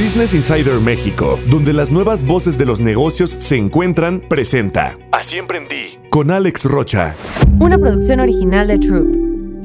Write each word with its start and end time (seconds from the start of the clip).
Business 0.00 0.34
Insider 0.34 0.80
México, 0.80 1.38
donde 1.50 1.74
las 1.74 1.92
nuevas 1.92 2.26
voces 2.26 2.56
de 2.56 2.64
los 2.64 2.80
negocios 2.80 3.28
se 3.28 3.58
encuentran, 3.58 4.20
presenta 4.20 4.96
Así 5.12 5.36
emprendí 5.36 5.98
con 6.08 6.30
Alex 6.30 6.64
Rocha. 6.64 7.14
Una 7.58 7.76
producción 7.76 8.20
original 8.20 8.66
de 8.68 8.78
Troop. 8.78 9.14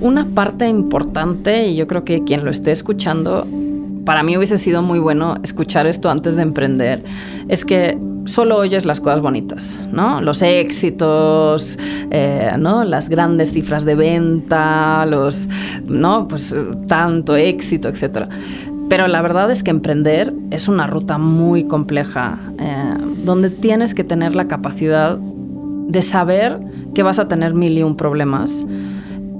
Una 0.01 0.27
parte 0.27 0.67
importante, 0.67 1.67
y 1.67 1.77
yo 1.77 1.87
creo 1.87 2.03
que 2.03 2.25
quien 2.25 2.43
lo 2.43 2.51
esté 2.51 2.73
escuchando, 2.73 3.47
para 4.03 4.23
mí 4.23 4.35
hubiese 4.35 4.57
sido 4.57 4.81
muy 4.81 4.99
bueno 4.99 5.37
escuchar 5.41 5.87
esto 5.87 6.09
antes 6.09 6.35
de 6.35 6.41
emprender, 6.41 7.05
es 7.47 7.63
que 7.63 7.97
solo 8.25 8.57
oyes 8.57 8.83
las 8.83 8.99
cosas 8.99 9.21
bonitas, 9.21 9.79
¿no? 9.93 10.19
Los 10.19 10.41
éxitos, 10.41 11.79
eh, 12.11 12.51
¿no? 12.59 12.83
Las 12.83 13.07
grandes 13.07 13.53
cifras 13.53 13.85
de 13.85 13.95
venta, 13.95 15.05
los, 15.05 15.47
¿no? 15.87 16.27
Pues 16.27 16.53
tanto 16.89 17.37
éxito, 17.37 17.87
etcétera. 17.87 18.27
Pero 18.89 19.07
la 19.07 19.21
verdad 19.21 19.49
es 19.51 19.63
que 19.63 19.71
emprender 19.71 20.33
es 20.51 20.67
una 20.67 20.87
ruta 20.87 21.17
muy 21.17 21.65
compleja, 21.65 22.37
eh, 22.59 22.95
donde 23.23 23.49
tienes 23.49 23.93
que 23.95 24.03
tener 24.03 24.35
la 24.35 24.47
capacidad 24.47 25.17
de 25.17 26.01
saber 26.01 26.59
que 26.93 27.03
vas 27.03 27.19
a 27.19 27.27
tener 27.27 27.53
mil 27.53 27.77
y 27.77 27.83
un 27.83 27.95
problemas 27.95 28.63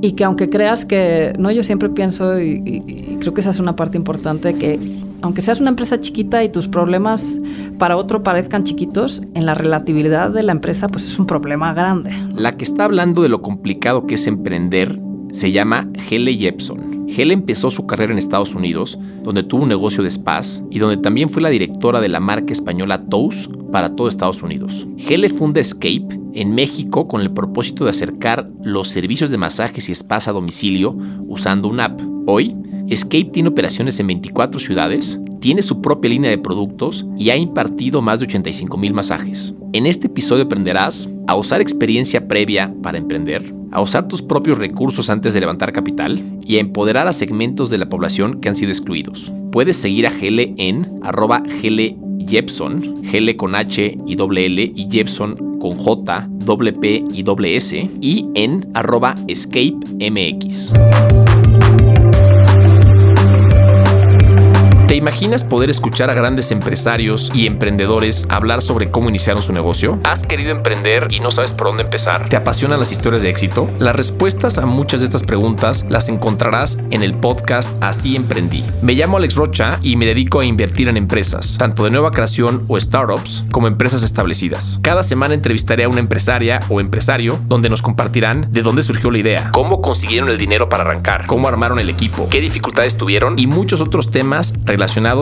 y 0.02 0.14
que 0.14 0.24
aunque 0.24 0.50
creas 0.50 0.86
que, 0.86 1.34
no, 1.40 1.52
yo 1.52 1.64
siempre 1.64 1.90
pienso 1.90 2.40
y, 2.40 2.62
y 2.66 3.18
creo 3.20 3.34
que 3.34 3.42
esa 3.42 3.50
es 3.50 3.60
una 3.60 3.76
parte 3.76 3.98
importante, 3.98 4.56
que 4.56 4.80
aunque 5.22 5.42
seas 5.42 5.60
una 5.60 5.70
empresa 5.70 6.00
chiquita 6.00 6.44
y 6.44 6.50
tus 6.50 6.68
problemas 6.68 7.40
para 7.80 7.98
otro 7.98 8.22
parezcan 8.22 8.64
chiquitos, 8.64 9.24
en 9.34 9.46
la 9.46 9.56
relatividad 9.56 10.30
de 10.30 10.44
la 10.44 10.52
empresa 10.52 10.88
pues 10.88 11.08
es 11.08 11.18
un 11.18 11.26
problema 11.26 11.74
grande. 11.74 12.12
La 12.34 12.52
que 12.52 12.64
está 12.64 12.86
hablando 12.86 13.24
de 13.24 13.30
lo 13.30 13.42
complicado 13.42 14.06
que 14.06 14.16
es 14.16 14.28
emprender 14.28 15.00
se 15.36 15.52
llama 15.52 15.90
Hele 16.10 16.38
Jepson. 16.38 17.08
Hele 17.10 17.34
empezó 17.34 17.70
su 17.70 17.86
carrera 17.86 18.14
en 18.14 18.18
Estados 18.18 18.56
Unidos, 18.56 18.98
donde 19.22 19.44
tuvo 19.44 19.64
un 19.64 19.70
negocio 19.70 20.02
de 20.02 20.10
spas 20.10 20.64
y 20.72 20.80
donde 20.80 20.98
también 20.98 21.30
fue 21.30 21.42
la 21.42 21.50
directora 21.50 22.00
de 22.00 22.08
la 22.08 22.22
marca 22.22 22.54
española 22.54 23.06
Toast 23.06 23.52
para 23.70 23.96
todo 23.96 24.08
Estados 24.08 24.42
Unidos. 24.42 24.88
Hele 24.98 25.28
funda 25.28 25.60
Escape 25.60 26.08
en 26.34 26.56
México 26.56 27.06
con 27.06 27.20
el 27.20 27.32
propósito 27.32 27.84
de 27.84 27.90
acercar 27.90 28.50
los 28.64 28.88
servicios 28.88 29.30
de 29.30 29.38
masajes 29.38 29.90
y 29.90 29.96
spas 29.96 30.30
a 30.30 30.32
domicilio 30.32 30.98
usando 31.28 31.68
una 31.68 31.86
app. 31.86 32.02
Hoy, 32.28 32.56
Escape 32.88 33.26
tiene 33.26 33.50
operaciones 33.50 34.00
en 34.00 34.08
24 34.08 34.60
ciudades, 34.60 35.20
tiene 35.42 35.62
su 35.62 35.82
propia 35.82 36.12
línea 36.12 36.30
de 36.30 36.38
productos 36.38 37.06
y 37.18 37.30
ha 37.30 37.36
impartido 37.36 38.02
más 38.02 38.20
de 38.20 38.26
85 38.26 38.78
mil 38.78 38.94
masajes. 38.94 39.54
En 39.76 39.86
este 39.86 40.08
episodio 40.08 40.46
aprenderás 40.46 41.10
a 41.28 41.36
usar 41.36 41.60
experiencia 41.60 42.30
previa 42.30 42.74
para 42.82 42.98
emprender, 42.98 43.54
a 43.74 43.82
usar 43.82 44.08
tus 44.08 44.22
propios 44.22 44.58
recursos 44.58 45.10
antes 45.10 45.34
de 45.34 45.42
levantar 45.42 45.74
capital 45.74 46.24
y 46.48 46.56
a 46.56 46.62
empoderar 46.62 47.10
a 47.10 47.12
segmentos 47.12 47.70
de 47.70 47.78
la 47.78 47.90
población 47.90 48.40
que 48.40 48.48
han 48.48 48.56
sido 48.56 48.72
excluidos. 48.72 49.34
Puedes 49.52 49.76
seguir 49.76 50.08
a 50.08 50.12
Gele 50.12 50.54
en 50.58 50.88
arroba 51.04 51.44
Gele 51.60 51.98
Gele 53.04 53.36
con 53.36 53.54
H 53.54 53.98
y 54.08 54.16
doble 54.16 54.46
L 54.46 54.72
y 54.74 54.88
Jepson 54.90 55.60
con 55.60 55.74
J, 55.74 56.30
doble 56.30 56.72
P 56.72 57.04
y 57.12 57.24
doble 57.24 57.58
S 57.58 57.90
y 58.00 58.30
en 58.34 58.66
arroba 58.76 59.14
Escape 59.28 59.76
¿Te 64.88 64.94
imaginas 64.94 65.44
poder 65.44 65.72
escuchar 65.72 66.12
a 66.12 66.14
grandes 66.14 66.52
empresarios 66.52 67.32
y 67.34 67.48
emprendedores 67.48 68.28
hablar 68.30 68.62
sobre 68.62 68.92
cómo 68.92 69.10
iniciaron 69.10 69.42
su 69.42 69.52
negocio? 69.52 70.00
¿Has 70.04 70.28
querido 70.28 70.52
emprender 70.52 71.08
y 71.10 71.22
no 71.22 71.32
sabes 71.32 71.54
por 71.54 71.68
dónde 71.68 71.82
empezar? 71.82 72.30
¿Te 72.30 72.36
apasionan 72.36 72.80
las 72.80 72.92
historias 72.92 73.24
de 73.24 73.30
éxito? 73.30 73.68
Las 73.80 73.96
respuestas 73.96 74.60
a 74.60 74.68
muchas 74.68 75.02
de 75.02 75.06
estas 75.06 75.24
preguntas 75.24 75.88
las 75.90 76.08
encontrarás 76.08 76.78
en 76.92 77.02
el 77.02 77.16
podcast 77.16 77.76
Así 77.84 78.16
Emprendí. 78.16 78.64
Me 78.84 78.94
llamo 78.94 79.18
Alex 79.18 79.36
Rocha 79.36 79.80
y 79.82 79.96
me 79.96 80.06
dedico 80.06 80.40
a 80.40 80.46
invertir 80.46 80.88
en 80.88 80.98
empresas, 80.98 81.58
tanto 81.58 81.84
de 81.84 81.90
nueva 81.90 82.12
creación 82.12 82.64
o 82.68 82.80
startups, 82.80 83.48
como 83.50 83.68
empresas 83.68 84.04
establecidas. 84.04 84.80
Cada 84.84 85.02
semana 85.02 85.34
entrevistaré 85.34 85.86
a 85.86 85.90
una 85.90 86.00
empresaria 86.00 86.60
o 86.70 86.80
empresario 86.80 87.40
donde 87.48 87.72
nos 87.72 87.82
compartirán 87.82 88.52
de 88.52 88.62
dónde 88.62 88.84
surgió 88.84 89.10
la 89.10 89.18
idea, 89.18 89.50
cómo 89.52 89.82
consiguieron 89.82 90.30
el 90.30 90.38
dinero 90.38 90.70
para 90.70 90.84
arrancar, 90.84 91.26
cómo 91.26 91.48
armaron 91.48 91.80
el 91.80 91.90
equipo, 91.90 92.30
qué 92.30 92.40
dificultades 92.40 92.98
tuvieron 92.98 93.40
y 93.40 93.48
muchos 93.48 93.82
otros 93.82 94.12
temas 94.12 94.54
relacionados 94.64 94.75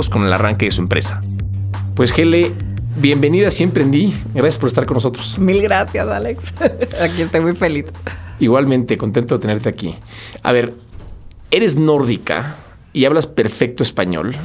con 0.10 0.26
el 0.26 0.34
arranque 0.34 0.66
de 0.66 0.72
su 0.72 0.82
empresa. 0.82 1.22
Pues 1.96 2.12
Gele, 2.12 2.54
bienvenida, 2.98 3.52
siempre 3.52 3.84
emprendí. 3.84 4.14
Gracias 4.34 4.58
por 4.58 4.68
estar 4.68 4.86
con 4.86 4.96
nosotros. 4.96 5.38
Mil 5.38 5.62
gracias, 5.62 6.08
Alex. 6.08 6.54
Aquí 7.02 7.22
estoy 7.22 7.42
muy 7.42 7.56
feliz. 7.56 7.86
Igualmente, 8.40 8.98
contento 8.98 9.36
de 9.36 9.42
tenerte 9.42 9.70
aquí. 9.70 9.96
A 10.42 10.52
ver, 10.52 10.74
eres 11.52 11.76
nórdica 11.76 12.56
y 12.94 13.06
hablas 13.06 13.28
perfecto 13.28 13.84
español 13.84 14.36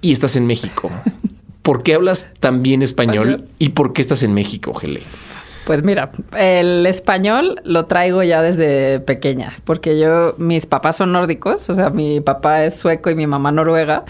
y 0.00 0.12
estás 0.12 0.36
en 0.36 0.46
México. 0.46 0.90
¿Por 1.62 1.82
qué 1.82 1.94
hablas 1.94 2.28
tan 2.38 2.62
bien 2.62 2.82
español 2.82 3.48
y 3.58 3.70
por 3.70 3.92
qué 3.92 4.00
estás 4.00 4.22
en 4.22 4.34
México, 4.34 4.74
Gele? 4.74 5.02
Pues 5.66 5.82
mira, 5.82 6.12
el 6.38 6.86
español 6.86 7.60
lo 7.64 7.86
traigo 7.86 8.22
ya 8.22 8.40
desde 8.40 9.00
pequeña, 9.00 9.52
porque 9.64 9.98
yo, 9.98 10.36
mis 10.38 10.64
papás 10.64 10.94
son 10.94 11.10
nórdicos, 11.10 11.68
o 11.68 11.74
sea, 11.74 11.90
mi 11.90 12.20
papá 12.20 12.62
es 12.62 12.76
sueco 12.76 13.10
y 13.10 13.16
mi 13.16 13.26
mamá 13.26 13.50
noruega, 13.50 14.04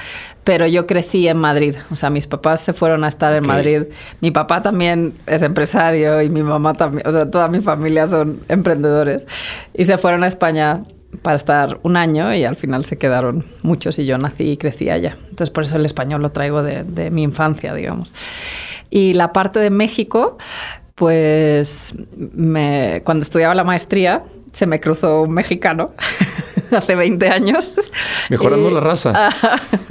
pero 0.44 0.66
yo 0.66 0.86
crecí 0.86 1.26
en 1.28 1.38
Madrid, 1.38 1.74
o 1.90 1.96
sea, 1.96 2.10
mis 2.10 2.26
papás 2.26 2.60
se 2.60 2.74
fueron 2.74 3.04
a 3.04 3.08
estar 3.08 3.32
en 3.32 3.44
okay. 3.44 3.56
Madrid. 3.56 3.82
Mi 4.20 4.32
papá 4.32 4.60
también 4.60 5.14
es 5.26 5.42
empresario 5.42 6.20
y 6.20 6.28
mi 6.28 6.42
mamá 6.42 6.74
también, 6.74 7.08
o 7.08 7.12
sea, 7.12 7.30
toda 7.30 7.48
mi 7.48 7.62
familia 7.62 8.06
son 8.06 8.40
emprendedores 8.48 9.26
y 9.72 9.86
se 9.86 9.96
fueron 9.96 10.24
a 10.24 10.26
España 10.26 10.82
para 11.22 11.36
estar 11.36 11.80
un 11.84 11.96
año 11.96 12.34
y 12.34 12.44
al 12.44 12.56
final 12.56 12.84
se 12.84 12.98
quedaron 12.98 13.46
muchos 13.62 13.98
y 13.98 14.04
yo 14.04 14.18
nací 14.18 14.50
y 14.50 14.56
crecí 14.58 14.90
allá. 14.90 15.16
Entonces 15.22 15.48
por 15.48 15.64
eso 15.64 15.76
el 15.76 15.86
español 15.86 16.20
lo 16.20 16.32
traigo 16.32 16.62
de, 16.62 16.84
de 16.84 17.10
mi 17.10 17.22
infancia, 17.22 17.72
digamos. 17.72 18.12
Y 18.90 19.14
la 19.14 19.32
parte 19.32 19.58
de 19.58 19.70
México, 19.70 20.36
pues 20.96 21.94
me, 22.16 23.02
cuando 23.04 23.22
estudiaba 23.22 23.54
la 23.54 23.64
maestría 23.64 24.24
se 24.50 24.66
me 24.66 24.80
cruzó 24.80 25.22
un 25.22 25.32
mexicano 25.32 25.92
hace 26.70 26.96
20 26.96 27.28
años. 27.28 27.74
Mejorando 28.30 28.70
y, 28.70 28.74
la 28.74 28.80
raza. 28.80 29.30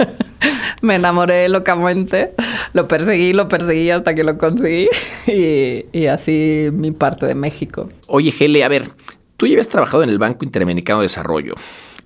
me 0.82 0.96
enamoré 0.96 1.48
locamente, 1.48 2.34
lo 2.72 2.88
perseguí, 2.88 3.32
lo 3.32 3.46
perseguí 3.46 3.88
hasta 3.90 4.16
que 4.16 4.24
lo 4.24 4.36
conseguí 4.36 4.88
y, 5.28 5.86
y 5.96 6.06
así 6.06 6.68
mi 6.72 6.90
parte 6.90 7.24
de 7.24 7.36
México. 7.36 7.88
Oye, 8.08 8.32
Gele, 8.32 8.64
a 8.64 8.68
ver, 8.68 8.90
tú 9.36 9.46
ya 9.46 9.52
habías 9.52 9.68
trabajado 9.68 10.02
en 10.02 10.10
el 10.10 10.18
Banco 10.18 10.44
Interamericano 10.44 10.98
de 10.98 11.04
Desarrollo, 11.04 11.54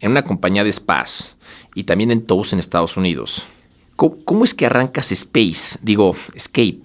en 0.01 0.11
una 0.11 0.25
compañía 0.25 0.63
de 0.63 0.73
spas 0.73 1.37
y 1.75 1.85
también 1.85 2.11
en 2.11 2.27
Toast 2.27 2.53
en 2.53 2.59
Estados 2.59 2.99
Unidos. 2.99 3.47
¿Cómo, 3.97 4.19
cómo 4.27 4.45
es 4.45 4.53
que 4.53 4.67
arrancas 4.67 5.11
Space? 5.11 5.79
Digo, 5.81 6.15
Escape. 6.35 6.83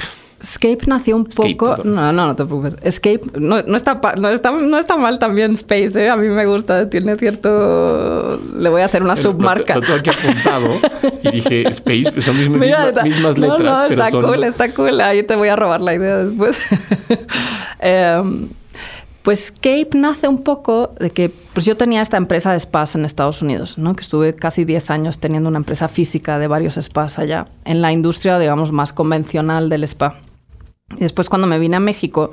Escape 0.50 0.80
nació 0.88 1.16
un 1.16 1.28
Escape, 1.28 1.56
poco. 1.56 1.76
perdón. 1.78 1.96
No, 1.96 2.12
no, 2.14 2.28
no 2.28 2.36
te 2.36 2.46
preocupes. 2.46 2.76
Escape 2.82 3.22
no, 3.40 3.62
no, 3.64 3.76
está, 3.76 4.00
no, 4.20 4.30
está, 4.30 4.52
no 4.52 4.78
está 4.78 4.96
mal 4.98 5.18
también 5.20 5.54
Space, 5.54 5.92
¿eh? 6.04 6.10
A 6.10 6.16
mí 6.16 6.28
me 6.28 6.46
gusta, 6.46 6.90
tiene 6.90 7.16
cierto. 7.16 8.40
Le 8.58 8.70
voy 8.70 8.82
a 8.82 8.86
hacer 8.86 9.02
una 9.04 9.16
Pero 9.16 9.32
submarca. 9.32 9.76
Lo, 9.76 9.82
lo 9.82 9.86
tengo 9.88 10.00
aquí 10.00 10.10
apuntado 10.12 10.68
y 11.24 11.32
dije 11.32 11.68
Space, 11.70 12.12
pues 12.12 12.26
son 12.26 12.38
mis, 12.38 12.50
Mira, 12.50 12.60
misma, 12.60 12.88
está- 12.90 13.04
mismas 13.04 13.38
letras, 13.38 13.80
no, 13.82 13.88
pero 13.90 14.02
está 14.04 14.12
son. 14.12 14.24
cool, 14.24 14.44
está 14.44 14.70
cool. 14.74 15.02
Ahí 15.02 15.24
te 15.24 15.36
voy 15.36 15.48
a 15.50 15.56
robar 15.56 15.82
la 15.82 15.94
idea 15.94 16.18
después. 16.18 16.60
Em, 17.80 18.50
pues 19.24 19.46
Escape 19.46 19.90
nace 19.96 20.28
un 20.28 20.44
poco 20.44 20.94
de 21.00 21.10
que 21.10 21.32
pues 21.54 21.66
yo 21.66 21.76
tenía 21.78 22.02
esta 22.02 22.18
empresa 22.18 22.52
de 22.54 22.60
spas 22.60 22.96
en 22.96 23.06
Estados 23.06 23.42
Unidos, 23.42 23.78
¿no? 23.78 23.96
que 23.96 24.02
estuve 24.02 24.36
casi 24.36 24.66
10 24.66 24.90
años 24.92 25.18
teniendo 25.20 25.50
una 25.50 25.58
empresa 25.58 25.88
física 25.88 26.38
de 26.38 26.48
varios 26.48 26.76
spas 26.76 27.18
allá, 27.18 27.48
en 27.66 27.82
la 27.82 27.92
industria, 27.92 28.38
digamos, 28.40 28.72
más 28.72 28.94
convencional 28.94 29.70
del 29.70 29.84
spa. 29.86 30.20
Después 30.90 31.30
cuando 31.30 31.48
me 31.48 31.58
vine 31.58 31.78
a 31.78 31.80
México 31.80 32.30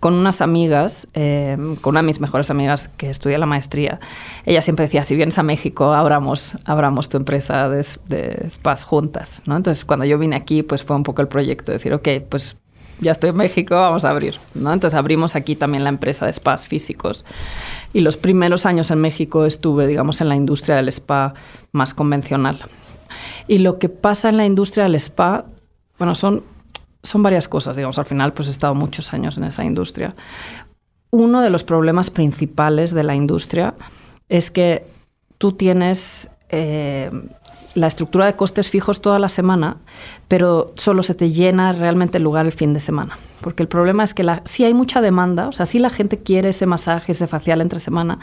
con 0.00 0.14
unas 0.14 0.40
amigas, 0.40 1.06
eh, 1.12 1.54
con 1.82 1.92
una 1.92 2.00
de 2.00 2.06
mis 2.06 2.20
mejores 2.20 2.50
amigas 2.50 2.88
que 2.96 3.10
estudia 3.10 3.36
la 3.36 3.44
maestría, 3.44 4.00
ella 4.46 4.62
siempre 4.62 4.86
decía, 4.86 5.04
si 5.04 5.14
vienes 5.16 5.38
a 5.38 5.42
México, 5.42 5.92
abramos, 5.92 6.56
abramos 6.64 7.10
tu 7.10 7.18
empresa 7.18 7.68
de, 7.68 7.86
de 8.08 8.48
spas 8.48 8.84
juntas. 8.84 9.42
¿no? 9.44 9.54
Entonces 9.54 9.84
cuando 9.84 10.06
yo 10.06 10.18
vine 10.18 10.34
aquí, 10.34 10.62
pues 10.62 10.82
fue 10.82 10.96
un 10.96 11.02
poco 11.02 11.20
el 11.20 11.28
proyecto, 11.28 11.72
de 11.72 11.78
decir, 11.78 11.92
ok, 11.92 12.08
pues 12.26 12.56
ya 13.00 13.12
estoy 13.12 13.30
en 13.30 13.36
México, 13.36 13.74
vamos 13.74 14.06
a 14.06 14.10
abrir. 14.10 14.38
¿no? 14.54 14.72
Entonces 14.72 14.96
abrimos 14.96 15.36
aquí 15.36 15.54
también 15.54 15.84
la 15.84 15.90
empresa 15.90 16.24
de 16.24 16.32
spas 16.32 16.66
físicos. 16.66 17.26
Y 17.92 18.00
los 18.00 18.16
primeros 18.16 18.64
años 18.64 18.90
en 18.90 19.00
México 19.00 19.44
estuve, 19.44 19.86
digamos, 19.86 20.22
en 20.22 20.30
la 20.30 20.36
industria 20.36 20.76
del 20.76 20.88
spa 20.88 21.34
más 21.72 21.92
convencional. 21.92 22.60
Y 23.46 23.58
lo 23.58 23.78
que 23.78 23.90
pasa 23.90 24.30
en 24.30 24.38
la 24.38 24.46
industria 24.46 24.84
del 24.84 24.94
spa, 24.94 25.44
bueno, 25.98 26.14
son 26.14 26.44
son 27.02 27.22
varias 27.22 27.48
cosas, 27.48 27.76
digamos, 27.76 27.98
al 27.98 28.06
final 28.06 28.32
pues 28.32 28.48
he 28.48 28.50
estado 28.50 28.74
muchos 28.74 29.12
años 29.12 29.38
en 29.38 29.44
esa 29.44 29.64
industria. 29.64 30.14
Uno 31.10 31.40
de 31.40 31.50
los 31.50 31.64
problemas 31.64 32.10
principales 32.10 32.92
de 32.92 33.02
la 33.02 33.14
industria 33.14 33.74
es 34.28 34.50
que 34.50 34.86
tú 35.38 35.52
tienes 35.52 36.30
eh, 36.50 37.10
la 37.74 37.86
estructura 37.86 38.26
de 38.26 38.36
costes 38.36 38.68
fijos 38.68 39.00
toda 39.00 39.18
la 39.18 39.28
semana, 39.28 39.78
pero 40.28 40.72
solo 40.76 41.02
se 41.02 41.14
te 41.14 41.30
llena 41.30 41.72
realmente 41.72 42.18
el 42.18 42.24
lugar 42.24 42.46
el 42.46 42.52
fin 42.52 42.74
de 42.74 42.80
semana. 42.80 43.18
Porque 43.40 43.62
el 43.62 43.68
problema 43.68 44.04
es 44.04 44.12
que 44.12 44.22
la, 44.22 44.42
sí 44.44 44.64
hay 44.64 44.74
mucha 44.74 45.00
demanda, 45.00 45.48
o 45.48 45.52
sea, 45.52 45.66
sí 45.66 45.78
la 45.78 45.90
gente 45.90 46.18
quiere 46.18 46.50
ese 46.50 46.66
masaje, 46.66 47.12
ese 47.12 47.26
facial 47.26 47.60
entre 47.60 47.80
semana, 47.80 48.18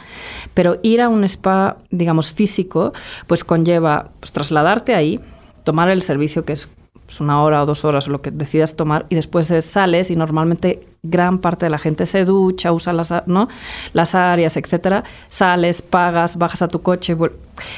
pero 0.54 0.80
ir 0.84 1.02
a 1.02 1.10
un 1.10 1.24
spa, 1.24 1.78
digamos, 1.90 2.32
físico, 2.32 2.94
pues 3.26 3.44
conlleva 3.44 4.12
pues, 4.20 4.32
trasladarte 4.32 4.96
ahí, 4.96 5.20
tomar 5.64 5.90
el 5.90 6.04
servicio 6.04 6.46
que 6.46 6.54
es 6.54 6.70
pues, 7.08 7.22
una 7.22 7.42
hora 7.42 7.64
o 7.64 7.66
dos 7.66 7.86
horas 7.86 8.10
o 8.10 8.12
lo 8.12 8.22
que 8.22 8.32
decidas 8.32 8.76
tomar 8.76 9.06
y 9.08 9.16
después 9.16 9.48
sales 9.62 10.12
y 10.12 10.18
normalmente 10.18 10.86
gran 11.04 11.40
parte 11.40 11.66
de 11.66 11.70
la 11.70 11.80
gente 11.80 12.06
se 12.06 12.26
ducha, 12.26 12.74
usa 12.74 12.92
las, 12.92 13.14
¿no? 13.28 13.48
las 13.94 14.14
áreas, 14.14 14.58
etcétera, 14.58 15.06
sales, 15.30 15.82
pagas, 15.82 16.38
bajas 16.38 16.62
a 16.64 16.68
tu 16.68 16.82
coche. 16.82 17.14
O 17.14 17.30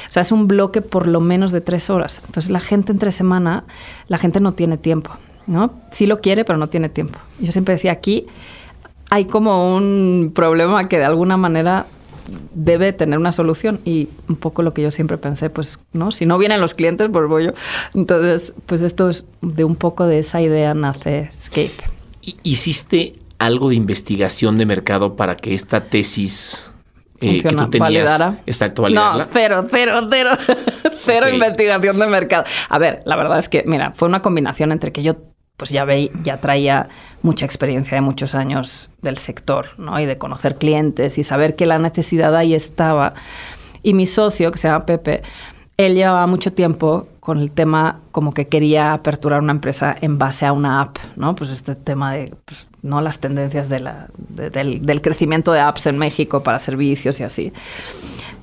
sea, 0.08 0.22
es 0.22 0.32
un 0.32 0.48
bloque 0.48 0.82
por 0.82 1.06
lo 1.06 1.20
menos 1.20 1.52
de 1.52 1.60
tres 1.60 1.90
horas. 1.90 2.20
Entonces 2.26 2.50
la 2.50 2.58
gente 2.58 2.90
entre 2.90 3.12
semana, 3.12 3.64
la 4.08 4.18
gente 4.18 4.40
no 4.40 4.52
tiene 4.52 4.78
tiempo, 4.78 5.12
¿no? 5.46 5.74
Sí 5.92 6.06
lo 6.06 6.20
quiere, 6.20 6.44
pero 6.44 6.58
no 6.58 6.68
tiene 6.68 6.88
tiempo. 6.88 7.20
Yo 7.38 7.52
siempre 7.52 7.74
decía, 7.74 7.92
aquí 7.92 8.26
hay 9.10 9.26
como 9.26 9.76
un 9.76 10.32
problema 10.34 10.88
que 10.88 10.98
de 10.98 11.04
alguna 11.04 11.36
manera 11.36 11.86
debe 12.54 12.92
tener 12.92 13.18
una 13.18 13.32
solución 13.32 13.80
y 13.84 14.08
un 14.28 14.36
poco 14.36 14.62
lo 14.62 14.74
que 14.74 14.82
yo 14.82 14.90
siempre 14.90 15.18
pensé, 15.18 15.50
pues, 15.50 15.78
¿no? 15.92 16.12
Si 16.12 16.26
no 16.26 16.38
vienen 16.38 16.60
los 16.60 16.74
clientes, 16.74 17.08
pues 17.12 17.28
voy 17.28 17.46
yo. 17.46 17.52
Entonces, 17.94 18.54
pues 18.66 18.80
esto 18.82 19.10
es 19.10 19.24
de 19.42 19.64
un 19.64 19.76
poco 19.76 20.06
de 20.06 20.18
esa 20.18 20.40
idea 20.40 20.74
nace 20.74 21.30
Escape. 21.38 21.72
¿Hiciste 22.42 23.12
algo 23.38 23.70
de 23.70 23.74
investigación 23.74 24.58
de 24.58 24.66
mercado 24.66 25.16
para 25.16 25.36
que 25.36 25.54
esta 25.54 25.84
tesis 25.84 26.70
eh, 27.20 27.42
que 27.42 27.48
tú 27.48 27.70
tenías, 27.70 27.80
validara? 27.80 28.42
Exacto, 28.46 28.88
No, 28.88 29.24
cero, 29.32 29.66
cero, 29.70 30.06
cero, 30.10 30.30
cero 31.04 31.28
investigación 31.28 31.98
de 31.98 32.06
mercado. 32.06 32.44
A 32.68 32.78
ver, 32.78 33.02
la 33.06 33.16
verdad 33.16 33.38
es 33.38 33.48
que, 33.48 33.64
mira, 33.66 33.92
fue 33.94 34.08
una 34.08 34.22
combinación 34.22 34.72
entre 34.72 34.92
que 34.92 35.02
yo 35.02 35.16
pues 35.60 35.70
ya 35.70 35.84
veí, 35.84 36.10
ya 36.22 36.38
traía 36.38 36.88
mucha 37.22 37.46
experiencia 37.46 37.96
de 37.96 38.00
muchos 38.00 38.34
años 38.34 38.90
del 39.02 39.18
sector, 39.18 39.66
¿no? 39.78 39.98
Y 40.00 40.06
de 40.06 40.18
conocer 40.18 40.56
clientes 40.56 41.18
y 41.18 41.22
saber 41.22 41.56
que 41.56 41.66
la 41.66 41.78
necesidad 41.78 42.34
ahí 42.36 42.54
estaba. 42.54 43.14
Y 43.82 43.94
mi 43.94 44.06
socio, 44.06 44.50
que 44.52 44.58
se 44.58 44.68
llama 44.68 44.86
Pepe, 44.86 45.22
él 45.76 45.94
llevaba 45.94 46.26
mucho 46.26 46.52
tiempo 46.52 47.08
con 47.20 47.38
el 47.38 47.50
tema 47.50 48.00
como 48.12 48.32
que 48.32 48.48
quería 48.48 48.92
aperturar 48.92 49.40
una 49.40 49.52
empresa 49.52 49.96
en 50.00 50.18
base 50.18 50.44
a 50.44 50.52
una 50.52 50.82
app, 50.82 50.98
¿no? 51.16 51.34
Pues 51.34 51.50
este 51.50 51.74
tema 51.74 52.12
de, 52.12 52.34
pues, 52.44 52.66
¿no? 52.82 53.00
Las 53.00 53.18
tendencias 53.18 53.68
de 53.68 53.80
la, 53.80 54.08
del, 54.16 54.84
del, 54.84 55.00
crecimiento 55.00 55.52
de 55.52 55.60
apps 55.60 55.86
en 55.86 55.96
México 55.96 56.42
para 56.42 56.58
servicios 56.58 57.20
y 57.20 57.22
así. 57.22 57.52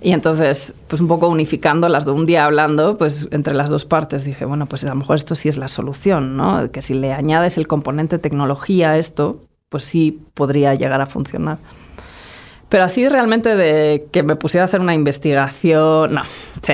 Y 0.08 0.14
entonces, 0.14 0.74
pues 0.88 1.02
un 1.02 1.10
poco 1.10 1.28
unificando 1.28 1.90
las 1.90 2.06
de 2.06 2.12
un 2.12 2.26
día 2.26 2.46
hablando, 2.46 2.98
pues 2.98 3.28
entre 3.32 3.54
las 3.54 3.70
dos 3.70 3.84
partes 3.84 4.24
dije, 4.24 4.46
bueno, 4.46 4.66
pues 4.66 4.86
a 4.86 4.88
lo 4.88 4.96
mejor 4.96 5.18
esto 5.18 5.36
sí 5.36 5.50
es 5.50 5.58
la 5.58 5.68
solución, 5.68 6.38
¿no? 6.38 6.72
Que 6.72 6.82
si 6.82 6.94
le 6.94 7.12
añades 7.12 7.58
el 7.58 7.68
componente 7.68 8.18
tecnología 8.18 8.92
a 8.92 8.98
esto, 9.00 9.42
pues 9.68 9.84
sí 9.84 10.22
podría 10.34 10.74
llegar 10.76 11.02
a 11.02 11.08
funcionar. 11.08 11.58
Pero 12.70 12.86
así 12.86 13.10
realmente 13.10 13.58
de 13.58 14.08
que 14.10 14.24
me 14.24 14.38
pusiera 14.38 14.64
a 14.64 14.68
hacer 14.68 14.80
una 14.80 14.94
investigación, 14.94 16.14
no. 16.14 16.22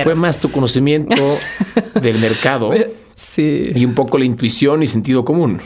Fue 0.04 0.14
más 0.14 0.38
tu 0.38 0.52
conocimiento 0.52 1.36
del 2.00 2.20
mercado 2.20 2.70
sí. 3.16 3.64
y 3.74 3.84
un 3.84 3.96
poco 3.96 4.16
la 4.16 4.26
intuición 4.26 4.84
y 4.84 4.86
sentido 4.86 5.24
común. 5.24 5.60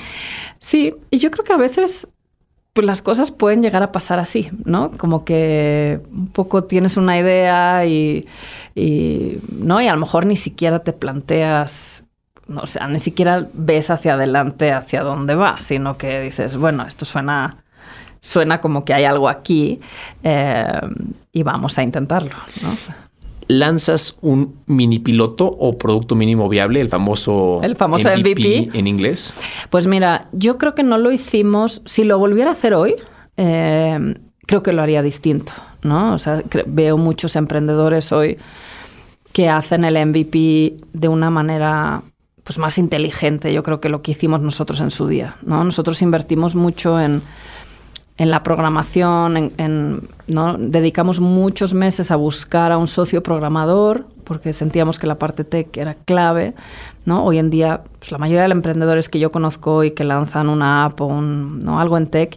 Sí, 0.59 0.95
y 1.11 1.19
yo 1.19 1.31
creo 1.31 1.45
que 1.45 1.53
a 1.53 1.59
veces 1.59 2.09
pues 2.79 2.87
las 2.87 3.03
cosas 3.03 3.33
pueden 3.33 3.61
llegar 3.61 3.83
a 3.83 3.91
pasar 3.91 4.21
así, 4.21 4.51
¿no? 4.65 4.93
Como 4.93 5.25
que 5.25 6.01
un 6.13 6.29
poco 6.29 6.63
tienes 6.63 6.97
una 6.97 7.19
idea 7.19 7.85
y, 7.87 8.25
¿no? 9.51 9.81
Y 9.81 9.89
a 9.89 9.95
lo 9.95 9.99
mejor 9.99 10.27
ni 10.27 10.37
siquiera 10.37 10.79
te 10.79 10.93
planteas, 10.93 12.05
no, 12.47 12.61
o 12.61 12.67
sea, 12.69 12.87
ni 12.87 13.01
siquiera 13.01 13.49
ves 13.53 13.91
hacia 13.91 14.15
adelante 14.15 14.71
hacia 14.71 15.03
dónde 15.03 15.35
vas, 15.35 15.63
sino 15.63 15.99
que 15.99 16.21
dices, 16.21 16.57
bueno, 16.57 16.85
esto 16.87 17.05
suena, 17.05 17.65
suena 18.21 18.61
como 18.61 18.85
que 18.85 18.95
hay 18.95 19.07
algo 19.07 19.29
aquí 19.29 19.81
eh, 20.23 20.81
y 21.33 21.43
vamos 21.43 21.79
a 21.79 21.83
intentarlo, 21.83 22.37
¿no? 22.63 23.08
Lanzas 23.49 24.17
un 24.21 24.57
mini 24.67 24.99
piloto 24.99 25.47
o 25.47 25.77
producto 25.79 26.15
mínimo 26.15 26.49
viable, 26.49 26.81
el 26.81 26.89
famoso, 26.89 27.61
el 27.63 27.77
famoso 27.77 28.09
MVP, 28.09 28.71
en 28.75 28.87
inglés? 28.87 29.35
Pues 29.71 29.87
mira, 29.87 30.29
yo 30.33 30.59
creo 30.59 30.75
que 30.75 30.83
no 30.83 30.99
lo 30.99 31.11
hicimos. 31.11 31.83
Si 31.85 32.05
lo 32.05 32.19
volviera 32.19 32.51
a 32.51 32.53
hacer 32.53 32.75
hoy, 32.75 32.95
eh, 33.37 34.15
creo 34.47 34.63
que 34.63 34.73
lo 34.73 34.83
haría 34.83 35.03
distinto, 35.03 35.53
¿no? 35.83 36.15
O 36.15 36.19
sea, 36.19 36.43
veo 36.67 36.97
muchos 36.97 37.37
emprendedores 37.37 38.13
hoy 38.13 38.39
que 39.33 39.49
hacen 39.49 39.85
el 39.85 40.07
MVP 40.07 40.77
de 40.93 41.09
una 41.09 41.31
manera 41.31 42.03
pues 42.45 42.59
más 42.59 42.79
inteligente, 42.79 43.53
yo 43.53 43.63
creo 43.63 43.79
que 43.79 43.91
lo 43.91 44.01
que 44.01 44.13
hicimos 44.13 44.41
nosotros 44.41 44.81
en 44.81 44.91
su 44.91 45.07
día, 45.07 45.37
¿no? 45.43 45.63
Nosotros 45.65 46.01
invertimos 46.01 46.55
mucho 46.55 46.99
en 46.99 47.21
en 48.19 48.31
la 48.31 48.43
programación, 48.43 49.53
en, 49.57 50.09
¿no? 50.27 50.59
dedicamos 50.59 51.21
muchos 51.21 51.73
meses 51.73 52.11
a 52.11 52.17
buscar 52.17 52.73
a 52.73 52.77
un 52.77 52.89
socio 52.89 53.23
programador 53.23 54.07
porque 54.25 54.53
sentíamos 54.53 54.99
que 54.99 55.07
la 55.07 55.19
parte 55.19 55.45
tech 55.45 55.75
era 55.77 55.95
clave. 55.95 56.55
¿no? 57.05 57.25
Hoy 57.25 57.39
en 57.39 57.49
día, 57.49 57.85
pues, 57.99 58.11
la 58.11 58.19
mayoría 58.19 58.43
de 58.43 58.49
los 58.49 58.57
emprendedores 58.57 59.09
que 59.09 59.21
yo 59.21 59.31
conozco 59.31 59.85
y 59.85 59.93
que 59.93 60.03
lanzan 60.03 60.49
una 60.49 60.85
app 60.85 61.01
o 61.01 61.21
¿no? 61.21 61.81
algo 61.81 61.97
en 61.97 62.09
tech, 62.09 62.37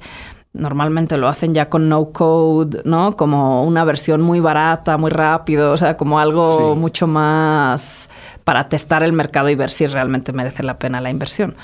normalmente 0.54 1.18
lo 1.18 1.28
hacen 1.28 1.56
ya 1.56 1.68
con 1.68 1.90
no 1.90 2.12
code, 2.12 2.82
¿no? 2.84 3.16
Como 3.16 3.64
una 3.64 3.84
versión 3.86 4.22
muy 4.22 4.40
barata, 4.40 4.98
muy 4.98 5.10
rápido, 5.10 5.72
o 5.72 5.78
sea, 5.78 5.96
como 5.96 6.20
algo 6.20 6.76
mucho 6.76 7.08
más 7.08 8.10
para 8.44 8.68
testar 8.68 9.02
el 9.02 9.14
mercado 9.14 9.50
y 9.50 9.56
ver 9.56 9.70
si 9.70 9.88
realmente 9.88 10.34
merece 10.34 10.62
la 10.62 10.78
pena 10.78 11.00
la 11.00 11.10
inversión. 11.10 11.56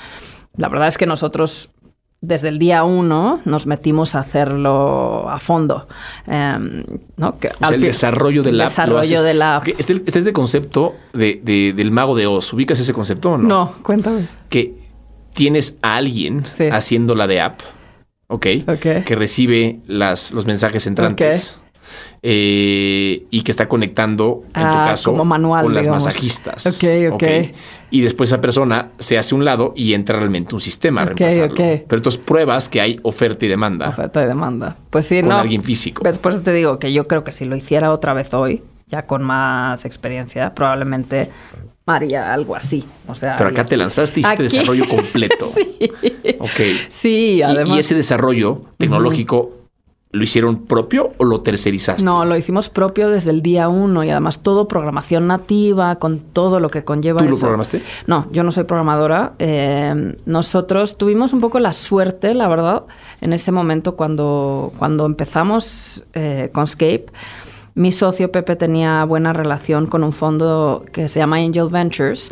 La 0.56 0.68
verdad 0.68 0.88
es 0.88 0.96
que 0.96 1.06
nosotros 1.06 1.70
desde 2.20 2.48
el 2.48 2.58
día 2.58 2.82
uno 2.82 3.40
nos 3.44 3.66
metimos 3.66 4.14
a 4.14 4.20
hacerlo 4.20 5.28
a 5.28 5.38
fondo. 5.38 5.86
Em, 6.26 6.82
¿no? 7.16 7.38
Que 7.38 7.50
el 7.72 7.80
desarrollo 7.80 8.42
de 8.42 8.52
la 8.52 8.64
desarrollo 8.64 9.22
de 9.22 9.34
la 9.34 9.62
Este, 9.64 9.92
este, 9.92 10.18
es 10.18 10.24
de 10.24 10.32
concepto 10.32 10.96
de, 11.12 11.40
del 11.74 11.90
mago 11.90 12.16
de 12.16 12.26
Oz. 12.26 12.52
¿Ubicas 12.52 12.80
ese 12.80 12.92
concepto 12.92 13.32
o 13.32 13.38
no? 13.38 13.48
No, 13.48 13.74
cuéntame. 13.82 14.26
Que 14.48 14.74
tienes 15.32 15.78
a 15.82 15.96
alguien 15.96 16.42
haciendo 16.72 17.14
la 17.14 17.28
de 17.28 17.40
app, 17.40 17.60
¿ok? 18.26 18.46
Que 19.04 19.14
recibe 19.16 19.80
las, 19.86 20.32
los 20.32 20.46
mensajes 20.46 20.86
entrantes. 20.86 21.60
Eh, 22.22 23.26
y 23.30 23.42
que 23.42 23.50
está 23.50 23.68
conectando, 23.68 24.42
en 24.48 24.62
tu 24.62 24.68
ah, 24.68 24.86
caso, 24.90 25.14
con 25.14 25.74
las 25.74 25.88
masajistas. 25.88 26.66
Ok, 26.66 27.14
ok. 27.14 27.24
Y 27.90 28.00
después 28.00 28.30
esa 28.30 28.40
persona 28.40 28.90
se 28.98 29.18
hace 29.18 29.34
un 29.34 29.44
lado 29.44 29.72
y 29.76 29.94
entra 29.94 30.18
realmente 30.18 30.54
un 30.54 30.60
sistema 30.60 31.02
a 31.02 31.04
reemplazarlo. 31.06 31.54
Pero 31.54 31.96
entonces 31.96 32.20
pruebas 32.20 32.68
que 32.68 32.80
hay 32.80 32.98
oferta 33.02 33.46
y 33.46 33.48
demanda. 33.48 33.88
Oferta 33.88 34.22
y 34.22 34.26
demanda. 34.26 34.76
Pues 34.90 35.06
sí, 35.06 35.20
con 35.20 35.30
no. 35.30 35.38
alguien 35.38 35.62
físico. 35.62 36.02
Después 36.02 36.42
te 36.42 36.52
digo 36.52 36.78
que 36.78 36.92
yo 36.92 37.06
creo 37.06 37.24
que 37.24 37.32
si 37.32 37.44
lo 37.44 37.56
hiciera 37.56 37.92
otra 37.92 38.14
vez 38.14 38.34
hoy, 38.34 38.62
ya 38.88 39.06
con 39.06 39.22
más 39.22 39.84
experiencia, 39.84 40.54
probablemente 40.54 41.30
haría 41.86 42.32
algo 42.32 42.54
así. 42.54 42.84
O 43.06 43.14
sea, 43.14 43.36
Pero 43.36 43.50
acá 43.50 43.64
te 43.64 43.76
lanzaste 43.76 44.20
y 44.20 44.22
hiciste 44.22 44.42
desarrollo 44.42 44.88
completo. 44.88 45.46
sí. 45.54 45.90
Ok. 46.38 46.88
Sí, 46.88 47.42
además. 47.42 47.76
Y, 47.76 47.78
ese 47.80 47.94
desarrollo 47.94 48.62
tecnológico 48.76 49.57
¿Lo 50.10 50.24
hicieron 50.24 50.64
propio 50.64 51.12
o 51.18 51.24
lo 51.24 51.40
tercerizaste? 51.40 52.02
No, 52.02 52.24
lo 52.24 52.34
hicimos 52.34 52.70
propio 52.70 53.10
desde 53.10 53.30
el 53.30 53.42
día 53.42 53.68
uno 53.68 54.04
y 54.04 54.10
además 54.10 54.40
todo 54.42 54.66
programación 54.66 55.26
nativa, 55.26 55.96
con 55.96 56.20
todo 56.20 56.60
lo 56.60 56.70
que 56.70 56.82
conlleva 56.82 57.20
¿Tú 57.20 57.28
lo 57.28 57.38
programaste? 57.38 57.82
No, 58.06 58.26
yo 58.32 58.42
no 58.42 58.50
soy 58.50 58.64
programadora. 58.64 59.34
Eh, 59.38 60.16
nosotros 60.24 60.96
tuvimos 60.96 61.34
un 61.34 61.40
poco 61.40 61.58
la 61.60 61.74
suerte, 61.74 62.32
la 62.32 62.48
verdad, 62.48 62.84
en 63.20 63.34
ese 63.34 63.52
momento 63.52 63.96
cuando, 63.96 64.72
cuando 64.78 65.04
empezamos 65.04 66.04
eh, 66.14 66.48
con 66.52 66.66
Scape 66.66 67.06
mi 67.78 67.92
socio 67.92 68.32
Pepe 68.32 68.56
tenía 68.56 69.04
buena 69.04 69.32
relación 69.32 69.86
con 69.86 70.02
un 70.02 70.10
fondo 70.10 70.84
que 70.92 71.06
se 71.06 71.20
llama 71.20 71.36
Angel 71.36 71.68
Ventures, 71.70 72.28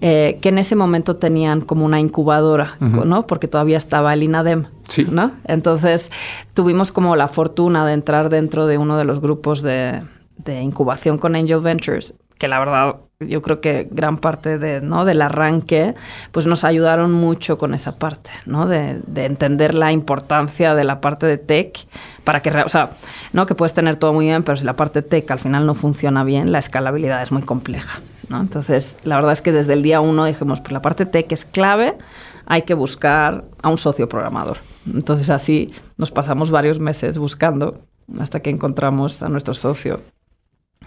eh, 0.00 0.38
que 0.42 0.48
en 0.48 0.58
ese 0.58 0.74
momento 0.74 1.14
tenían 1.14 1.60
como 1.60 1.84
una 1.84 2.00
incubadora, 2.00 2.76
¿no? 2.80 3.24
Porque 3.28 3.46
todavía 3.46 3.78
estaba 3.78 4.12
el 4.12 4.24
INADEM. 4.24 4.66
Sí. 4.88 5.06
¿no? 5.08 5.32
Entonces 5.44 6.10
tuvimos 6.54 6.92
como 6.92 7.14
la 7.14 7.28
fortuna 7.28 7.86
de 7.86 7.92
entrar 7.92 8.30
dentro 8.30 8.66
de 8.66 8.78
uno 8.78 8.96
de 8.96 9.04
los 9.04 9.20
grupos 9.20 9.60
de, 9.60 10.02
de 10.38 10.62
incubación 10.62 11.18
con 11.18 11.36
Angel 11.36 11.60
Ventures, 11.60 12.14
que 12.38 12.48
la 12.48 12.58
verdad 12.58 12.96
yo 13.26 13.42
creo 13.42 13.60
que 13.60 13.88
gran 13.90 14.16
parte 14.16 14.58
de, 14.58 14.80
¿no? 14.80 15.04
del 15.04 15.22
arranque, 15.22 15.94
pues 16.30 16.46
nos 16.46 16.62
ayudaron 16.62 17.10
mucho 17.12 17.58
con 17.58 17.74
esa 17.74 17.98
parte, 17.98 18.30
¿no? 18.46 18.68
De, 18.68 19.00
de, 19.08 19.24
entender 19.24 19.74
la 19.74 19.90
importancia 19.90 20.76
de 20.76 20.84
la 20.84 21.00
parte 21.00 21.26
de 21.26 21.36
tech 21.36 21.88
para 22.22 22.42
que, 22.42 22.50
o 22.50 22.68
sea, 22.68 22.92
no 23.32 23.44
que 23.46 23.56
puedes 23.56 23.74
tener 23.74 23.96
todo 23.96 24.12
muy 24.12 24.26
bien, 24.26 24.44
pero 24.44 24.56
si 24.56 24.64
la 24.64 24.76
parte 24.76 25.02
tech 25.02 25.28
al 25.32 25.40
final 25.40 25.66
no 25.66 25.74
funciona 25.74 26.22
bien, 26.22 26.52
la 26.52 26.58
escalabilidad 26.58 27.20
es 27.20 27.32
muy 27.32 27.42
compleja, 27.42 28.02
¿no? 28.28 28.40
Entonces, 28.40 28.96
la 29.02 29.16
verdad 29.16 29.32
es 29.32 29.42
que 29.42 29.50
desde 29.50 29.72
el 29.72 29.82
día 29.82 30.00
uno 30.00 30.24
dijimos, 30.24 30.60
pues 30.60 30.70
la 30.70 30.80
parte 30.80 31.04
tech 31.04 31.32
es 31.32 31.44
clave, 31.44 31.98
hay 32.46 32.62
que 32.62 32.74
buscar 32.74 33.46
a 33.62 33.68
un 33.68 33.78
socio 33.78 34.08
programador. 34.08 34.58
Entonces, 34.86 35.28
así 35.30 35.72
nos 35.96 36.12
pasamos 36.12 36.52
varios 36.52 36.78
meses 36.78 37.18
buscando 37.18 37.82
hasta 38.20 38.40
que 38.40 38.50
encontramos 38.50 39.24
a 39.24 39.28
nuestro 39.28 39.54
socio. 39.54 40.00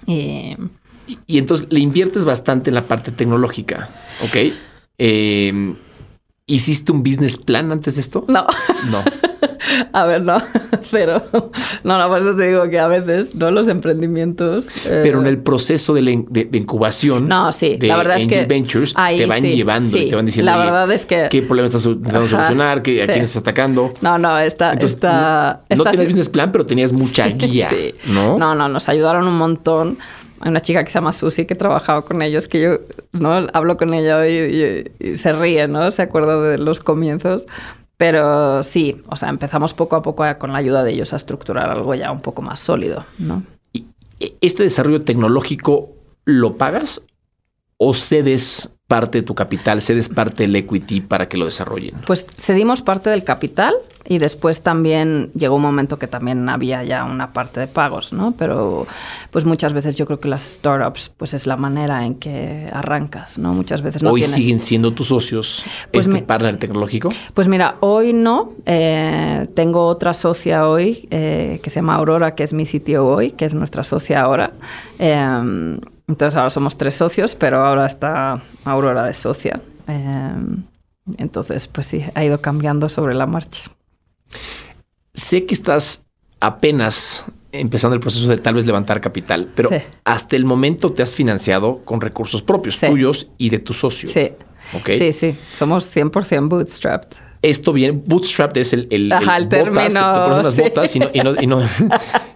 Y 0.08 0.56
y, 1.28 1.38
entonces 1.38 1.68
le 1.70 1.80
inviertes 1.80 2.26
bastante 2.26 2.70
en 2.70 2.76
la 2.76 2.84
parte 2.84 3.12
tecnológica, 3.12 3.90
¿ok? 4.24 4.54
Em, 4.98 5.76
¿Hiciste 6.46 6.92
un 6.92 7.04
business 7.04 7.38
plan 7.38 7.72
antes 7.72 7.96
de 7.96 8.02
esto? 8.02 8.26
No. 8.28 8.46
No. 8.90 9.04
a 9.94 10.06
ver, 10.06 10.22
no, 10.22 10.42
pero 10.92 11.24
no, 11.84 11.98
no, 11.98 12.08
por 12.08 12.20
eso 12.20 12.36
te 12.36 12.48
digo 12.48 12.70
que 12.70 12.80
a 12.80 12.88
veces, 12.88 13.36
¿no? 13.36 13.52
Los 13.52 13.68
emprendimientos. 13.68 14.70
Eh, 14.86 15.02
pero 15.04 15.20
en 15.20 15.28
el 15.28 15.40
proceso 15.40 15.94
de, 15.94 16.02
incubasión. 16.52 17.28
No, 17.28 17.52
sí, 17.52 17.78
de 17.78 17.88
la 17.88 17.98
verdad 17.98 18.18
es 18.18 18.28
que. 18.28 18.46
Ventures 18.46 18.94
te 18.94 19.26
van 19.26 19.44
llevando 19.44 19.98
y 19.98 20.10
te 20.10 20.16
van 20.16 20.26
diciendo. 20.26 20.52
La 20.52 20.58
verdad 20.58 20.92
es 20.92 21.06
que. 21.06 21.28
¿Qué 21.30 21.42
problema 21.42 21.68
estás 21.68 21.86
intentando 21.86 22.28
solucionar? 22.28 22.80
¿A 22.80 22.82
quién 22.82 23.10
estás 23.10 23.38
atacando? 23.38 23.94
No, 24.02 24.18
no, 24.18 24.38
está. 24.40 24.74
está 24.74 25.64
no, 25.70 25.84
tenías 25.84 26.08
business 26.08 26.30
plan, 26.30 26.52
pero 26.52 26.66
tenías 26.66 26.94
mucha 26.94 27.28
guía, 27.30 27.70
¿no? 28.08 28.38
No, 28.38 28.56
no, 28.56 28.68
nos 28.68 28.90
ayudaron 28.90 29.28
un 29.28 29.38
montón. 29.38 29.98
Hay 30.42 30.50
una 30.50 30.60
chica 30.60 30.84
que 30.84 30.90
se 30.90 30.96
llama 30.96 31.12
Susi 31.12 31.46
que 31.46 31.56
trabajaba 31.56 32.04
con 32.04 32.22
ellos, 32.22 32.48
que 32.48 32.62
yo 32.62 32.80
no 33.12 33.48
hablo 33.54 33.78
con 33.78 33.94
ella 33.94 34.18
hoy 34.18 34.90
y, 35.00 35.18
se 35.18 35.34
ríe, 35.34 35.68
¿no? 35.68 35.90
Se 35.92 36.02
acuerda 36.02 36.42
de 36.42 36.58
los 36.58 36.80
comienzos. 36.80 37.46
Pero 37.98 38.64
sí, 38.64 39.02
o 39.08 39.16
sea, 39.16 39.30
empezamos 39.30 39.76
poco 39.76 39.96
a 39.96 40.02
poco 40.02 40.24
con 40.40 40.52
la 40.52 40.58
ayuda 40.58 40.84
de 40.84 40.92
ellos 40.92 41.14
a 41.14 41.18
estructurar 41.18 41.70
algo 41.70 41.94
ya 41.94 42.12
un 42.12 42.22
poco 42.22 42.42
más 42.42 42.60
sólido, 42.60 43.06
¿no? 43.20 43.44
¿Y 43.74 43.86
este 44.42 44.64
desarrollo 44.64 45.04
tecnológico 45.04 45.92
lo 46.26 46.58
pagas 46.58 47.04
o 47.78 47.94
cedes 47.94 48.74
parte 48.92 49.20
de 49.20 49.22
tu 49.24 49.36
capital, 49.36 49.82
cedes 49.82 50.10
parte 50.10 50.44
del 50.44 50.54
equity 50.54 51.00
para 51.00 51.30
que 51.30 51.38
lo 51.38 51.46
desarrollen? 51.46 51.96
Pues 52.06 52.28
cedimos 52.38 52.82
parte 52.82 53.10
del 53.10 53.24
capital 53.24 53.74
y 54.04 54.18
después 54.18 54.60
también 54.60 55.32
llegó 55.34 55.56
un 55.56 55.62
momento 55.62 55.98
que 55.98 56.08
también 56.08 56.50
había 56.50 56.84
ya 56.84 57.06
una 57.06 57.32
parte 57.32 57.62
de 57.62 57.68
pagos, 57.68 58.12
¿no? 58.12 58.34
Pero 58.38 58.86
pues 59.30 59.46
muchas 59.46 59.72
veces 59.72 59.96
yo 59.96 60.06
creo 60.06 60.20
que 60.20 60.28
las 60.28 60.42
startups 60.42 61.10
pues 61.16 61.34
es 61.34 61.48
la 61.48 61.56
manera 61.56 62.06
en 62.06 62.16
que 62.16 62.70
arrancas, 62.74 63.38
¿no? 63.38 63.54
Muchas 63.54 63.82
veces 63.82 64.04
no 64.04 64.12
Hoy 64.12 64.24
siguen 64.24 64.60
siendo 64.60 64.92
tus 64.92 65.08
socios 65.08 65.64
pues 65.94 66.08
este 66.08 66.22
partner 66.24 66.58
tecnológico. 66.58 67.14
Pues 67.34 67.48
mira, 67.48 67.78
hoy 67.80 68.12
no. 68.12 68.52
Eh, 68.66 69.48
tengo 69.56 69.88
otra 69.88 70.12
socia 70.14 70.68
hoy 70.68 71.08
eh, 71.12 71.62
que 71.64 71.70
se 71.70 71.78
llama 71.78 71.96
Aurora, 71.96 72.36
que 72.36 72.44
es 72.44 72.52
mi 72.52 72.66
sitio 72.66 73.08
hoy, 73.08 73.32
que 73.32 73.46
es 73.46 73.54
nuestra 73.54 73.86
socia 73.86 74.20
ahora. 74.20 74.52
Eh, 75.00 75.80
entonces 76.12 76.36
ahora 76.36 76.50
somos 76.50 76.78
tres 76.78 76.94
socios, 76.94 77.36
pero 77.36 77.66
ahora 77.66 77.86
está 77.86 78.42
Aurora 78.66 79.06
de 79.06 79.14
socia. 79.14 79.62
Em, 79.88 80.64
entonces, 81.18 81.68
pues 81.68 81.88
sí, 81.88 82.04
ha 82.14 82.24
ido 82.24 82.42
cambiando 82.42 82.90
sobre 82.90 83.16
la 83.16 83.26
marcha. 83.26 83.64
Sé 85.14 85.46
que 85.46 85.54
estás 85.54 86.04
apenas 86.42 87.26
empezando 87.54 87.96
el 87.96 88.02
proceso 88.02 88.28
de 88.28 88.38
tal 88.38 88.56
vez 88.56 88.66
levantar 88.66 89.00
capital, 89.00 89.48
pero 89.56 89.70
hasta 90.04 90.36
el 90.36 90.46
momento 90.46 90.92
te 90.92 91.02
has 91.02 91.16
financiado 91.16 91.80
con 91.86 92.02
recursos 92.02 92.42
propios 92.42 92.80
tuyos 92.80 93.30
y 93.38 93.50
de 93.50 93.60
tu 93.60 93.74
socio. 93.74 94.10
Sí. 94.10 94.32
Sí, 94.86 95.12
sí, 95.12 95.38
somos 95.54 95.94
100% 95.96 96.48
bootstrapped. 96.48 97.18
Esto 97.42 97.74
bien, 97.74 98.04
bootstrapped 98.06 98.62
es 98.62 98.72
el, 98.74 98.88
el, 98.92 99.12
el, 99.12 99.50
término, 99.50 100.14
te, 100.14 100.30
pones 100.30 100.44
las 100.44 100.58
botas 100.58 100.96
y 100.96 101.00
no, 101.00 101.10
y 101.12 101.20
no, 101.22 101.42
y, 101.42 101.48
no 101.48 101.60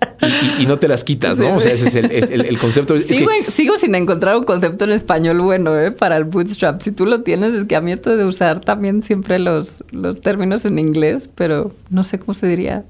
te 0.80 0.88
las 0.88 1.04
quitas, 1.04 1.38
¿no? 1.38 1.56
O 1.56 1.60
sea, 1.60 1.74
ese 1.74 1.88
es 1.88 2.30
el, 2.30 2.58
concepto. 2.58 2.98
Sigo, 3.00 3.78
sin 3.78 3.96
encontrar 3.96 4.36
un 4.38 4.44
concepto 4.44 4.86
en 4.86 4.92
español 4.92 5.42
bueno 5.42 5.78
¿eh? 5.78 5.92
para 5.92 6.18
el 6.18 6.26
bootstrap. 6.26 6.82
Si 6.82 6.92
tú 6.92 7.06
lo 7.06 7.22
tienes, 7.22 7.54
es 7.54 7.66
que 7.66 7.76
a 7.76 7.82
mí 7.82 7.92
esto 7.92 8.16
de 8.16 8.26
usar 8.26 8.62
también 8.62 9.04
siempre 9.04 9.40
los, 9.40 9.84
los 9.92 10.22
términos 10.22 10.66
en 10.66 10.80
inglés, 10.80 11.30
pero 11.36 11.74
no 11.90 12.04
sé 12.04 12.20
cómo 12.20 12.34
se 12.34 12.48
diría. 12.48 12.86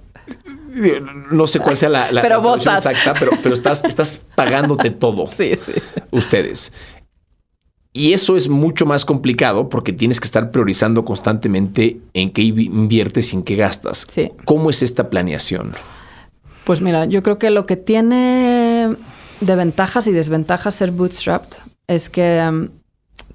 No 1.32 1.48
sé 1.48 1.60
cuál 1.60 1.78
sea 1.78 1.90
la, 1.90 2.12
la, 2.12 2.22
pero 2.22 2.56
exacta, 2.56 3.14
pero, 3.18 3.32
pero 3.42 3.56
estás, 3.56 3.84
estás 3.86 4.22
pagándote 4.36 4.90
todo. 4.90 5.30
Sí, 5.36 5.54
sí. 5.56 5.74
Ustedes. 6.12 6.72
Y 7.94 8.12
eso 8.12 8.36
es 8.36 8.50
mucho 8.50 8.86
más 8.86 9.06
complicado 9.06 9.70
porque 9.70 9.94
tienes 9.94 10.20
que 10.20 10.26
estar 10.26 10.52
priorizando 10.52 11.06
constantemente 11.06 12.00
en 12.14 12.30
qué 12.30 12.42
inviertes 12.42 13.32
y 13.32 13.38
en 13.38 13.44
qué 13.44 13.56
gastas. 13.56 14.06
Sí. 14.10 14.32
¿Cómo 14.44 14.70
es 14.70 14.84
esta 14.84 15.10
planeación? 15.10 15.72
Pues 16.66 16.82
mira, 16.82 17.06
yo 17.06 17.22
creo 17.22 17.38
que 17.38 17.52
lo 17.52 17.68
que 17.68 17.76
tiene 17.76 18.96
de 19.40 19.56
ventajas 19.56 20.08
y 20.08 20.12
desventajas 20.12 20.74
ser 20.74 20.92
bootstrapped 20.92 21.60
es 21.88 22.10
que 22.10 22.44
um, 22.50 22.70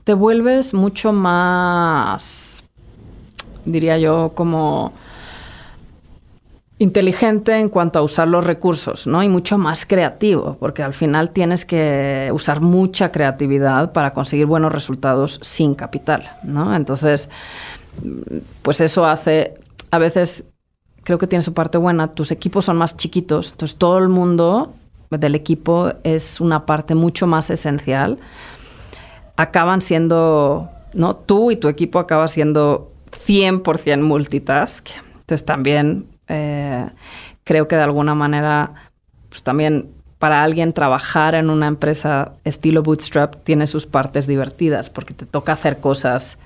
te 0.02 0.14
vuelves 0.14 0.74
mucho 0.74 1.12
más, 1.12 2.64
diría 3.64 3.98
yo, 3.98 4.32
como 4.34 4.92
inteligente 6.78 7.56
en 7.58 7.68
cuanto 7.68 8.00
a 8.00 8.02
usar 8.02 8.26
los 8.26 8.44
recursos, 8.44 9.06
¿no? 9.06 9.22
Y 9.22 9.28
mucho 9.28 9.58
más 9.58 9.86
creativo, 9.86 10.56
porque 10.58 10.82
al 10.82 10.94
final 10.94 11.30
tienes 11.30 11.64
que 11.64 12.30
usar 12.32 12.60
mucha 12.60 13.12
creatividad 13.12 13.92
para 13.92 14.12
conseguir 14.12 14.46
buenos 14.46 14.72
resultados 14.72 15.38
sin 15.42 15.76
capital, 15.76 16.38
¿no? 16.42 16.74
Entonces, 16.74 17.28
pues 18.62 18.80
eso 18.80 19.06
hace 19.06 19.54
a 19.90 19.98
veces 19.98 20.46
creo 21.04 21.18
que 21.18 21.26
tiene 21.26 21.42
su 21.42 21.54
parte 21.54 21.78
buena. 21.78 22.08
Tus 22.08 22.30
equipos 22.30 22.64
son 22.64 22.76
más 22.76 22.96
chiquitos, 22.96 23.52
entonces 23.52 23.76
todo 23.76 23.98
el 23.98 24.08
mundo 24.08 24.74
del 25.10 25.34
equipo 25.34 25.92
es 26.04 26.40
una 26.40 26.66
parte 26.66 26.94
mucho 26.94 27.26
más 27.26 27.50
esencial. 27.50 28.18
Acaban 29.36 29.80
siendo, 29.80 30.70
¿no? 30.92 31.16
Tú 31.16 31.50
y 31.50 31.56
tu 31.56 31.68
equipo 31.68 31.98
acaban 31.98 32.28
siendo 32.28 32.92
100% 33.10 34.02
multitask. 34.02 34.88
Entonces 35.14 35.44
también 35.44 36.06
eh, 36.28 36.88
creo 37.44 37.66
que 37.66 37.76
de 37.76 37.82
alguna 37.82 38.14
manera, 38.14 38.74
pues 39.28 39.42
también 39.42 39.90
para 40.18 40.42
alguien 40.42 40.74
trabajar 40.74 41.34
en 41.34 41.48
una 41.48 41.66
empresa 41.66 42.32
estilo 42.44 42.82
Bootstrap 42.82 43.36
tiene 43.42 43.66
sus 43.66 43.86
partes 43.86 44.26
divertidas 44.26 44.90
porque 44.90 45.14
te 45.14 45.24
toca 45.24 45.52
hacer 45.52 45.80
cosas 45.80 46.38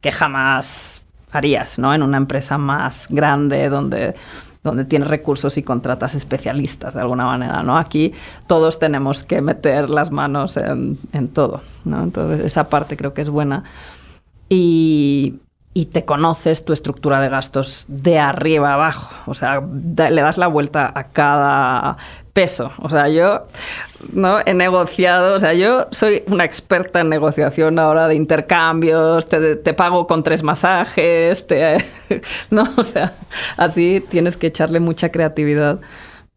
que 0.00 0.10
jamás 0.10 1.02
harías, 1.32 1.78
¿no? 1.78 1.94
En 1.94 2.02
una 2.02 2.16
empresa 2.16 2.58
más 2.58 3.06
grande 3.08 3.68
donde 3.68 4.14
donde 4.62 4.84
tienes 4.84 5.08
recursos 5.08 5.56
y 5.56 5.62
contratas 5.62 6.14
especialistas 6.14 6.92
de 6.92 7.00
alguna 7.00 7.24
manera, 7.24 7.62
¿no? 7.62 7.78
Aquí 7.78 8.12
todos 8.46 8.78
tenemos 8.78 9.24
que 9.24 9.40
meter 9.40 9.88
las 9.88 10.10
manos 10.10 10.58
en, 10.58 10.98
en 11.12 11.28
todo, 11.28 11.62
¿no? 11.86 12.02
Entonces 12.02 12.44
esa 12.44 12.68
parte 12.68 12.96
creo 12.96 13.14
que 13.14 13.22
es 13.22 13.30
buena. 13.30 13.64
Y, 14.50 15.36
y 15.72 15.86
te 15.86 16.04
conoces 16.04 16.64
tu 16.64 16.72
estructura 16.72 17.20
de 17.20 17.28
gastos 17.28 17.84
de 17.86 18.18
arriba 18.18 18.74
abajo. 18.74 19.10
O 19.26 19.34
sea, 19.34 19.60
le 19.60 20.20
das 20.20 20.36
la 20.36 20.48
vuelta 20.48 20.92
a 20.94 21.08
cada 21.08 21.96
peso. 22.32 22.72
O 22.78 22.88
sea, 22.88 23.08
yo 23.08 23.46
no 24.12 24.40
he 24.44 24.52
negociado, 24.54 25.36
o 25.36 25.38
sea, 25.38 25.52
yo 25.54 25.86
soy 25.92 26.24
una 26.26 26.44
experta 26.44 27.00
en 27.00 27.08
negociación 27.08 27.78
ahora 27.78 28.08
de 28.08 28.16
intercambios, 28.16 29.28
te, 29.28 29.74
pago 29.74 30.06
con 30.06 30.24
tres 30.24 30.42
masajes, 30.42 31.46
no, 32.50 32.64
o 32.76 32.82
sea, 32.82 33.14
así 33.56 34.04
tienes 34.08 34.36
que 34.36 34.48
echarle 34.48 34.80
mucha 34.80 35.10
creatividad 35.10 35.80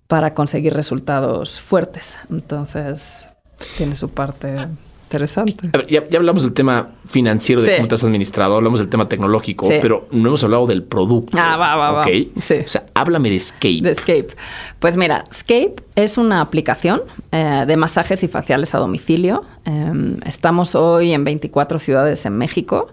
para 0.08 0.36
conseguir 0.36 0.74
resultados 0.74 1.60
fuertes. 1.60 2.16
Entonces, 2.30 3.28
pues, 3.58 3.72
tiene 3.78 3.96
su 3.96 4.10
parte 4.10 4.68
interesante. 5.14 5.70
ya, 5.90 6.04
hablamos 6.18 6.44
del 6.44 6.54
tema 6.54 6.90
financiero 7.08 7.62
de 7.62 7.76
cómo 7.76 7.88
te 7.88 7.96
has 7.96 8.04
administrado, 8.04 8.56
hablamos 8.56 8.80
del 8.80 8.90
tema 8.90 9.08
tecnológico, 9.08 9.68
pero 9.82 10.08
no 10.12 10.30
hemos 10.30 10.44
hablado 10.44 10.66
del 10.66 10.84
producto. 10.84 11.38
Ah, 11.40 11.56
va, 11.58 11.76
va, 11.76 11.92
va. 11.92 12.06
Sí. 12.06 12.32
O 12.64 12.68
sea, 12.68 12.86
háblame 12.96 13.30
de 13.30 13.40
Scape. 13.40 13.82
De 13.82 13.94
Scape. 13.94 14.28
Pues 14.80 14.98
mira, 14.98 15.24
Scape 15.32 15.76
es 15.96 16.18
una 16.18 16.42
aplicación 16.42 17.02
eh, 17.32 17.64
de 17.68 17.78
masajes 17.78 18.24
y 18.24 18.28
faciales 18.28 18.74
a 18.74 18.80
domicilio. 18.80 19.44
Em, 19.66 20.20
estamos 20.26 20.76
hoy 20.76 21.14
en 21.14 21.24
24 21.24 21.80
ciudades 21.80 22.26
en 22.26 22.38
México. 22.38 22.88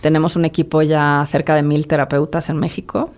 Tenemos 0.00 0.36
un 0.36 0.44
equipo 0.44 0.82
ya 0.82 1.24
cerca 1.28 1.54
de 1.54 1.62
mil 1.62 1.86
terapeutas 1.86 2.48
en 2.48 2.58
México. 2.58 3.12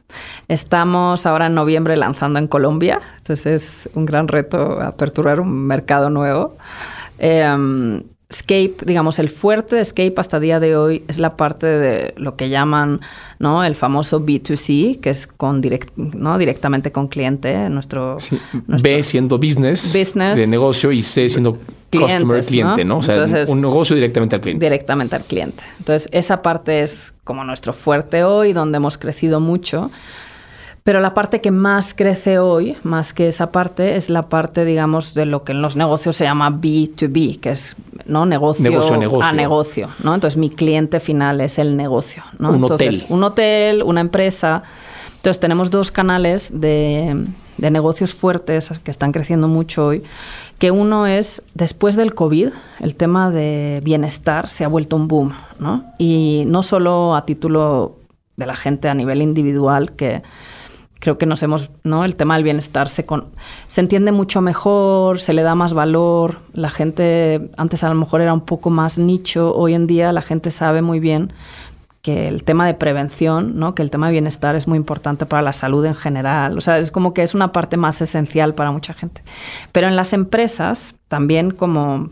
Estamos 0.48 1.26
ahora 1.26 1.46
en 1.46 1.54
noviembre 1.54 1.96
lanzando 1.96 2.38
en 2.38 2.48
Colombia. 2.48 3.00
Entonces 3.18 3.46
es 3.86 3.88
un 3.94 4.06
gran 4.06 4.28
reto 4.28 4.80
aperturar 4.80 5.40
un 5.40 5.66
mercado 5.66 6.08
nuevo. 6.08 6.56
Eh, 7.18 8.02
Scape, 8.30 8.74
digamos, 8.84 9.18
el 9.18 9.30
fuerte 9.30 9.76
de 9.76 9.84
Scape 9.84 10.12
hasta 10.18 10.38
día 10.38 10.60
de 10.60 10.76
hoy 10.76 11.02
es 11.08 11.18
la 11.18 11.38
parte 11.38 11.66
de 11.66 12.12
lo 12.18 12.36
que 12.36 12.50
llaman 12.50 13.00
¿no? 13.38 13.64
el 13.64 13.74
famoso 13.74 14.20
B2C, 14.20 15.00
que 15.00 15.08
es 15.08 15.26
con 15.26 15.62
direct, 15.62 15.96
¿no? 15.96 16.36
directamente 16.36 16.92
con 16.92 17.08
cliente. 17.08 17.70
Nuestro, 17.70 18.18
B 18.66 19.02
siendo 19.02 19.38
business, 19.38 19.96
business, 19.98 20.36
de 20.36 20.46
negocio 20.46 20.92
y 20.92 21.02
C 21.02 21.26
siendo 21.30 21.58
customer, 21.90 22.44
cliente, 22.44 22.84
¿no? 22.84 22.98
O 22.98 23.02
sea, 23.02 23.24
un 23.48 23.62
negocio 23.62 23.96
directamente 23.96 24.36
al 24.36 24.42
cliente. 24.42 24.66
Directamente 24.66 25.16
al 25.16 25.24
cliente. 25.24 25.64
Entonces, 25.78 26.06
esa 26.12 26.42
parte 26.42 26.82
es 26.82 27.14
como 27.24 27.44
nuestro 27.44 27.72
fuerte 27.72 28.24
hoy, 28.24 28.52
donde 28.52 28.76
hemos 28.76 28.98
crecido 28.98 29.40
mucho. 29.40 29.90
Pero 30.88 31.02
la 31.02 31.12
parte 31.12 31.42
que 31.42 31.50
más 31.50 31.92
crece 31.92 32.38
hoy, 32.38 32.78
más 32.82 33.12
que 33.12 33.28
esa 33.28 33.52
parte, 33.52 33.96
es 33.96 34.08
la 34.08 34.30
parte, 34.30 34.64
digamos, 34.64 35.12
de 35.12 35.26
lo 35.26 35.44
que 35.44 35.52
en 35.52 35.60
los 35.60 35.76
negocios 35.76 36.16
se 36.16 36.24
llama 36.24 36.50
B2B, 36.50 37.40
que 37.40 37.50
es 37.50 37.76
¿no? 38.06 38.24
negocio, 38.24 38.64
a 39.20 39.32
negocio. 39.34 39.90
¿no? 40.02 40.14
Entonces, 40.14 40.38
mi 40.38 40.48
cliente 40.48 40.98
final 40.98 41.42
es 41.42 41.58
el 41.58 41.76
negocio. 41.76 42.22
¿no? 42.38 42.52
Un 42.52 42.64
hotel. 42.64 43.04
Un 43.10 43.22
hotel, 43.22 43.82
una 43.82 44.00
empresa. 44.00 44.62
Entonces, 45.16 45.38
tenemos 45.38 45.70
dos 45.70 45.92
canales 45.92 46.58
de, 46.58 47.26
de 47.58 47.70
negocios 47.70 48.14
fuertes 48.14 48.70
que 48.82 48.90
están 48.90 49.12
creciendo 49.12 49.46
mucho 49.46 49.88
hoy, 49.88 50.04
que 50.58 50.70
uno 50.70 51.06
es, 51.06 51.42
después 51.52 51.96
del 51.96 52.14
COVID, 52.14 52.48
el 52.80 52.94
tema 52.94 53.30
de 53.30 53.82
bienestar 53.84 54.48
se 54.48 54.64
ha 54.64 54.68
vuelto 54.68 54.96
un 54.96 55.06
boom, 55.06 55.34
¿no? 55.58 55.84
Y 55.98 56.44
no 56.46 56.62
solo 56.62 57.14
a 57.14 57.26
título 57.26 57.98
de 58.38 58.46
la 58.46 58.56
gente 58.56 58.88
a 58.88 58.94
nivel 58.94 59.20
individual 59.20 59.92
que 59.92 60.22
creo 60.98 61.18
que 61.18 61.26
nos 61.26 61.42
hemos, 61.42 61.70
¿no? 61.84 62.04
El 62.04 62.16
tema 62.16 62.34
del 62.34 62.44
bienestar 62.44 62.88
se, 62.88 63.06
con, 63.06 63.26
se 63.66 63.80
entiende 63.80 64.12
mucho 64.12 64.40
mejor, 64.40 65.20
se 65.20 65.32
le 65.32 65.42
da 65.42 65.54
más 65.54 65.74
valor. 65.74 66.40
La 66.52 66.70
gente, 66.70 67.50
antes 67.56 67.84
a 67.84 67.88
lo 67.88 67.94
mejor 67.94 68.20
era 68.20 68.32
un 68.32 68.42
poco 68.42 68.70
más 68.70 68.98
nicho, 68.98 69.54
hoy 69.54 69.74
en 69.74 69.86
día 69.86 70.12
la 70.12 70.22
gente 70.22 70.50
sabe 70.50 70.82
muy 70.82 71.00
bien 71.00 71.32
que 72.02 72.28
el 72.28 72.44
tema 72.44 72.66
de 72.66 72.74
prevención, 72.74 73.58
¿no? 73.58 73.74
que 73.74 73.82
el 73.82 73.90
tema 73.90 74.06
de 74.06 74.12
bienestar 74.12 74.54
es 74.56 74.68
muy 74.68 74.76
importante 74.76 75.26
para 75.26 75.42
la 75.42 75.52
salud 75.52 75.84
en 75.84 75.94
general. 75.94 76.56
O 76.56 76.60
sea, 76.60 76.78
es 76.78 76.90
como 76.90 77.12
que 77.12 77.22
es 77.22 77.34
una 77.34 77.52
parte 77.52 77.76
más 77.76 78.00
esencial 78.00 78.54
para 78.54 78.70
mucha 78.70 78.94
gente. 78.94 79.22
Pero 79.72 79.88
en 79.88 79.96
las 79.96 80.12
empresas, 80.12 80.94
también 81.08 81.50
como 81.50 82.10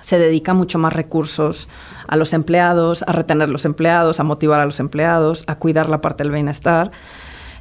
se 0.00 0.18
dedica 0.18 0.54
mucho 0.54 0.78
más 0.78 0.92
recursos 0.92 1.68
a 2.06 2.16
los 2.16 2.32
empleados, 2.32 3.02
a 3.02 3.12
retener 3.12 3.50
los 3.50 3.64
empleados, 3.64 4.20
a 4.20 4.24
motivar 4.24 4.60
a 4.60 4.64
los 4.64 4.80
empleados, 4.80 5.44
a 5.46 5.56
cuidar 5.56 5.88
la 5.88 6.00
parte 6.00 6.24
del 6.24 6.32
bienestar. 6.32 6.90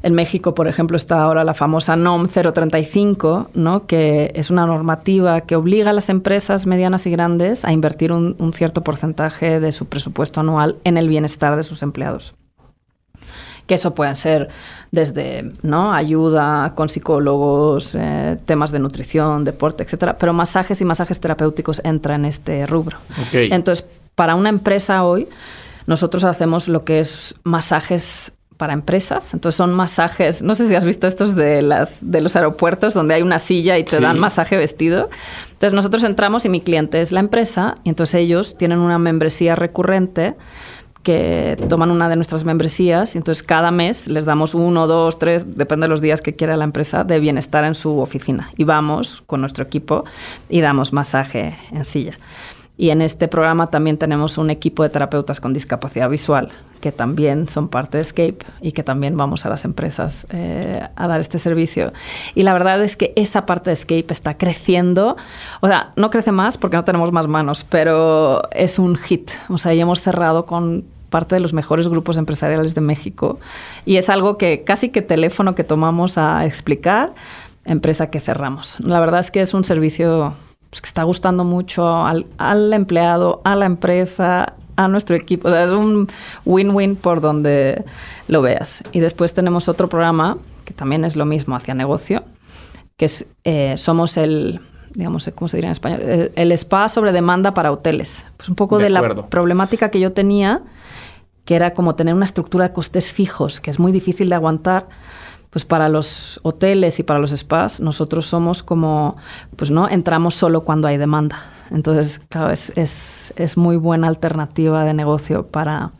En 0.03 0.13
México, 0.13 0.53
por 0.53 0.67
ejemplo, 0.67 0.97
está 0.97 1.21
ahora 1.21 1.43
la 1.43 1.53
famosa 1.53 1.95
NOM 1.95 2.27
035, 2.27 3.51
¿no? 3.53 3.87
que 3.87 4.31
es 4.35 4.49
una 4.49 4.65
normativa 4.65 5.41
que 5.41 5.55
obliga 5.55 5.89
a 5.89 5.93
las 5.93 6.09
empresas 6.09 6.65
medianas 6.65 7.05
y 7.05 7.11
grandes 7.11 7.65
a 7.65 7.71
invertir 7.71 8.11
un, 8.11 8.35
un 8.37 8.53
cierto 8.53 8.83
porcentaje 8.83 9.59
de 9.59 9.71
su 9.71 9.87
presupuesto 9.87 10.39
anual 10.39 10.77
en 10.83 10.97
el 10.97 11.09
bienestar 11.09 11.55
de 11.55 11.63
sus 11.63 11.83
empleados 11.83 12.35
que 13.67 13.75
eso 13.75 13.93
pueden 13.93 14.15
ser 14.15 14.47
desde 14.91 15.51
¿no? 15.61 15.93
ayuda 15.93 16.73
con 16.73 16.89
psicólogos, 16.89 17.95
eh, 17.95 18.37
temas 18.45 18.71
de 18.71 18.79
nutrición, 18.79 19.43
deporte, 19.43 19.83
etcétera, 19.83 20.17
pero 20.17 20.33
masajes 20.33 20.81
y 20.81 20.85
masajes 20.85 21.19
terapéuticos 21.19 21.81
entran 21.83 22.21
en 22.21 22.29
este 22.29 22.65
rubro. 22.65 22.97
Entonces, 23.33 23.85
para 24.15 24.35
una 24.35 24.49
empresa 24.49 25.03
hoy, 25.03 25.27
nosotros 25.85 26.23
hacemos 26.23 26.67
lo 26.67 26.83
que 26.83 26.99
es 26.99 27.35
masajes 27.43 28.31
para 28.57 28.73
empresas. 28.73 29.33
Entonces 29.33 29.55
son 29.55 29.73
masajes, 29.73 30.41
no 30.41 30.55
sé 30.55 30.67
si 30.67 30.75
has 30.75 30.83
visto 30.83 31.07
estos 31.07 31.35
de, 31.35 31.61
las, 31.61 31.99
de 32.01 32.21
los 32.21 32.35
aeropuertos 32.35 32.93
donde 32.93 33.13
hay 33.13 33.21
una 33.21 33.39
silla 33.39 33.77
y 33.77 33.83
te 33.83 33.99
dan 33.99 34.19
masaje 34.19 34.57
vestido. 34.57 35.09
Entonces 35.51 35.73
nosotros 35.73 36.03
entramos 36.03 36.45
y 36.45 36.49
mi 36.49 36.61
cliente 36.61 37.01
es 37.01 37.11
la 37.11 37.19
empresa 37.19 37.75
y 37.83 37.89
entonces 37.89 38.15
ellos 38.15 38.57
tienen 38.57 38.79
una 38.79 38.99
membresía 38.99 39.55
recurrente 39.55 40.35
que 41.03 41.57
toman 41.69 41.89
una 41.89 42.09
de 42.09 42.17
nuestras 42.17 42.43
membresías 42.43 43.15
y 43.15 43.19
entonces 43.19 43.41
cada 43.41 43.71
mes 43.71 44.07
les 44.07 44.25
damos 44.25 44.53
uno, 44.53 44.87
dos, 44.87 45.17
tres, 45.17 45.55
depende 45.57 45.85
de 45.85 45.89
los 45.89 46.01
días 46.01 46.19
que 46.19 46.35
quiera 46.35 46.57
la 46.57 46.65
empresa, 46.65 47.05
de 47.05 47.21
bienestar 47.21 47.63
en 47.63 47.75
su 47.75 47.99
oficina. 47.99 48.49
Y 48.57 48.65
vamos 48.65 49.23
con 49.25 49.39
nuestro 49.39 49.63
equipo 49.63 50.03
y 50.49 50.59
damos 50.59 50.91
masaje 50.91 51.55
en 51.71 51.85
silla. 51.85 52.17
Y 52.77 52.91
en 52.91 53.01
este 53.01 53.27
programa 53.27 53.67
también 53.67 53.97
tenemos 53.97 54.37
un 54.37 54.51
equipo 54.51 54.83
de 54.83 54.89
terapeutas 54.89 55.41
con 55.41 55.51
discapacidad 55.51 56.09
visual, 56.09 56.49
que 56.79 56.91
también 56.91 57.49
son 57.49 57.69
parte 57.69 57.97
de 57.97 58.03
Escape 58.03 58.37
y 58.61 58.71
que 58.71 58.83
también 58.83 59.17
vamos 59.17 59.47
a 59.47 59.49
las 59.49 59.65
empresas 59.65 60.27
eh, 60.29 60.87
a 60.95 61.07
dar 61.07 61.19
este 61.19 61.39
servicio. 61.39 61.91
Y 62.35 62.43
la 62.43 62.53
verdad 62.53 62.83
es 62.83 62.95
que 62.95 63.13
esa 63.15 63.47
parte 63.47 63.71
de 63.71 63.73
Escape 63.73 64.07
está 64.11 64.37
creciendo. 64.37 65.17
O 65.61 65.67
sea, 65.67 65.91
no 65.95 66.11
crece 66.11 66.31
más 66.31 66.59
porque 66.59 66.77
no 66.77 66.83
tenemos 66.83 67.11
más 67.11 67.27
manos, 67.27 67.65
pero 67.67 68.43
es 68.51 68.77
un 68.77 68.95
hit. 68.95 69.31
O 69.49 69.57
sea, 69.57 69.73
ya 69.73 69.81
hemos 69.81 70.01
cerrado 70.01 70.45
con 70.45 70.85
parte 71.09 71.35
de 71.35 71.41
los 71.41 71.53
mejores 71.53 71.87
grupos 71.87 72.17
empresariales 72.17 72.75
de 72.75 72.81
México 72.81 73.39
y 73.85 73.95
es 73.95 74.09
algo 74.09 74.37
que 74.37 74.65
casi 74.65 74.89
que 74.89 75.01
teléfono 75.01 75.55
que 75.55 75.63
tomamos 75.63 76.17
a 76.17 76.45
explicar, 76.45 77.13
empresa 77.65 78.09
que 78.09 78.19
cerramos. 78.19 78.77
La 78.81 78.99
verdad 78.99 79.21
es 79.21 79.31
que 79.31 79.41
es 79.41 79.53
un 79.53 79.63
servicio 79.63 80.35
pues, 80.69 80.81
que 80.81 80.87
está 80.87 81.03
gustando 81.03 81.43
mucho 81.43 82.05
al, 82.05 82.73
empleado, 82.73 83.41
a 83.43 83.55
la 83.55 83.65
empresa, 83.65 84.53
a 84.75 84.87
nuestro 84.87 85.15
equipo. 85.15 85.49
es 85.49 85.71
un 85.71 86.07
win-win 86.45 86.95
por 86.95 87.21
donde 87.21 87.83
lo 88.27 88.41
veas. 88.41 88.83
Y 88.91 88.99
después 88.99 89.33
tenemos 89.33 89.67
otro 89.67 89.87
programa 89.87 90.37
que 90.65 90.73
también 90.73 91.05
es 91.05 91.15
lo 91.15 91.25
mismo 91.25 91.55
hacia 91.55 91.73
negocio, 91.73 92.23
que 92.97 93.05
es 93.05 93.25
eh, 93.43 93.75
somos 93.77 94.17
el 94.17 94.59
digamos, 94.93 95.29
¿cómo 95.35 95.47
se 95.47 95.57
diría 95.57 95.69
en 95.69 95.73
español? 95.73 95.99
Eh, 96.01 96.31
el, 96.35 96.51
spa 96.53 96.89
sobre 96.89 97.11
demanda 97.11 97.53
para 97.53 97.71
hoteles. 97.71 98.25
Pues 98.35 98.49
un 98.49 98.55
poco 98.55 98.79
de, 98.79 98.85
de 98.85 98.89
la 98.89 99.15
problemática 99.29 99.89
que 99.91 99.99
yo 99.99 100.11
tenía 100.11 100.63
que 101.47 101.55
era 101.55 101.73
como 101.73 101.95
tener 101.95 102.13
una 102.13 102.25
estructura 102.25 102.67
de 102.67 102.73
costes 102.73 103.13
fijos, 103.13 103.61
que 103.61 103.71
es 103.71 103.79
muy 103.79 103.93
difícil 103.93 104.27
de 104.27 104.35
aguantar. 104.35 104.89
Pues 105.49 105.65
para 105.65 105.89
los 105.89 106.39
hoteles 106.43 106.99
y 106.99 107.03
para 107.03 107.19
los 107.19 107.31
spas, 107.31 107.79
nosotros 107.79 108.25
somos 108.25 108.63
como, 108.63 109.17
pues 109.55 109.71
no, 109.71 109.87
entramos 109.87 110.35
solo 110.35 110.61
cuando 110.63 110.87
hay 110.87 110.97
demanda. 110.97 111.51
Entonces, 111.71 112.19
claro, 112.29 112.51
es, 112.51 112.71
es, 112.75 113.33
es 113.37 113.57
muy 113.57 113.77
buena 113.77 114.07
alternativa 114.07 114.83
de 114.83 114.93
negocio 114.93 115.47
para, 115.47 115.91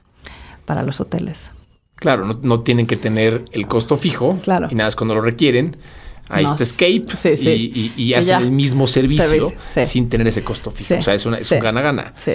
para 0.66 0.84
los 0.84 1.00
hoteles. 1.00 1.52
Claro, 1.96 2.26
no, 2.26 2.40
no, 2.42 2.62
tienen 2.62 2.86
que 2.86 2.98
tener 2.98 3.44
el 3.52 3.68
costo 3.68 3.98
fijo 3.98 4.38
claro. 4.44 4.68
y 4.70 4.76
nada 4.76 4.90
es 4.90 4.96
cuando 4.96 5.16
lo 5.16 5.22
requieren. 5.22 5.78
Ahí 6.30 6.44
está 6.44 6.64
Escape 6.64 7.06
Y, 7.42 7.94
y, 7.96 8.14
hacen 8.14 8.42
el 8.42 8.52
mismo 8.52 8.86
servicio 8.86 9.54
sin 9.86 10.10
tener 10.10 10.28
ese 10.28 10.44
costo 10.44 10.72
fijo. 10.72 10.96
O 10.96 11.02
sea, 11.02 11.14
es, 11.14 11.26
una, 11.26 11.38
es 11.38 11.50
un 11.50 11.60
gana-gana. 11.60 12.12
Sí 12.18 12.34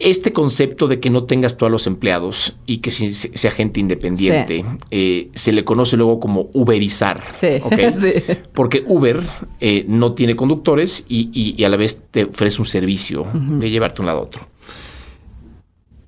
este 0.00 0.32
concepto 0.32 0.88
de 0.88 0.98
que 0.98 1.10
no 1.10 1.24
tengas 1.24 1.56
tú 1.56 1.66
a 1.66 1.68
los 1.68 1.86
empleados 1.86 2.56
y 2.66 2.78
que 2.78 2.90
sea 2.90 3.50
gente 3.50 3.80
independiente, 3.80 4.64
eh, 4.90 5.28
se 5.34 5.52
le 5.52 5.64
conoce 5.64 5.96
luego 5.96 6.18
como 6.18 6.48
uberizar. 6.54 7.22
Sí. 7.32 7.60
Porque 8.54 8.82
Uber 8.86 9.20
eh, 9.60 9.84
no 9.86 10.14
tiene 10.14 10.36
conductores 10.36 11.04
y, 11.08 11.62
a 11.62 11.68
la 11.68 11.76
vez 11.76 12.02
te 12.10 12.24
ofrece 12.24 12.60
un 12.60 12.66
servicio 12.66 13.26
de 13.32 13.70
llevarte 13.70 13.96
de 13.96 14.02
un 14.02 14.06
lado 14.06 14.20
a 14.20 14.22
otro. 14.22 14.48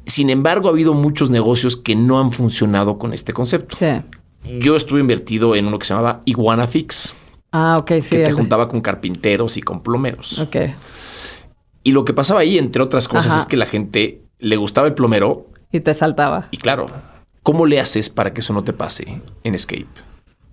Sin 0.06 0.30
embargo, 0.30 0.68
ha 0.68 0.72
habido 0.72 0.94
muchos 0.94 1.30
negocios 1.30 1.76
que 1.76 1.94
no 1.94 2.18
han 2.18 2.32
funcionado 2.32 2.98
con 2.98 3.12
este 3.12 3.32
concepto. 3.32 3.76
Yo 4.58 4.74
estuve 4.74 5.00
invertido 5.00 5.54
en 5.54 5.66
uno 5.66 5.78
que 5.78 5.86
se 5.86 5.94
llamaba 5.94 6.22
Iguana 6.24 6.66
Fix. 6.66 7.14
Ah, 7.52 7.76
ok, 7.78 7.92
sí. 8.00 8.16
Que 8.16 8.24
te 8.24 8.32
juntaba 8.32 8.68
con 8.68 8.80
carpinteros 8.80 9.56
y 9.56 9.62
con 9.62 9.82
plomeros. 9.82 10.38
Ok. 10.38 10.56
Y 11.84 11.92
lo 11.92 12.04
que 12.04 12.12
pasaba 12.12 12.40
ahí, 12.40 12.58
entre 12.58 12.82
otras 12.82 13.08
cosas, 13.08 13.36
es 13.36 13.46
que 13.46 13.56
la 13.56 13.66
gente 13.66 14.22
le 14.38 14.56
gustaba 14.56 14.86
el 14.86 14.94
plomero. 14.94 15.46
Y 15.70 15.80
te 15.80 15.94
saltaba. 15.94 16.48
Y 16.50 16.58
claro, 16.58 16.86
¿cómo 17.42 17.66
le 17.66 17.80
haces 17.80 18.10
para 18.10 18.32
que 18.32 18.40
eso 18.40 18.52
no 18.52 18.62
te 18.62 18.72
pase 18.72 19.20
en 19.42 19.54
Escape? 19.54 19.86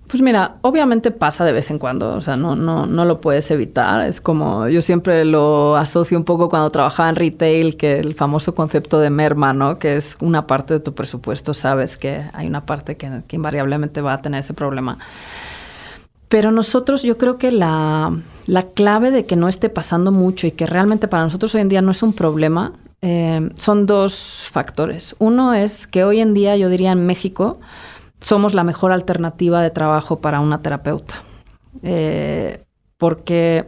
Pues 0.09 0.23
mira, 0.23 0.55
obviamente 0.61 1.11
pasa 1.11 1.45
de 1.45 1.51
vez 1.51 1.69
en 1.69 1.77
cuando, 1.77 2.15
o 2.15 2.21
sea, 2.21 2.35
no, 2.35 2.55
no, 2.55 2.87
no 2.87 3.05
lo 3.05 3.21
puedes 3.21 3.51
evitar. 3.51 4.07
Es 4.07 4.19
como, 4.19 4.67
yo 4.67 4.81
siempre 4.81 5.23
lo 5.23 5.75
asocio 5.75 6.17
un 6.17 6.23
poco 6.23 6.49
cuando 6.49 6.71
trabajaba 6.71 7.09
en 7.09 7.15
retail, 7.15 7.77
que 7.77 7.99
el 7.99 8.15
famoso 8.15 8.55
concepto 8.55 8.99
de 8.99 9.11
merma, 9.11 9.53
¿no? 9.53 9.77
Que 9.77 9.97
es 9.97 10.17
una 10.19 10.47
parte 10.47 10.73
de 10.73 10.79
tu 10.79 10.95
presupuesto, 10.95 11.53
sabes 11.53 11.95
que 11.95 12.23
hay 12.33 12.47
una 12.47 12.65
parte 12.65 12.97
que, 12.97 13.21
que 13.27 13.35
invariablemente 13.35 14.01
va 14.01 14.13
a 14.13 14.21
tener 14.23 14.39
ese 14.39 14.55
problema. 14.55 14.97
Pero 16.29 16.51
nosotros, 16.51 17.01
yo 17.01 17.17
creo 17.17 17.39
que 17.39 17.51
la, 17.51 18.21
clave 18.75 19.09
de 19.09 19.25
que 19.25 19.35
no 19.35 19.47
esté 19.47 19.69
pasando 19.69 20.11
mucho 20.11 20.45
y 20.45 20.51
que 20.51 20.67
realmente 20.67 21.07
para 21.07 21.23
nosotros 21.23 21.53
hoy 21.55 21.61
en 21.61 21.69
día 21.69 21.81
no 21.81 21.89
es 21.89 22.03
un 22.03 22.13
problema, 22.13 22.73
eh, 23.01 23.49
son 23.57 23.87
dos 23.87 24.47
factores. 24.51 25.15
Uno 25.17 25.55
es 25.55 25.87
que 25.87 26.03
hoy 26.03 26.19
en 26.19 26.35
día, 26.35 26.55
yo 26.55 26.69
diría 26.69 26.91
en 26.91 27.07
México, 27.07 27.59
somos 28.19 28.53
la 28.53 28.63
mejor 28.63 28.91
alternativa 28.91 29.61
de 29.63 29.71
trabajo 29.71 30.21
para 30.21 30.39
una 30.39 30.61
terapeuta. 30.61 31.15
Eh, 31.81 32.63
porque 32.99 33.67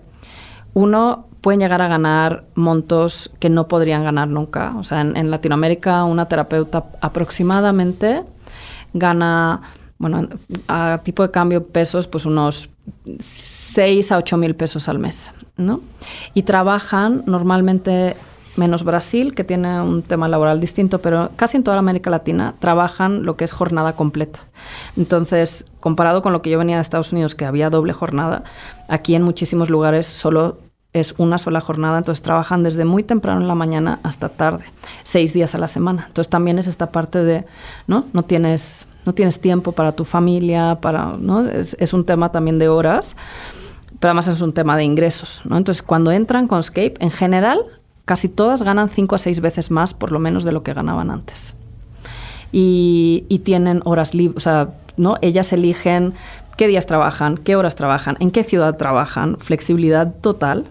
uno 0.75 1.29
puede 1.41 1.57
llegar 1.57 1.81
a 1.81 1.87
ganar 1.87 2.45
montos 2.53 3.31
que 3.39 3.49
no 3.49 3.67
podrían 3.67 4.03
ganar 4.03 4.27
nunca. 4.27 4.75
O 4.77 4.83
sea, 4.83 5.01
en 5.01 5.31
Latinoamérica 5.31 6.03
una 6.03 6.27
terapeuta 6.27 6.91
aproximadamente 7.01 8.23
gana 8.93 9.61
bueno, 10.01 10.27
a 10.67 10.99
tipo 11.03 11.21
de 11.21 11.31
cambio 11.31 11.63
pesos, 11.63 12.07
pues 12.07 12.25
unos 12.25 12.69
6 13.19 14.11
a 14.11 14.17
8 14.17 14.37
mil 14.37 14.55
pesos 14.55 14.89
al 14.89 14.97
mes, 14.97 15.29
¿no? 15.57 15.81
Y 16.33 16.43
trabajan 16.43 17.23
normalmente 17.27 18.15
menos 18.55 18.83
Brasil, 18.83 19.33
que 19.35 19.43
tiene 19.43 19.79
un 19.79 20.01
tema 20.01 20.27
laboral 20.27 20.59
distinto, 20.59 21.01
pero 21.01 21.29
casi 21.35 21.57
en 21.57 21.63
toda 21.63 21.77
América 21.77 22.09
Latina 22.09 22.55
trabajan 22.59 23.23
lo 23.23 23.37
que 23.37 23.45
es 23.45 23.51
jornada 23.51 23.93
completa. 23.93 24.39
Entonces, 24.97 25.67
comparado 25.79 26.21
con 26.21 26.33
lo 26.33 26.41
que 26.41 26.49
yo 26.49 26.57
venía 26.57 26.77
de 26.77 26.81
Estados 26.81 27.13
Unidos, 27.13 27.35
que 27.35 27.45
había 27.45 27.69
doble 27.69 27.93
jornada, 27.93 28.43
aquí 28.89 29.13
en 29.13 29.21
muchísimos 29.21 29.69
lugares 29.69 30.07
solo 30.07 30.57
es 30.93 31.15
una 31.17 31.37
sola 31.37 31.61
jornada, 31.61 31.99
entonces 31.99 32.21
trabajan 32.21 32.63
desde 32.63 32.83
muy 32.83 33.03
temprano 33.03 33.39
en 33.39 33.47
la 33.47 33.55
mañana 33.55 33.99
hasta 34.03 34.29
tarde, 34.29 34.65
seis 35.03 35.31
días 35.31 35.55
a 35.55 35.57
la 35.57 35.67
semana. 35.67 36.05
Entonces 36.07 36.29
también 36.29 36.59
es 36.59 36.67
esta 36.67 36.91
parte 36.91 37.23
de, 37.23 37.45
¿no? 37.87 38.05
No 38.13 38.23
tienes, 38.23 38.87
no 39.05 39.13
tienes 39.13 39.39
tiempo 39.39 39.71
para 39.71 39.93
tu 39.93 40.03
familia, 40.03 40.79
para, 40.81 41.17
¿no? 41.17 41.47
Es, 41.47 41.93
un 41.93 42.05
tema 42.05 42.31
también 42.31 42.59
de 42.59 42.69
horas, 42.69 43.15
pero 43.99 44.11
además 44.11 44.27
es 44.27 44.41
un 44.41 44.53
tema 44.53 44.77
de 44.77 44.83
ingresos, 44.83 45.41
¿no? 45.45 45.57
Entonces 45.57 45.81
cuando 45.81 46.11
entran 46.11 46.47
con 46.47 46.61
Scape, 46.63 46.93
en 46.99 47.11
general, 47.11 47.61
casi 48.05 48.29
todas 48.29 48.63
ganan 48.63 48.89
cinco 48.89 49.15
a 49.15 49.17
seis 49.17 49.41
veces 49.41 49.71
más, 49.71 49.93
por 49.93 50.11
lo 50.11 50.19
menos, 50.19 50.43
de 50.43 50.51
lo 50.51 50.63
que 50.63 50.73
ganaban 50.73 51.11
antes. 51.11 51.55
Y, 52.51 53.41
tienen 53.43 53.81
horas 53.85 54.13
libres, 54.13 54.37
o 54.37 54.39
sea, 54.39 54.73
¿no? 54.97 55.15
Ellas 55.21 55.51
eligen 55.53 56.13
qué 56.57 56.67
días 56.67 56.85
trabajan, 56.85 57.37
qué 57.37 57.55
horas 57.55 57.75
trabajan, 57.75 58.17
en 58.19 58.31
qué 58.31 58.43
ciudad 58.43 58.77
trabajan, 58.77 59.37
flexibilidad 59.39 60.13
total 60.21 60.65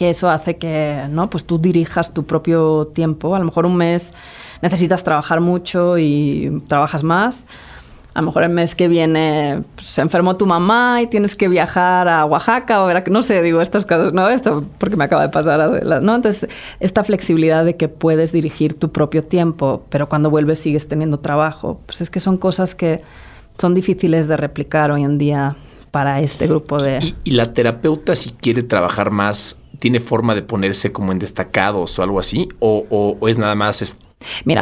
que 0.00 0.08
eso 0.08 0.30
hace 0.30 0.56
que 0.56 1.04
¿no? 1.10 1.28
pues 1.28 1.44
tú 1.44 1.58
dirijas 1.58 2.14
tu 2.14 2.24
propio 2.24 2.86
tiempo. 2.86 3.34
A 3.34 3.38
lo 3.38 3.44
mejor 3.44 3.66
un 3.66 3.76
mes 3.76 4.14
necesitas 4.62 5.04
trabajar 5.04 5.40
mucho 5.40 5.98
y 5.98 6.62
trabajas 6.68 7.02
más. 7.02 7.44
a 8.12 8.20
lo 8.20 8.26
mejor 8.26 8.42
el 8.42 8.50
mes 8.50 8.74
que 8.74 8.88
viene 8.88 9.62
pues, 9.74 9.86
se 9.86 10.02
enfermó 10.02 10.36
tu 10.36 10.46
mamá 10.46 11.00
y 11.02 11.06
tienes 11.06 11.36
que 11.36 11.48
viajar 11.48 12.08
a 12.08 12.24
Oaxaca 12.24 12.82
o 12.82 12.88
a 12.88 13.00
no 13.08 13.22
sé, 13.22 13.42
digo 13.42 13.60
estos 13.60 13.86
casos, 13.86 14.12
no, 14.12 14.28
esto 14.28 14.64
porque 14.78 14.96
me 14.96 15.04
acaba 15.04 15.22
de 15.22 15.28
pasar, 15.28 15.84
¿no? 16.02 16.14
Entonces, 16.14 16.48
esta 16.80 17.04
flexibilidad 17.04 17.64
de 17.64 17.76
que 17.76 17.88
puedes 17.88 18.32
dirigir 18.32 18.78
tu 18.78 18.90
propio 18.90 19.24
tiempo, 19.24 19.84
pero 19.88 20.08
cuando 20.08 20.30
vuelves 20.30 20.58
sigues 20.58 20.88
teniendo 20.88 21.18
trabajo, 21.18 21.80
pues 21.86 22.00
es 22.00 22.10
que 22.10 22.20
son 22.20 22.36
cosas 22.36 22.74
que 22.74 23.02
son 23.58 23.74
difíciles 23.74 24.26
de 24.26 24.36
replicar 24.36 24.90
hoy 24.90 25.02
en 25.02 25.18
día 25.18 25.56
para 25.90 26.20
este 26.20 26.46
grupo 26.46 26.80
de... 26.82 27.14
y 27.24 27.32
la 27.32 27.52
terapeuta 27.52 28.14
si 28.14 28.30
quiere 28.30 28.62
trabajar 28.62 29.10
más 29.10 29.58
tiene 29.80 29.98
forma 29.98 30.36
de 30.36 30.42
ponerse 30.42 30.92
como 30.92 31.10
en 31.10 31.18
destacados 31.18 31.98
o 31.98 32.02
algo 32.04 32.20
así? 32.20 32.48
¿O, 32.60 33.16
es 33.26 33.38
nada 33.38 33.56
más 33.56 33.98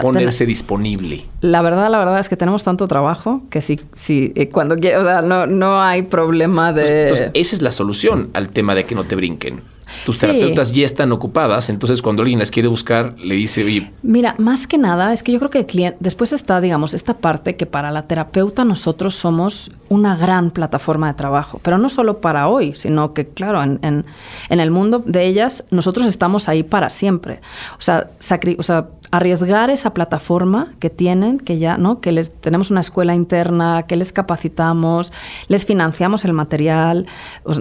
ponerse 0.00 0.46
disponible? 0.46 1.26
La 1.42 1.60
verdad, 1.60 1.90
la 1.90 1.98
verdad 1.98 2.18
es 2.18 2.30
que 2.30 2.36
tenemos 2.36 2.64
tanto 2.64 2.88
trabajo 2.88 3.42
que 3.50 3.60
sí, 3.60 3.80
sí, 3.92 4.32
eh, 4.36 4.48
cuando 4.48 4.76
o 4.76 4.78
sea, 4.78 5.20
no, 5.20 5.46
no 5.46 5.82
hay 5.82 6.02
problema 6.02 6.72
de... 6.72 7.02
Entonces, 7.02 7.30
esa 7.34 7.56
es 7.56 7.62
la 7.62 7.72
solución 7.72 8.30
al 8.32 8.48
tema 8.48 8.74
de 8.74 8.86
que 8.86 8.94
no 8.94 9.04
te 9.04 9.16
brinquen 9.16 9.60
tus 10.04 10.18
terapeutas 10.18 10.72
ya 10.72 10.84
están 10.84 11.12
ocupadas, 11.12 11.68
entonces 11.68 12.02
cuando 12.02 12.22
alguien 12.22 12.38
las 12.38 12.50
quiere 12.50 12.68
buscar, 12.68 13.14
le 13.18 13.34
dice, 13.34 13.64
oye... 13.64 13.90
Mira, 14.02 14.34
más 14.38 14.66
que 14.66 14.78
nada, 14.78 15.12
es 15.12 15.22
que 15.22 15.32
yo 15.32 15.38
creo 15.38 15.50
que 15.50 15.58
el 15.58 15.66
cliente, 15.66 15.96
después 16.00 16.32
está, 16.32 16.60
digamos, 16.60 16.94
esta 16.94 17.14
parte 17.14 17.56
que 17.56 17.66
para 17.66 17.90
la 17.90 18.06
terapeuta 18.06 18.64
nosotros 18.64 19.14
somos 19.14 19.70
una 19.88 20.16
gran 20.16 20.50
plataforma 20.50 21.08
de 21.08 21.14
trabajo, 21.14 21.60
pero 21.62 21.78
no 21.78 21.88
solo 21.88 22.20
para 22.20 22.48
hoy, 22.48 22.74
sino 22.74 23.14
que, 23.14 23.28
claro, 23.28 23.62
en, 23.62 23.78
en, 23.82 24.60
el 24.60 24.70
mundo 24.70 25.02
de 25.04 25.26
ellas, 25.26 25.64
nosotros 25.70 26.06
estamos 26.06 26.48
ahí 26.48 26.62
para 26.62 26.90
siempre. 26.90 27.40
O 27.78 27.82
sea, 27.82 28.10
o 28.58 28.62
sea 28.62 28.88
arriesgar 29.10 29.70
esa 29.70 29.94
plataforma 29.94 30.70
que 30.78 30.90
tienen, 30.90 31.38
que 31.38 31.58
ya, 31.58 31.78
¿no? 31.78 32.00
Que 32.00 32.12
les 32.12 32.30
tenemos 32.30 32.70
una 32.70 32.80
escuela 32.80 33.14
interna, 33.14 33.84
que 33.84 33.96
les 33.96 34.12
capacitamos, 34.12 35.12
les 35.48 35.64
financiamos 35.64 36.24
el 36.24 36.32
material, 36.32 37.06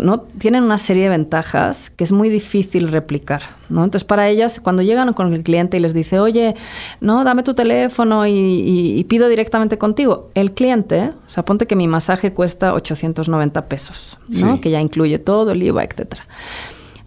¿no? 0.02 0.22
Tienen 0.22 0.64
una 0.64 0.78
serie 0.78 1.04
de 1.04 1.10
ventajas 1.10 1.90
que 1.90 2.04
es 2.04 2.12
muy 2.12 2.30
difícil 2.30 2.90
replicar, 2.90 3.44
¿no? 3.70 3.84
Entonces, 3.84 4.04
para 4.04 4.28
ellas, 4.28 4.60
cuando 4.62 4.82
llegan 4.82 5.14
con 5.14 5.34
el 5.34 5.44
cliente 5.44 5.78
y 5.78 5.80
les 5.80 5.94
dice, 5.94 6.20
oye, 6.20 6.56
no, 7.00 7.24
dame 7.24 7.44
tu 7.44 7.54
teléfono 7.54 8.28
y, 8.28 9.06
pido 9.08 9.30
directamente 9.30 9.78
contigo, 9.78 10.30
el 10.36 10.52
cliente, 10.52 11.14
o 11.28 11.30
sea, 11.30 11.46
ponte 11.46 11.66
que 11.66 11.78
mi 11.78 11.88
masaje 11.88 12.34
cuesta 12.34 12.74
890 12.74 13.68
pesos, 13.68 14.18
¿no? 14.28 14.60
Que 14.60 14.70
ya 14.70 14.82
incluye 14.82 15.18
todo, 15.18 15.52
el 15.52 15.64
IVA, 15.64 15.86
etcétera. 15.86 16.26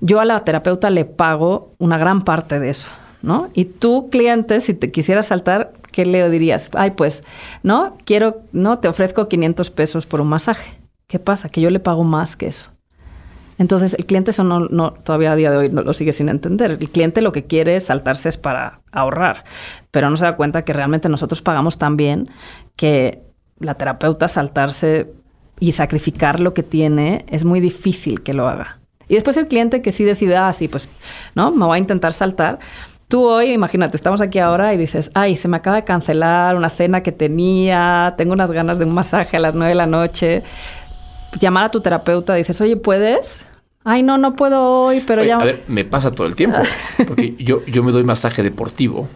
Yo 0.01 0.19
a 0.19 0.25
la 0.25 0.43
terapeuta 0.45 0.89
le 0.89 1.05
pago 1.05 1.73
una 1.79 1.99
gran 1.99 2.23
parte 2.23 2.59
de 2.59 2.71
eso. 2.71 2.89
¿No? 3.23 3.49
Y 3.55 3.67
tú, 3.67 4.09
cliente, 4.11 4.61
si 4.61 4.75
te 4.75 4.91
quisieras 4.91 5.27
saltar, 5.27 5.73
¿qué 5.93 6.05
le 6.07 6.29
dirías? 6.31 6.71
Ay, 6.75 6.93
pues, 6.93 7.25
¿no? 7.63 7.97
Quiero, 8.05 8.43
¿no? 8.53 8.79
Te 8.79 8.89
ofrezco 8.89 9.29
500 9.29 9.71
pesos 9.71 10.07
por 10.07 10.21
un 10.21 10.29
masaje. 10.29 10.81
¿Qué 11.07 11.19
pasa? 11.19 11.49
Que 11.49 11.61
yo 11.61 11.71
le 11.71 11.81
pago 11.81 12.05
más 12.05 12.37
que 12.37 12.47
eso. 12.47 12.71
Entonces, 13.61 13.95
el 13.99 14.07
cliente 14.07 14.31
eso 14.31 14.43
no, 14.43 14.93
todavía 14.93 15.33
a 15.33 15.37
día 15.37 15.51
de 15.51 15.57
hoy 15.59 15.69
no 15.69 15.83
lo 15.83 15.93
sigue 15.93 16.13
sin 16.13 16.31
entender. 16.31 16.71
El 16.71 16.91
cliente 16.91 17.21
lo 17.21 17.31
que 17.31 17.45
quiere 17.45 17.79
saltarse 17.81 18.31
es 18.31 18.39
para 18.39 18.81
ahorrar, 18.91 19.45
pero 19.91 20.09
no 20.09 20.17
se 20.17 20.25
da 20.25 20.35
cuenta 20.35 20.65
que 20.65 20.73
realmente 20.73 21.11
nosotros 21.11 21.43
pagamos 21.43 21.77
tan 21.77 21.99
bien 21.99 22.31
que 22.75 23.21
la 23.59 23.75
terapeuta 23.75 24.29
saltarse 24.29 25.13
y 25.59 25.73
sacrificar 25.73 26.41
lo 26.41 26.55
que 26.55 26.63
tiene 26.63 27.27
es 27.29 27.45
muy 27.45 27.61
difícil 27.61 28.23
que 28.23 28.33
lo 28.33 28.49
haga. 28.49 28.81
Y 29.09 29.15
después 29.15 29.37
el 29.37 29.47
cliente 29.47 29.83
que 29.83 29.93
sí 29.93 30.05
decida, 30.05 30.49
ah, 30.49 30.53
sí, 30.55 30.67
pues, 30.67 30.89
¿no? 31.35 31.51
Me 31.51 31.67
voy 31.67 31.77
a 31.77 31.81
intentar 31.81 32.15
saltar, 32.15 32.61
Tú 33.11 33.25
hoy, 33.27 33.51
imagínate, 33.51 33.97
estamos 33.97 34.21
aquí 34.21 34.39
ahora 34.39 34.73
y 34.73 34.77
dices, 34.77 35.11
ay, 35.15 35.35
se 35.35 35.49
me 35.49 35.57
acaba 35.57 35.75
de 35.75 35.83
cancelar 35.83 36.55
una 36.55 36.69
cena 36.69 37.03
que 37.03 37.11
tenía, 37.11 38.15
tengo 38.17 38.33
unas 38.35 38.53
ganas 38.53 38.79
de 38.79 38.85
un 38.85 38.95
masaje 38.95 39.37
a 39.37 39.41
las 39.41 39.57
nueve 39.57 39.71
de 39.71 39.75
la 39.75 39.87
noche. 39.87 40.45
Llamar 41.41 41.65
a 41.65 41.71
tu 41.73 41.81
terapeuta, 41.81 42.37
dices, 42.37 42.61
oye, 42.61 42.77
¿puedes? 42.77 43.41
Ay, 43.83 44.05
no, 44.05 44.17
no 44.17 44.37
puedo 44.37 44.63
hoy, 44.63 45.03
pero 45.05 45.25
ya... 45.25 45.39
A 45.39 45.45
ver, 45.45 45.65
me 45.67 45.85
pasa 45.85 46.13
todo 46.13 46.29
el 46.29 46.37
tiempo, 46.37 46.59
porque 47.05 47.35
yo, 47.41 47.67
yo 47.67 47.83
me 47.83 47.91
doy 47.91 48.05
masaje 48.05 48.45
deportivo. 48.45 49.09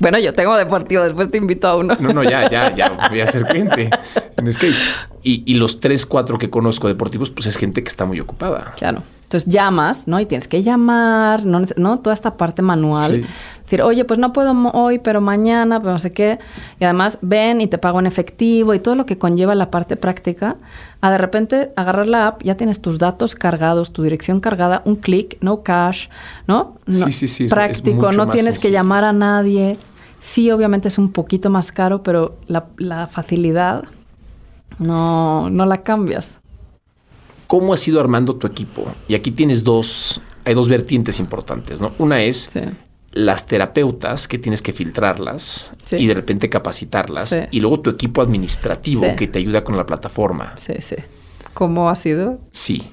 Bueno, 0.00 0.18
yo 0.18 0.32
tengo 0.32 0.56
deportivo, 0.56 1.04
después 1.04 1.30
te 1.30 1.38
invito 1.38 1.68
a 1.68 1.76
uno. 1.76 1.96
No, 2.00 2.12
no, 2.12 2.24
ya, 2.24 2.50
ya, 2.50 2.74
ya 2.74 2.88
voy 3.08 3.20
a 3.20 3.26
ser 3.28 3.44
cliente 3.44 3.88
en 4.36 4.52
skate. 4.52 4.74
Y, 5.22 5.44
y 5.46 5.54
los 5.54 5.78
tres, 5.78 6.06
cuatro 6.06 6.38
que 6.38 6.50
conozco 6.50 6.88
deportivos, 6.88 7.30
pues 7.30 7.46
es 7.46 7.56
gente 7.56 7.84
que 7.84 7.88
está 7.88 8.04
muy 8.04 8.18
ocupada. 8.18 8.74
Claro. 8.76 9.04
Entonces 9.32 9.50
llamas, 9.50 10.06
¿no? 10.06 10.20
Y 10.20 10.26
tienes 10.26 10.46
que 10.46 10.62
llamar, 10.62 11.46
¿no? 11.46 11.62
¿no? 11.76 12.00
Toda 12.00 12.12
esta 12.12 12.36
parte 12.36 12.60
manual. 12.60 13.24
Decir, 13.62 13.80
oye, 13.80 14.04
pues 14.04 14.18
no 14.18 14.34
puedo 14.34 14.52
hoy, 14.74 14.98
pero 14.98 15.22
mañana, 15.22 15.80
pero 15.80 15.92
no 15.92 15.98
sé 15.98 16.10
qué. 16.10 16.38
Y 16.78 16.84
además 16.84 17.16
ven 17.22 17.62
y 17.62 17.66
te 17.66 17.78
pago 17.78 17.98
en 17.98 18.04
efectivo 18.04 18.74
y 18.74 18.78
todo 18.78 18.94
lo 18.94 19.06
que 19.06 19.16
conlleva 19.16 19.54
la 19.54 19.70
parte 19.70 19.96
práctica. 19.96 20.56
A 21.00 21.10
de 21.10 21.16
repente 21.16 21.72
agarrar 21.76 22.08
la 22.08 22.26
app, 22.26 22.42
ya 22.42 22.58
tienes 22.58 22.82
tus 22.82 22.98
datos 22.98 23.34
cargados, 23.34 23.94
tu 23.94 24.02
dirección 24.02 24.38
cargada, 24.38 24.82
un 24.84 24.96
clic, 24.96 25.38
no 25.40 25.62
cash, 25.62 26.08
¿no? 26.46 26.76
sí, 26.86 27.10
sí, 27.10 27.26
sí. 27.26 27.46
Práctico, 27.46 28.12
no 28.12 28.28
tienes 28.28 28.60
que 28.60 28.70
llamar 28.70 29.04
a 29.04 29.14
nadie. 29.14 29.78
Sí, 30.18 30.50
obviamente 30.50 30.88
es 30.88 30.98
un 30.98 31.10
poquito 31.10 31.48
más 31.48 31.72
caro, 31.72 32.02
pero 32.02 32.36
la, 32.48 32.66
la 32.76 33.06
facilidad 33.06 33.84
no, 34.78 35.48
no 35.48 35.64
la 35.64 35.80
cambias. 35.80 36.41
¿Cómo 37.52 37.74
has 37.74 37.86
ido 37.86 38.00
armando 38.00 38.36
tu 38.36 38.46
equipo? 38.46 38.90
Y 39.08 39.14
aquí 39.14 39.30
tienes 39.30 39.62
dos, 39.62 40.22
hay 40.46 40.54
dos 40.54 40.70
vertientes 40.70 41.20
importantes, 41.20 41.82
¿no? 41.82 41.92
Una 41.98 42.22
es 42.22 42.48
las 43.10 43.44
terapeutas 43.44 44.26
que 44.26 44.38
tienes 44.38 44.62
que 44.62 44.72
filtrarlas 44.72 45.70
y 45.90 46.06
de 46.06 46.14
repente 46.14 46.48
capacitarlas. 46.48 47.36
Y 47.50 47.60
luego 47.60 47.80
tu 47.80 47.90
equipo 47.90 48.22
administrativo 48.22 49.04
que 49.16 49.28
te 49.28 49.38
ayuda 49.38 49.64
con 49.64 49.76
la 49.76 49.84
plataforma. 49.84 50.54
Sí, 50.56 50.76
sí. 50.80 50.96
¿Cómo 51.52 51.90
ha 51.90 51.96
sido? 51.96 52.40
Sí. 52.52 52.90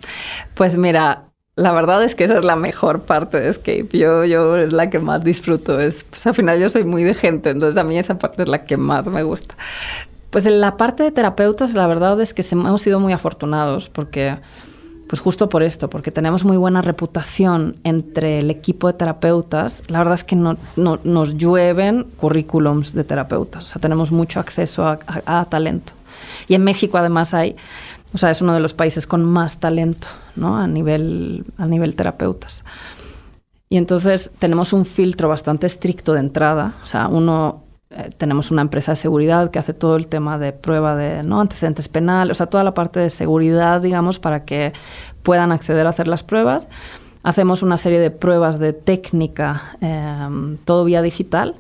Pues 0.56 0.78
mira, 0.78 1.30
la 1.56 1.72
verdad 1.72 2.04
es 2.04 2.14
que 2.14 2.26
esa 2.26 2.38
es 2.38 2.44
la 2.44 2.58
mejor 2.58 3.04
parte 3.04 3.40
de 3.40 3.48
Escape. 3.48 3.88
Yo, 3.94 4.26
yo 4.26 4.58
es 4.58 4.74
la 4.74 4.90
que 4.90 5.00
más 5.00 5.24
disfruto. 5.24 5.80
Es, 5.80 6.04
pues 6.04 6.28
al 6.28 6.34
final 6.34 6.60
yo 6.60 6.70
soy 6.70 6.84
muy 6.84 7.06
de 7.06 7.14
gente, 7.14 7.52
entonces 7.52 7.78
a 7.78 7.86
mí 7.86 7.98
esa 7.98 8.18
parte 8.18 8.44
es 8.44 8.50
la 8.50 8.66
que 8.66 8.76
más 8.76 9.06
me 9.06 9.24
gusta. 9.24 9.56
Pues 10.30 10.46
en 10.46 10.62
la 10.62 10.78
parte 10.78 11.04
de 11.04 11.12
terapeutas, 11.12 11.74
la 11.74 11.88
verdad 11.88 12.20
es 12.22 12.34
que 12.34 12.46
hemos 12.52 12.82
sido 12.82 13.00
muy 13.00 13.14
afortunados 13.14 13.90
porque, 13.90 14.38
pues 15.08 15.22
justo 15.22 15.50
por 15.50 15.64
esto, 15.64 15.90
porque 15.90 16.12
tenemos 16.12 16.46
muy 16.46 16.56
buena 16.56 16.84
reputación 16.84 17.78
entre 17.84 18.40
el 18.40 18.52
equipo 18.52 18.88
de 18.88 18.94
terapeutas. 18.94 19.82
La 19.88 19.98
verdad 19.98 20.14
es 20.14 20.24
que 20.24 20.36
no, 20.36 20.58
nos 20.76 21.36
llueven 21.36 22.04
currículums 22.18 22.94
de 22.94 23.04
terapeutas, 23.04 23.66
o 23.66 23.68
sea, 23.68 23.82
tenemos 23.82 24.12
mucho 24.12 24.40
acceso 24.40 24.86
a, 24.86 25.46
talento. 25.46 25.94
Y 26.48 26.54
en 26.54 26.64
México 26.64 27.00
además 27.00 27.34
hay, 27.34 27.56
o 28.14 28.18
sea, 28.20 28.30
es 28.30 28.42
uno 28.42 28.54
de 28.54 28.60
los 28.60 28.76
países 28.76 29.08
con 29.08 29.24
más 29.24 29.60
talento, 29.60 30.08
¿no? 30.36 30.58
A 30.58 30.68
nivel, 30.68 31.44
a 31.58 31.66
nivel 31.66 31.96
terapeutas. 31.96 32.64
Y 33.68 33.78
entonces 33.78 34.32
tenemos 34.38 34.74
un 34.74 34.86
filtro 34.86 35.28
bastante 35.30 35.66
estricto 35.66 36.14
de 36.14 36.20
entrada, 36.20 36.76
o 36.84 36.88
sea, 36.88 37.08
uno 37.08 37.64
eh, 37.92 38.12
tenemos 38.18 38.52
una 38.52 38.62
empresa 38.62 38.92
de 38.92 38.98
seguridad 38.98 39.50
que 39.50 39.58
hace 39.58 39.74
todo 39.74 39.96
el 39.96 40.06
tema 40.06 40.38
de 40.38 40.54
prueba 40.54 40.96
de 40.96 41.24
¿no? 41.24 41.42
antecedentes 41.42 41.88
penales, 41.90 42.32
o 42.32 42.36
sea, 42.36 42.46
toda 42.46 42.64
la 42.64 42.76
parte 42.76 43.00
de 43.00 43.10
seguridad, 43.10 43.82
digamos, 43.82 44.20
para 44.20 44.46
que 44.46 44.74
puedan 45.24 45.52
acceder 45.52 45.88
a 45.88 45.90
hacer 45.90 46.08
las 46.08 46.24
pruebas. 46.24 46.70
Hacemos 47.24 47.64
una 47.64 47.78
serie 47.78 48.00
de 48.00 48.12
pruebas 48.12 48.60
de 48.60 48.74
técnica, 48.74 49.76
em, 49.82 50.58
todo 50.58 50.86
vía 50.86 51.02
digital. 51.02 51.56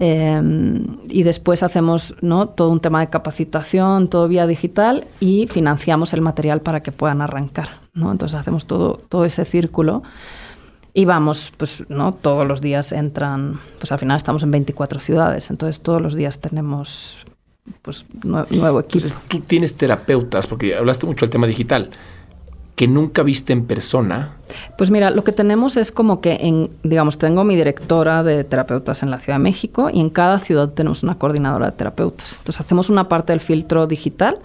Em, 0.00 0.98
y 1.08 1.22
después 1.22 1.62
hacemos 1.62 2.14
¿no? 2.20 2.48
todo 2.48 2.70
un 2.70 2.80
tema 2.80 3.00
de 3.00 3.08
capacitación, 3.08 4.08
todo 4.08 4.28
vía 4.28 4.46
digital 4.46 5.06
y 5.18 5.46
financiamos 5.46 6.12
el 6.12 6.20
material 6.20 6.60
para 6.60 6.82
que 6.82 6.92
puedan 6.92 7.22
arrancar. 7.22 7.80
¿no? 7.94 8.12
Entonces 8.12 8.38
hacemos 8.38 8.66
todo, 8.66 9.00
todo 9.08 9.24
ese 9.24 9.44
círculo. 9.44 10.02
Y 10.98 11.04
vamos, 11.04 11.52
pues, 11.56 11.84
¿no? 11.88 12.12
Todos 12.12 12.44
los 12.44 12.60
días 12.60 12.90
entran, 12.90 13.60
pues 13.78 13.92
al 13.92 14.00
final 14.00 14.16
estamos 14.16 14.42
en 14.42 14.50
24 14.50 14.98
ciudades, 14.98 15.48
entonces 15.48 15.80
todos 15.80 16.02
los 16.02 16.16
días 16.16 16.40
tenemos, 16.40 17.24
pues, 17.82 18.04
nuevo 18.24 18.80
equipo. 18.80 18.98
Entonces 18.98 19.16
tú 19.28 19.38
tienes 19.38 19.76
terapeutas, 19.76 20.48
porque 20.48 20.74
hablaste 20.74 21.06
mucho 21.06 21.24
del 21.24 21.30
tema 21.30 21.46
digital 21.46 21.90
que 22.78 22.86
nunca 22.86 23.24
viste 23.24 23.52
en 23.52 23.66
persona? 23.66 24.36
Pues 24.76 24.92
mira, 24.92 25.10
lo 25.10 25.24
que 25.24 25.32
tenemos 25.32 25.76
es 25.76 25.90
como 25.90 26.20
que 26.20 26.38
en, 26.42 26.70
digamos, 26.84 27.18
tengo 27.18 27.42
mi 27.42 27.56
directora 27.56 28.22
de 28.22 28.44
terapeutas 28.44 29.02
en 29.02 29.10
la 29.10 29.18
Ciudad 29.18 29.36
de 29.36 29.42
México 29.42 29.90
y 29.92 29.98
en 29.98 30.10
cada 30.10 30.38
ciudad 30.38 30.68
tenemos 30.68 31.02
una 31.02 31.18
coordinadora 31.18 31.66
de 31.66 31.72
terapeutas. 31.72 32.38
Entonces 32.38 32.60
hacemos 32.60 32.88
una 32.88 33.08
parte 33.08 33.32
del 33.32 33.40
filtro 33.40 33.88
digital 33.88 34.38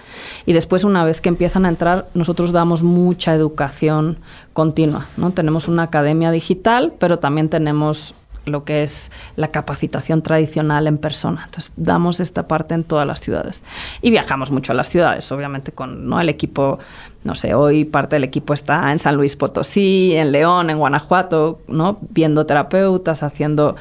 y 0.47 0.53
después 0.53 0.83
una 0.83 1.05
vez 1.05 1.21
que 1.21 1.29
empiezan 1.29 1.67
a 1.67 1.69
entrar, 1.69 2.07
nosotros 2.15 2.51
damos 2.51 2.81
mucha 2.81 3.35
educación 3.35 4.17
continua, 4.53 5.05
¿no? 5.15 5.29
Tenemos 5.29 5.67
una 5.67 5.83
academia 5.83 6.31
digital, 6.31 6.91
pero 6.97 7.19
también 7.19 7.49
tenemos 7.49 8.15
lo 8.45 8.63
que 8.65 8.83
es 8.83 9.11
la 9.35 9.49
capacitación 9.49 10.21
tradicional 10.21 10.87
en 10.87 10.97
persona. 10.97 11.43
Entonces, 11.45 11.71
damos 11.75 12.19
esta 12.19 12.47
parte 12.47 12.75
en 12.75 12.83
todas 12.83 13.07
las 13.07 13.19
ciudades. 13.19 13.63
Y 14.01 14.11
viajamos 14.11 14.51
mucho 14.51 14.71
a 14.71 14.75
las 14.75 14.89
ciudades, 14.89 15.31
obviamente 15.31 15.71
con 15.71 16.07
¿no? 16.07 16.19
el 16.19 16.29
equipo, 16.29 16.79
no 17.23 17.35
sé, 17.35 17.53
hoy 17.53 17.85
parte 17.85 18.15
del 18.15 18.23
equipo 18.23 18.53
está 18.53 18.91
en 18.91 18.99
San 18.99 19.15
Luis 19.15 19.35
Potosí, 19.35 20.13
en 20.15 20.31
León, 20.31 20.69
en 20.69 20.77
Guanajuato, 20.77 21.61
¿no? 21.67 21.97
viendo 22.09 22.45
terapeutas, 22.45 23.23
haciendo 23.23 23.75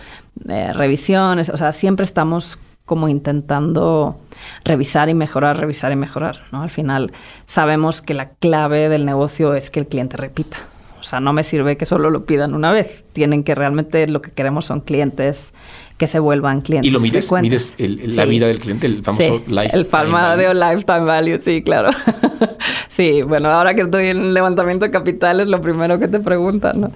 eh, 0.48 0.72
revisiones, 0.72 1.48
o 1.48 1.57
sea, 1.57 1.72
siempre 1.72 2.05
estamos 2.05 2.59
como 2.85 3.09
intentando 3.09 4.18
revisar 4.64 5.09
y 5.09 5.14
mejorar, 5.14 5.59
revisar 5.59 5.92
y 5.92 5.96
mejorar. 5.96 6.40
¿no? 6.51 6.62
Al 6.62 6.70
final 6.70 7.12
sabemos 7.46 8.03
que 8.03 8.14
la 8.14 8.31
clave 8.31 8.88
del 8.88 9.05
negocio 9.05 9.55
es 9.55 9.70
que 9.70 9.81
el 9.81 9.87
cliente 9.87 10.16
repita. 10.16 10.59
O 11.02 11.04
sea, 11.04 11.18
no 11.18 11.32
me 11.32 11.42
sirve 11.42 11.76
que 11.76 11.84
solo 11.84 12.10
lo 12.10 12.26
pidan 12.26 12.54
una 12.54 12.70
vez. 12.70 13.04
Tienen 13.12 13.42
que 13.42 13.56
realmente 13.56 14.06
lo 14.06 14.22
que 14.22 14.30
queremos 14.30 14.66
son 14.66 14.82
clientes 14.82 15.52
que 15.98 16.06
se 16.06 16.20
vuelvan 16.20 16.60
clientes. 16.60 16.88
Y 16.88 16.92
lo 16.92 17.00
mides, 17.00 17.32
mides 17.32 17.74
la 17.78 18.24
vida 18.24 18.46
del 18.46 18.60
cliente, 18.60 18.86
el 18.86 19.02
famoso 19.02 19.38
sí, 19.38 19.44
lifetime 19.48 19.80
El 19.80 19.84
famoso 19.84 20.54
lifetime 20.54 21.00
value, 21.00 21.40
sí, 21.40 21.62
claro. 21.62 21.90
sí, 22.88 23.22
bueno, 23.22 23.50
ahora 23.50 23.74
que 23.74 23.82
estoy 23.82 24.10
en 24.10 24.32
levantamiento 24.32 24.84
de 24.84 24.92
capital 24.92 25.40
es 25.40 25.48
lo 25.48 25.60
primero 25.60 25.98
que 25.98 26.06
te 26.06 26.20
preguntan, 26.20 26.82
¿no? 26.82 26.92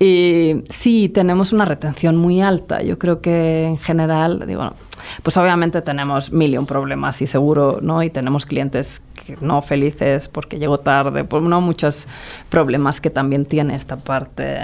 Y 0.00 0.62
sí, 0.68 1.08
tenemos 1.08 1.52
una 1.52 1.64
retención 1.64 2.16
muy 2.16 2.40
alta. 2.40 2.82
Yo 2.82 2.98
creo 2.98 3.20
que 3.20 3.64
en 3.64 3.78
general, 3.78 4.44
digo, 4.46 4.72
pues 5.24 5.36
obviamente 5.36 5.82
tenemos 5.82 6.32
mil 6.32 6.54
y 6.54 6.58
un 6.58 6.66
problemas 6.66 7.20
y 7.20 7.26
seguro, 7.26 7.80
¿no? 7.82 8.02
Y 8.04 8.10
tenemos 8.10 8.46
clientes 8.46 9.02
no 9.40 9.60
felices 9.60 10.28
porque 10.28 10.58
llegó 10.58 10.78
tarde, 10.78 11.24
pues 11.24 11.42
no 11.42 11.60
muchos 11.60 12.06
problemas 12.48 13.00
que 13.00 13.10
también 13.10 13.44
tiene 13.44 13.74
esta 13.74 13.96
parte. 13.96 14.58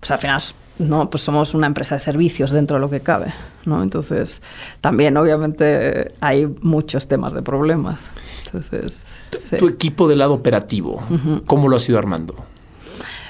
Pues 0.00 0.10
al 0.10 0.18
final, 0.18 0.42
no, 0.80 1.10
pues 1.10 1.22
somos 1.22 1.54
una 1.54 1.68
empresa 1.68 1.94
de 1.94 2.00
servicios 2.00 2.50
dentro 2.50 2.76
de 2.76 2.80
lo 2.80 2.90
que 2.90 3.00
cabe, 3.00 3.32
¿no? 3.66 3.84
Entonces, 3.84 4.42
también 4.80 5.16
obviamente 5.16 6.12
hay 6.20 6.46
muchos 6.60 7.06
temas 7.06 7.34
de 7.34 7.42
problemas. 7.42 8.08
Entonces, 8.46 8.98
tu 9.58 9.68
equipo 9.68 10.08
del 10.08 10.18
lado 10.18 10.34
operativo, 10.34 11.02
¿cómo 11.46 11.68
lo 11.68 11.76
has 11.76 11.88
ido 11.88 11.98
armando? 11.98 12.34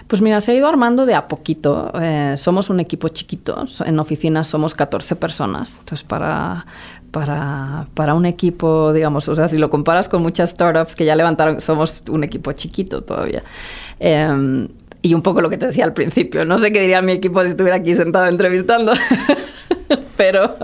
Pues 0.07 0.23
mira, 0.23 0.41
se 0.41 0.53
ha 0.53 0.55
ido 0.55 0.69
armando 0.69 1.05
de 1.05 1.15
a 1.15 1.27
poquito. 1.27 1.91
Eh, 2.01 2.37
somos 2.39 2.71
un 2.71 2.79
equipo 2.79 3.09
chiquito. 3.09 3.65
En 3.85 3.99
oficinas 3.99 4.47
somos 4.47 4.75
14 4.75 5.17
personas. 5.17 5.79
Entonces, 5.81 6.05
para, 6.05 6.65
para, 7.11 7.89
para, 7.95 8.15
un 8.15 8.25
equipo, 8.25 8.93
digamos, 8.93 9.29
o 9.29 9.35
sea, 9.35 9.49
si 9.49 9.59
lo 9.59 9.69
comparas 9.69 10.09
con 10.09 10.23
muchas 10.23 10.51
startups 10.51 10.95
que 10.95 11.05
ya 11.05 11.17
levantaron, 11.17 11.61
somos 11.61 12.05
un 12.09 12.23
equipo 12.23 12.53
chiquito 12.53 13.03
todavía. 13.03 13.43
Em, 13.99 14.69
y 15.03 15.15
un 15.15 15.23
poco 15.23 15.41
lo 15.41 15.51
que 15.51 15.59
te 15.59 15.67
decía 15.67 15.85
al 15.85 15.93
principio. 15.93 16.45
No 16.45 16.59
sé 16.59 16.71
qué 16.71 16.81
diría 16.81 17.03
mi 17.03 17.13
equipo 17.13 17.43
si 17.43 17.49
estuviera 17.49 17.77
aquí 17.77 17.97
sentado 17.97 18.27
entrevistando. 18.27 18.93
pero, 20.17 20.57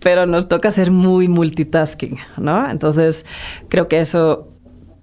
pero 0.00 0.26
nos 0.26 0.48
toca 0.48 0.70
ser 0.70 0.90
muy 0.90 1.28
multitasking, 1.28 2.18
¿no? 2.36 2.68
Entonces, 2.68 3.24
creo 3.70 3.88
que 3.88 4.00
eso 4.00 4.48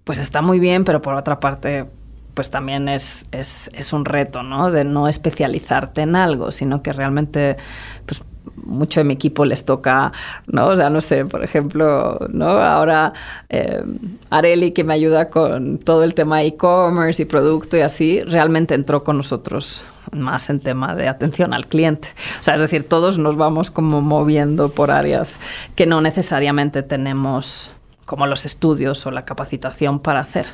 pues 0.04 0.20
está 0.20 0.42
muy 0.42 0.60
bien, 0.60 0.84
pero 0.84 1.02
por 1.02 1.16
otra 1.16 1.40
parte 1.40 1.86
pues 2.34 2.52
también 2.52 2.90
es, 2.90 3.28
es, 3.32 3.70
es, 3.74 3.94
un 3.94 4.06
reto, 4.06 4.44
¿no? 4.44 4.72
De 4.72 4.84
no 4.84 5.08
especializarte 5.08 6.02
en 6.02 6.16
algo, 6.16 6.52
sino 6.52 6.82
que 6.82 6.94
realmente, 6.94 7.58
pues 8.06 8.24
mucho 8.56 9.00
de 9.00 9.04
mi 9.04 9.14
equipo 9.14 9.46
les 9.46 9.66
toca, 9.66 10.12
¿no? 10.48 10.68
O 10.68 10.76
sea, 10.76 10.90
no 10.90 11.02
sé, 11.02 11.26
por 11.26 11.44
ejemplo, 11.44 12.20
¿no? 12.30 12.50
Ahora 12.50 13.14
eh, 13.50 13.84
Areli, 14.30 14.72
que 14.72 14.84
me 14.84 14.94
ayuda 14.94 15.30
con 15.30 15.78
todo 15.78 16.04
el 16.04 16.14
tema 16.14 16.44
e-commerce 16.44 17.22
y 17.22 17.26
producto 17.26 17.78
y 17.78 17.82
así, 17.82 18.22
realmente 18.24 18.74
entró 18.74 19.04
con 19.04 19.18
nosotros 19.18 19.86
más 20.12 20.50
en 20.50 20.60
tema 20.60 20.96
de 20.96 21.08
atención 21.08 21.54
al 21.54 21.68
cliente. 21.68 22.10
O 22.42 22.44
sea, 22.44 22.56
es 22.56 22.62
decir, 22.62 22.88
todos 22.88 23.18
nos 23.18 23.36
vamos 23.36 23.72
como 23.72 24.02
moviendo 24.02 24.70
por 24.70 24.92
áreas 24.92 25.40
que 25.76 25.86
no 25.86 26.02
necesariamente 26.02 26.84
tenemos 26.84 27.72
como 28.06 28.28
los 28.28 28.46
estudios 28.46 29.06
o 29.06 29.12
la 29.12 29.24
capacitación 29.24 30.00
para 30.00 30.20
hacer. 30.20 30.46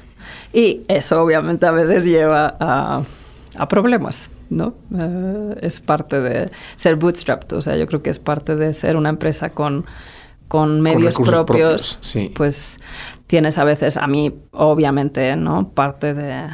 Y 0.54 0.82
eso 0.88 1.22
obviamente 1.22 1.66
a 1.66 1.72
veces 1.72 2.06
lleva 2.06 2.56
a, 2.60 3.04
problemas, 3.68 4.30
¿no? 4.50 4.76
Eh, 4.98 5.56
es 5.62 5.82
parte 5.82 6.22
de 6.22 6.50
ser 6.76 6.96
bootstrapped, 6.96 7.52
o 7.58 7.62
sea, 7.62 7.76
yo 7.76 7.88
creo 7.88 8.02
que 8.02 8.10
es 8.10 8.20
parte 8.20 8.56
de 8.56 8.74
ser 8.74 8.96
una 8.96 9.10
empresa 9.10 9.50
con, 9.50 9.86
con 10.48 10.80
medios 10.82 11.16
propios, 11.16 12.00
pues 12.36 12.80
tienes 13.28 13.58
a 13.58 13.64
veces, 13.64 13.98
a 13.98 14.08
mí 14.08 14.34
obviamente, 14.52 15.36
¿no? 15.36 15.70
Parte 15.72 16.14
de, 16.14 16.48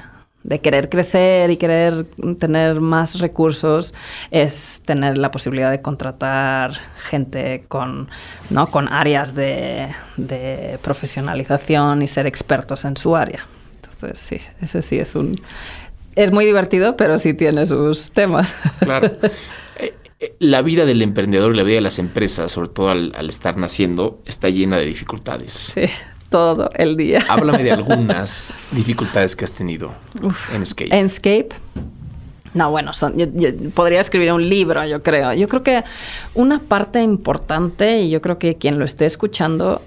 de 0.45 0.61
querer 0.61 0.89
crecer 0.89 1.49
y 1.49 1.57
querer 1.57 2.05
tener 2.39 2.79
más 2.79 3.19
recursos 3.19 3.95
es 4.29 4.79
tener 4.85 5.17
la 5.17 5.31
posibilidad 5.31 5.71
de 5.71 5.81
contratar 5.81 6.75
gente 6.99 7.65
con, 7.67 8.09
¿no? 8.51 8.67
con 8.67 8.87
áreas 8.93 9.33
de, 9.33 9.87
de 10.17 10.77
profesionalización 10.83 12.03
y 12.03 12.07
ser 12.07 12.27
expertos 12.27 12.85
en 12.85 12.95
su 12.95 13.15
área. 13.15 13.47
Entonces, 13.73 14.19
sí, 14.19 14.39
ese 14.61 14.83
sí 14.83 14.99
es 14.99 15.15
un... 15.15 15.35
Es 16.15 16.31
muy 16.31 16.45
divertido, 16.45 16.95
pero 16.95 17.17
sí 17.17 17.33
tiene 17.33 17.65
sus 17.65 18.11
temas. 18.11 18.55
Claro. 18.79 19.07
Eh, 19.77 19.93
eh, 20.19 20.35
la 20.39 20.61
vida 20.61 20.85
del 20.85 21.01
emprendedor 21.01 21.53
y 21.53 21.57
la 21.57 21.63
vida 21.63 21.75
de 21.75 21.81
las 21.81 21.97
empresas, 21.97 22.51
sobre 22.51 22.69
todo 22.69 22.89
al, 22.89 23.29
estar 23.29 23.57
naciendo, 23.57 24.21
está 24.25 24.49
llena 24.49 24.77
de 24.77 24.85
dificultades. 24.85 25.73
Sí, 25.73 25.85
todo 26.35 26.69
el 26.75 26.97
día. 26.97 27.19
Háblame 27.29 27.63
de 27.63 27.71
algunas 27.79 28.51
dificultades 28.71 29.37
que 29.37 29.45
has 29.45 29.53
tenido 29.53 29.93
en 30.53 30.63
Escape. 30.63 30.93
En 30.93 31.05
Escape. 31.05 31.49
No, 32.53 32.71
bueno, 32.71 32.91
son, 32.91 33.17
yo, 33.17 33.25
podría 33.73 34.01
escribir 34.01 34.33
un 34.33 34.49
libro, 34.49 34.85
yo 34.85 35.01
creo. 35.01 35.31
Yo 35.31 35.47
creo 35.47 35.63
que 35.63 35.85
una 36.33 36.59
parte 36.59 37.01
importante, 37.01 38.01
y 38.01 38.09
yo 38.09 38.21
creo 38.21 38.37
que 38.37 38.57
quien 38.57 38.79
lo 38.79 38.83
esté 38.83 39.05
escuchando 39.05 39.81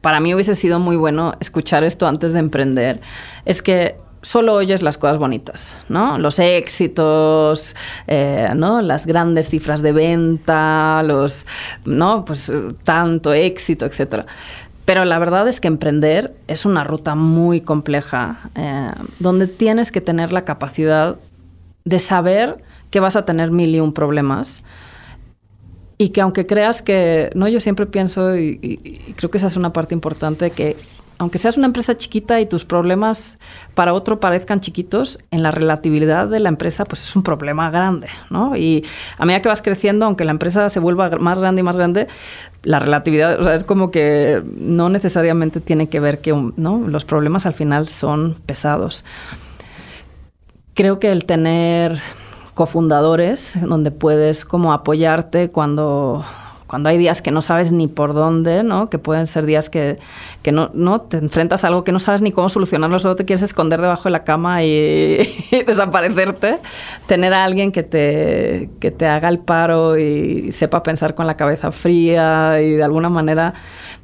para 0.00 0.20
mí 0.20 0.32
hubiese 0.32 0.54
sido 0.54 0.78
muy 0.78 0.94
bueno 0.94 1.34
escuchar 1.40 1.82
esto 1.82 2.06
antes 2.06 2.32
de 2.32 2.38
emprender, 2.38 3.00
es 3.44 3.60
que 3.60 3.96
solo 4.22 4.54
oyes 4.54 4.82
las 4.82 4.98
cosas 4.98 5.18
bonitas, 5.18 5.76
¿no? 5.88 6.18
Los 6.18 6.38
éxitos, 6.38 7.74
eh, 8.06 8.50
¿no? 8.54 8.82
Las 8.82 9.04
grandes 9.04 9.48
cifras 9.48 9.82
de 9.82 9.92
venta, 9.92 11.02
los, 11.04 11.44
¿no? 11.84 12.24
Pues 12.24 12.52
tanto 12.84 13.32
éxito, 13.32 13.84
etcétera. 13.84 14.26
Pero 14.88 15.04
la 15.04 15.18
verdad 15.18 15.46
es 15.48 15.60
que 15.60 15.68
emprender 15.68 16.34
es 16.46 16.64
una 16.64 16.82
ruta 16.82 17.14
muy 17.14 17.60
compleja, 17.60 18.50
eh, 18.54 18.90
donde 19.18 19.46
tienes 19.46 19.92
que 19.92 20.00
tener 20.00 20.32
la 20.32 20.46
capacidad 20.46 21.18
de 21.84 21.98
saber 21.98 22.64
que 22.90 22.98
vas 22.98 23.14
a 23.14 23.26
tener 23.26 23.50
mil 23.50 23.74
y 23.74 23.80
un 23.80 23.92
problemas, 23.92 24.62
y 25.98 26.08
que 26.08 26.22
aunque 26.22 26.46
creas 26.46 26.80
que, 26.80 27.28
no, 27.34 27.48
yo 27.48 27.60
siempre 27.60 27.84
pienso, 27.84 28.34
y, 28.34 29.14
creo 29.14 29.30
que 29.30 29.36
esa 29.36 29.48
es 29.48 29.58
una 29.58 29.74
parte 29.74 29.92
importante, 29.92 30.52
que 30.52 30.78
aunque 31.18 31.38
seas 31.38 31.56
una 31.56 31.66
empresa 31.66 31.96
chiquita 31.96 32.40
y 32.40 32.46
tus 32.46 32.64
problemas 32.64 33.38
para 33.74 33.92
otro 33.92 34.20
parezcan 34.20 34.60
chiquitos, 34.60 35.18
en 35.30 35.42
la 35.42 35.50
relatividad 35.50 36.28
de 36.28 36.40
la 36.40 36.48
empresa, 36.48 36.84
pues 36.84 37.06
es 37.08 37.16
un 37.16 37.22
problema 37.22 37.70
grande, 37.70 38.08
¿no? 38.30 38.56
Y 38.56 38.84
a 39.18 39.26
medida 39.26 39.42
que 39.42 39.48
vas 39.48 39.60
creciendo, 39.60 40.06
aunque 40.06 40.24
la 40.24 40.30
empresa 40.30 40.68
se 40.68 40.78
vuelva 40.80 41.10
más 41.18 41.38
grande 41.38 41.60
y 41.60 41.62
más 41.64 41.76
grande, 41.76 42.06
la 42.62 42.78
relatividad, 42.78 43.40
o 43.40 43.44
sea, 43.44 43.54
es 43.54 43.64
como 43.64 43.90
que 43.90 44.42
no 44.56 44.88
necesariamente 44.88 45.60
tiene 45.60 45.88
que 45.88 46.00
ver 46.00 46.20
que. 46.20 46.28
Los 46.58 47.04
problemas 47.04 47.46
al 47.46 47.52
final 47.52 47.88
son 47.88 48.36
pesados. 48.46 49.04
Creo 50.74 50.98
que 51.00 51.10
el 51.10 51.24
tener 51.24 52.00
cofundadores, 52.54 53.58
donde 53.60 53.90
puedes 53.90 54.44
como 54.44 54.72
apoyarte 54.72 55.50
cuando, 55.50 56.24
cuando 56.68 56.90
hay 56.90 56.98
días 56.98 57.22
que 57.22 57.30
no 57.30 57.42
sabes 57.42 57.72
ni 57.72 57.88
por 57.88 58.12
dónde, 58.12 58.62
¿no? 58.62 58.90
Que 58.90 58.98
pueden 58.98 59.26
ser 59.26 59.46
días 59.46 59.70
que, 59.70 59.98
que 60.42 60.52
no, 60.52 60.70
no 60.74 61.00
te 61.00 61.16
enfrentas 61.16 61.64
a 61.64 61.68
algo 61.68 61.82
que 61.82 61.92
no 61.92 61.98
sabes 61.98 62.20
ni 62.20 62.30
cómo 62.30 62.50
solucionarlo, 62.50 62.98
solo 62.98 63.16
te 63.16 63.24
quieres 63.24 63.42
esconder 63.42 63.80
debajo 63.80 64.04
de 64.04 64.10
la 64.10 64.22
cama 64.22 64.62
y, 64.64 65.16
desaparecerte. 65.66 66.58
Tener 67.06 67.32
a 67.32 67.44
alguien 67.44 67.72
que 67.72 67.82
te, 67.82 68.70
que 68.80 68.90
te 68.90 69.06
haga 69.06 69.30
el 69.30 69.38
paro 69.38 69.98
y 69.98 70.52
sepa 70.52 70.82
pensar 70.82 71.14
con 71.14 71.26
la 71.26 71.36
cabeza 71.36 71.72
fría 71.72 72.60
y 72.60 72.72
de 72.72 72.84
alguna 72.84 73.08
manera 73.08 73.54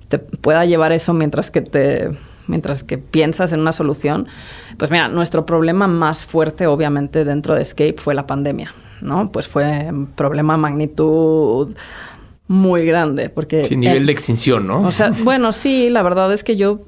te 0.08 0.18
pueda 0.18 0.64
llevar 0.64 0.92
eso 0.92 1.12
mientras 1.12 1.50
que 1.50 1.60
te 1.60 2.10
mientras 2.46 2.82
que 2.82 2.98
piensas 2.98 3.52
en 3.52 3.60
una 3.60 3.72
solución. 3.72 4.26
Pues 4.78 4.90
mira, 4.90 5.08
nuestro 5.08 5.46
problema 5.46 5.86
más 5.86 6.24
fuerte, 6.24 6.66
obviamente, 6.66 7.24
dentro 7.24 7.54
de 7.54 7.62
Escape 7.62 7.96
fue 7.98 8.14
la 8.14 8.26
pandemia, 8.26 8.72
¿no? 9.00 9.32
Pues 9.32 9.48
fue 9.48 9.88
un 9.88 10.06
problema 10.06 10.56
magnitud 10.56 11.74
muy 12.46 12.84
grande, 12.84 13.30
porque... 13.30 13.64
Sí, 13.64 13.76
nivel 13.76 14.06
de 14.06 14.12
extinción, 14.12 14.66
¿no? 14.66 14.82
O 14.82 14.92
sea, 14.92 15.10
bueno, 15.24 15.52
sí, 15.52 15.88
la 15.90 16.02
verdad 16.02 16.32
es 16.32 16.44
que 16.44 16.56
yo 16.56 16.80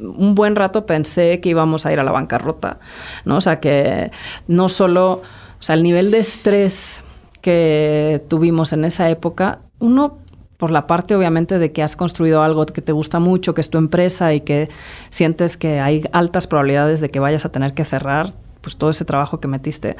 un 0.00 0.34
buen 0.34 0.56
rato 0.56 0.86
pensé 0.86 1.40
que 1.40 1.48
íbamos 1.48 1.86
a 1.86 1.92
ir 1.92 2.00
a 2.00 2.04
la 2.04 2.12
bancarrota, 2.12 2.78
¿no? 3.24 3.36
O 3.36 3.40
sea, 3.40 3.60
que 3.60 4.10
no 4.46 4.68
solo, 4.68 5.12
o 5.12 5.22
sea, 5.62 5.74
el 5.74 5.82
nivel 5.82 6.10
de 6.10 6.18
estrés 6.18 7.02
que 7.40 8.22
tuvimos 8.28 8.72
en 8.72 8.84
esa 8.84 9.10
época, 9.10 9.60
uno 9.78 10.18
por 10.56 10.72
la 10.72 10.86
parte 10.88 11.14
obviamente 11.14 11.58
de 11.58 11.72
que 11.72 11.82
has 11.82 11.94
construido 11.94 12.42
algo 12.42 12.66
que 12.66 12.82
te 12.82 12.92
gusta 12.92 13.20
mucho, 13.20 13.54
que 13.54 13.60
es 13.60 13.70
tu 13.70 13.78
empresa 13.78 14.34
y 14.34 14.40
que 14.40 14.68
sientes 15.08 15.56
que 15.56 15.78
hay 15.78 16.02
altas 16.12 16.48
probabilidades 16.48 17.00
de 17.00 17.10
que 17.10 17.20
vayas 17.20 17.44
a 17.44 17.50
tener 17.50 17.74
que 17.74 17.84
cerrar, 17.84 18.32
pues 18.60 18.76
todo 18.76 18.90
ese 18.90 19.04
trabajo 19.04 19.38
que 19.38 19.46
metiste. 19.46 19.96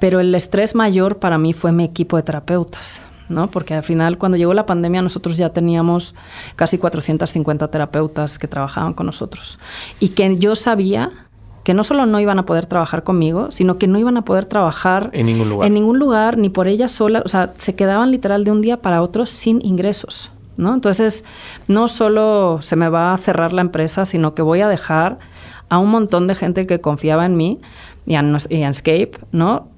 Pero 0.00 0.20
el 0.20 0.34
estrés 0.34 0.74
mayor 0.74 1.18
para 1.18 1.38
mí 1.38 1.54
fue 1.54 1.72
mi 1.72 1.84
equipo 1.84 2.18
de 2.18 2.24
terapeutas. 2.24 3.00
¿No? 3.28 3.50
Porque 3.50 3.74
al 3.74 3.82
final, 3.82 4.18
cuando 4.18 4.36
llegó 4.36 4.54
la 4.54 4.66
pandemia, 4.66 5.02
nosotros 5.02 5.36
ya 5.36 5.50
teníamos 5.50 6.14
casi 6.56 6.78
450 6.78 7.68
terapeutas 7.68 8.38
que 8.38 8.48
trabajaban 8.48 8.94
con 8.94 9.06
nosotros. 9.06 9.58
Y 10.00 10.10
que 10.10 10.36
yo 10.36 10.54
sabía 10.54 11.10
que 11.64 11.74
no 11.74 11.84
solo 11.84 12.06
no 12.06 12.18
iban 12.20 12.38
a 12.38 12.46
poder 12.46 12.66
trabajar 12.66 13.04
conmigo, 13.04 13.52
sino 13.52 13.78
que 13.78 13.86
no 13.86 13.98
iban 13.98 14.16
a 14.16 14.22
poder 14.22 14.46
trabajar 14.46 15.10
en 15.12 15.26
ningún 15.26 15.48
lugar, 15.48 15.66
en 15.66 15.74
ningún 15.74 15.98
lugar 15.98 16.38
ni 16.38 16.48
por 16.48 16.66
ellas 16.66 16.90
solas, 16.90 17.22
o 17.24 17.28
sea, 17.28 17.52
se 17.56 17.74
quedaban 17.74 18.10
literal 18.10 18.44
de 18.44 18.50
un 18.50 18.62
día 18.62 18.78
para 18.78 19.02
otro 19.02 19.26
sin 19.26 19.64
ingresos. 19.64 20.30
¿no? 20.56 20.74
Entonces, 20.74 21.24
no 21.68 21.88
solo 21.88 22.58
se 22.60 22.76
me 22.76 22.88
va 22.88 23.12
a 23.12 23.16
cerrar 23.16 23.52
la 23.52 23.62
empresa, 23.62 24.04
sino 24.04 24.34
que 24.34 24.42
voy 24.42 24.60
a 24.60 24.68
dejar 24.68 25.18
a 25.68 25.78
un 25.78 25.90
montón 25.90 26.26
de 26.26 26.34
gente 26.34 26.66
que 26.66 26.80
confiaba 26.80 27.24
en 27.24 27.36
mí 27.36 27.60
y 28.06 28.14
en, 28.16 28.36
y 28.50 28.62
en 28.62 28.72
¿no? 29.32 29.68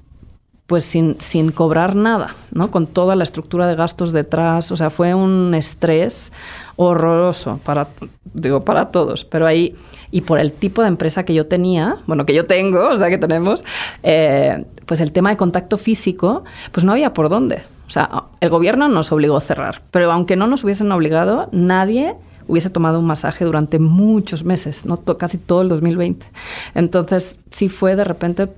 Pues 0.67 0.83
sin, 0.83 1.15
sin 1.19 1.51
cobrar 1.51 1.95
nada, 1.95 2.35
¿no? 2.51 2.71
Con 2.71 2.87
toda 2.87 3.15
la 3.15 3.23
estructura 3.23 3.67
de 3.67 3.75
gastos 3.75 4.11
detrás. 4.13 4.71
O 4.71 4.75
sea, 4.75 4.89
fue 4.89 5.13
un 5.13 5.53
estrés 5.53 6.33
horroroso 6.75 7.59
para, 7.63 7.87
digo, 8.33 8.63
para 8.63 8.89
todos. 8.89 9.25
Pero 9.25 9.45
ahí, 9.45 9.75
y 10.09 10.21
por 10.21 10.39
el 10.39 10.51
tipo 10.51 10.81
de 10.81 10.87
empresa 10.87 11.23
que 11.23 11.35
yo 11.35 11.45
tenía, 11.45 11.97
bueno, 12.07 12.25
que 12.25 12.33
yo 12.33 12.45
tengo, 12.45 12.89
o 12.89 12.95
sea, 12.95 13.09
que 13.09 13.19
tenemos, 13.19 13.63
eh, 14.01 14.65
pues 14.87 15.01
el 15.01 15.11
tema 15.11 15.29
de 15.29 15.37
contacto 15.37 15.77
físico, 15.77 16.43
pues 16.71 16.83
no 16.83 16.93
había 16.93 17.13
por 17.13 17.29
dónde. 17.29 17.63
O 17.87 17.91
sea, 17.91 18.23
el 18.39 18.49
gobierno 18.49 18.89
nos 18.89 19.11
obligó 19.11 19.37
a 19.37 19.41
cerrar, 19.41 19.83
pero 19.91 20.11
aunque 20.11 20.35
no 20.35 20.47
nos 20.47 20.63
hubiesen 20.63 20.91
obligado, 20.91 21.49
nadie 21.51 22.15
hubiese 22.47 22.69
tomado 22.69 22.99
un 22.99 23.05
masaje 23.05 23.45
durante 23.45 23.79
muchos 23.79 24.43
meses, 24.43 24.85
¿no? 24.85 24.97
casi 25.17 25.37
todo 25.37 25.61
el 25.61 25.69
2020. 25.69 26.27
Entonces, 26.73 27.39
sí 27.51 27.69
fue 27.69 27.95
de 27.95 28.03
repente 28.03 28.49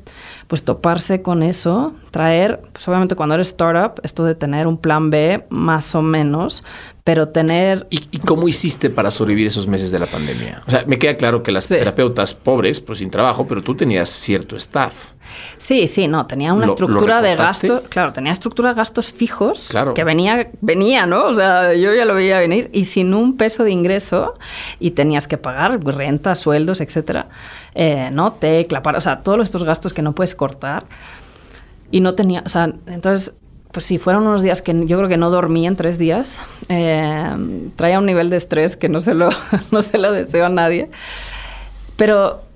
pues 0.48 0.64
toparse 0.64 1.22
con 1.22 1.44
eso, 1.44 1.94
traer, 2.12 2.62
pues 2.72 2.88
obviamente 2.88 3.16
cuando 3.16 3.36
eres 3.36 3.50
startup, 3.50 4.00
esto 4.04 4.24
de 4.24 4.34
tener 4.34 4.66
un 4.66 4.78
plan 4.78 5.10
B 5.10 5.46
más 5.50 5.94
o 5.94 6.02
menos, 6.02 6.64
pero 7.04 7.28
tener... 7.28 7.88
¿Y, 7.90 8.00
cómo 8.20 8.48
hiciste 8.48 8.90
para 8.90 9.12
sobrevivir 9.12 9.48
esos 9.48 9.68
meses 9.68 9.92
de 9.92 10.00
la 10.00 10.06
pandemia? 10.06 10.62
O 10.68 10.72
sea, 10.72 10.84
me 10.88 10.98
queda 10.98 11.16
claro 11.16 11.44
que 11.44 11.52
las 11.52 11.68
terapeutas 11.68 12.34
pobres, 12.34 12.80
pues 12.82 13.00
sin 13.00 13.10
trabajo, 13.10 13.46
pero 13.48 13.62
tú 13.62 13.76
tenías 13.76 14.10
cierto 14.10 14.56
staff. 14.56 15.12
Sí, 15.58 15.88
sí, 15.88 16.08
no, 16.08 16.28
tenía 16.28 16.54
una 16.54 16.68
estructura 16.68 17.22
de 17.22 17.36
gastos, 17.36 17.84
claro, 17.90 18.14
tenía 18.14 18.32
estructura 18.32 18.70
de 18.70 18.76
gastos 18.76 19.12
fijos 19.12 19.68
claro. 19.70 19.94
que 19.94 20.04
venía, 20.04 20.50
venía, 20.62 21.06
¿no? 21.06 21.26
O 21.26 21.36
sea, 21.36 21.74
yo 21.74 21.94
ya 21.94 22.06
lo 22.06 22.14
veía 22.14 22.40
venir 22.40 22.70
y 22.74 22.86
sin 22.86 23.14
un 23.14 23.38
peso 23.38 23.64
de 23.64 23.72
ingreso 23.72 24.36
y 24.80 24.92
tenías 24.92 25.28
que 25.28 25.38
pagar 25.38 25.84
renta, 25.84 26.36
sueldos, 26.36 26.82
etcétera, 26.82 27.30
eh, 27.76 28.10
¿no? 28.14 28.34
Tecla, 28.34 28.82
para, 28.84 28.98
o 28.98 29.02
sea, 29.02 29.24
todos 29.24 29.42
estos 29.42 29.64
gastos 29.64 29.94
que 29.94 30.02
no 30.02 30.14
puedes 30.14 30.36
cortar 30.36 30.86
y 31.92 32.02
no 32.02 32.16
tenía, 32.16 32.44
o 32.46 32.50
sea, 32.50 32.74
entonces 32.86 33.34
pues 33.72 33.86
sí, 33.86 33.98
fueron 33.98 34.26
unos 34.26 34.42
días 34.42 34.62
que 34.62 34.74
yo 34.88 34.98
creo 34.98 35.10
que 35.10 35.18
no 35.18 35.30
dormí 35.30 35.68
en 35.68 35.76
tres 35.76 36.00
días. 36.00 36.42
Eh, 36.68 37.70
traía 37.76 38.00
un 38.00 38.06
nivel 38.06 38.30
de 38.30 38.38
estrés 38.38 38.76
que 38.76 38.90
no 38.90 39.02
se 39.02 39.14
lo, 39.14 39.30
no 39.72 39.82
se 39.82 39.98
lo 39.98 40.12
deseo 40.12 40.46
a 40.48 40.50
nadie. 40.50 40.90
Pero 41.96 42.47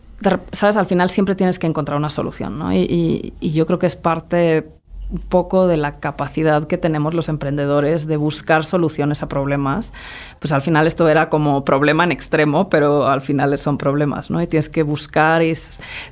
sabes, 0.52 0.78
al 0.78 0.86
final 0.86 1.10
siempre 1.10 1.36
tienes 1.36 1.60
que 1.60 1.68
encontrar 1.68 1.98
una 1.98 2.10
solución, 2.10 2.60
¿no? 2.60 2.74
Y, 2.74 3.34
yo 3.42 3.66
creo 3.66 3.80
que 3.80 3.88
es 3.88 3.96
parte 3.96 4.68
un 5.10 5.20
poco 5.20 5.68
de 5.68 5.76
la 5.76 6.00
capacidad 6.00 6.68
que 6.68 6.78
tenemos 6.78 7.14
los 7.14 7.28
emprendedores 7.28 8.08
de 8.08 8.16
buscar 8.16 8.64
soluciones 8.64 9.22
a 9.22 9.28
problemas. 9.28 9.92
Pues 10.40 10.54
al 10.54 10.62
final 10.62 10.88
esto 10.88 11.10
era 11.10 11.28
como 11.28 11.66
problema 11.66 12.06
en 12.06 12.14
extremo, 12.14 12.70
pero 12.70 13.08
al 13.08 13.20
final 13.20 13.58
son 13.58 13.78
problemas, 13.78 14.30
¿no? 14.30 14.42
Y 14.42 14.48
tienes 14.48 14.70
que 14.70 14.84
buscar 14.84 15.44
y 15.44 15.52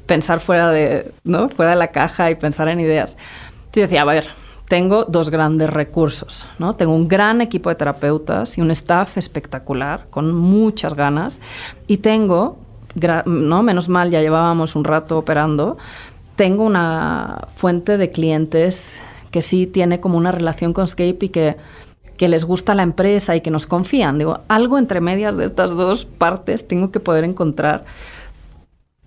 pensar 0.06 0.42
fuera 0.42 0.70
de, 0.70 1.14
¿no? 1.24 1.48
fuera 1.48 1.72
de 1.72 1.78
la 1.78 1.88
caja 1.88 2.30
y 2.30 2.36
pensar 2.36 2.68
en 2.68 2.82
ideas. 2.82 3.16
Entonces 3.68 3.84
decía, 3.84 4.02
a 4.02 4.06
ver, 4.06 4.28
tengo 4.68 5.06
dos 5.06 5.30
grandes 5.30 5.70
recursos, 5.70 6.46
¿no? 6.60 6.76
Tengo 6.76 6.94
un 6.94 7.08
gran 7.08 7.40
equipo 7.42 7.70
de 7.70 7.76
terapeutas 7.76 8.58
y 8.58 8.62
un 8.62 8.70
staff 8.72 9.18
espectacular, 9.18 10.08
con 10.10 10.36
muchas 10.36 10.94
ganas, 10.94 11.40
y 11.88 11.98
tengo 11.98 12.60
no 13.26 13.64
menos 13.64 13.90
mal 13.90 14.12
ya 14.12 14.22
llevábamos 14.22 14.76
un 14.76 14.84
rato 14.84 15.18
operando, 15.18 15.78
tengo 16.36 16.64
una 16.64 17.48
fuente 17.54 17.98
de 17.98 18.12
clientes 18.12 19.00
que 19.32 19.42
sí 19.42 19.68
tiene 19.68 20.00
como 20.00 20.18
una 20.18 20.32
relación 20.32 20.74
con 20.74 20.88
Scape 20.88 21.18
y 21.22 21.30
que, 21.30 21.58
que 22.18 22.28
les 22.28 22.46
gusta 22.46 22.76
la 22.76 22.84
empresa 22.84 23.36
y 23.36 23.42
que 23.42 23.52
nos 23.52 23.68
confían. 23.68 24.18
Digo, 24.18 24.40
algo 24.48 24.78
entre 24.78 25.02
medias 25.02 25.38
de 25.38 25.46
estas 25.46 25.72
dos 25.72 26.06
partes 26.06 26.68
tengo 26.68 26.92
que 26.92 27.00
poder 27.00 27.24
encontrar 27.24 27.86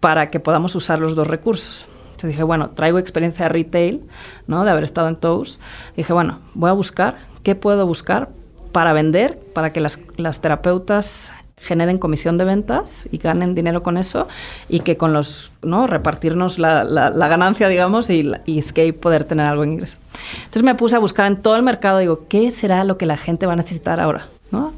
para 0.00 0.28
que 0.28 0.40
podamos 0.40 0.74
usar 0.74 0.98
los 0.98 1.14
dos 1.14 1.26
recursos. 1.26 1.86
Entonces 2.04 2.30
dije, 2.30 2.42
bueno, 2.42 2.70
traigo 2.70 2.98
experiencia 2.98 3.46
de 3.46 3.48
retail, 3.48 4.02
¿no? 4.46 4.64
De 4.64 4.70
haber 4.70 4.84
estado 4.84 5.08
en 5.08 5.16
Toast. 5.16 5.60
Dije, 5.96 6.12
bueno, 6.12 6.40
voy 6.54 6.70
a 6.70 6.72
buscar, 6.72 7.18
¿qué 7.42 7.54
puedo 7.54 7.86
buscar 7.86 8.28
para 8.72 8.92
vender, 8.92 9.38
para 9.54 9.72
que 9.72 9.80
las, 9.80 10.00
las 10.16 10.40
terapeutas 10.40 11.32
generen 11.62 11.98
comisión 11.98 12.36
de 12.38 12.44
ventas 12.44 13.04
y 13.10 13.18
ganen 13.18 13.54
dinero 13.54 13.82
con 13.82 13.96
eso 13.96 14.28
y 14.68 14.80
que 14.80 14.96
con 14.96 15.12
los, 15.12 15.52
¿no? 15.62 15.86
Repartirnos 15.86 16.58
la, 16.58 16.84
la, 16.84 17.28
ganancia, 17.28 17.68
digamos, 17.68 18.10
y, 18.10 18.30
y 18.46 18.58
Escape 18.58 18.92
poder 18.92 19.24
tener 19.24 19.46
algo 19.46 19.64
en 19.64 19.72
ingreso. 19.72 19.96
Entonces 20.36 20.62
me 20.64 20.74
puse 20.74 20.96
a 20.96 20.98
buscar 20.98 21.26
en 21.26 21.36
todo 21.36 21.56
el 21.56 21.62
mercado, 21.62 21.98
digo, 21.98 22.26
¿qué 22.28 22.50
será 22.50 22.84
lo 22.84 22.98
que 22.98 23.06
la 23.06 23.16
gente 23.16 23.46
va 23.46 23.52
a 23.52 23.56
necesitar 23.56 24.00
ahora? 24.00 24.28
¿no? 24.50 24.72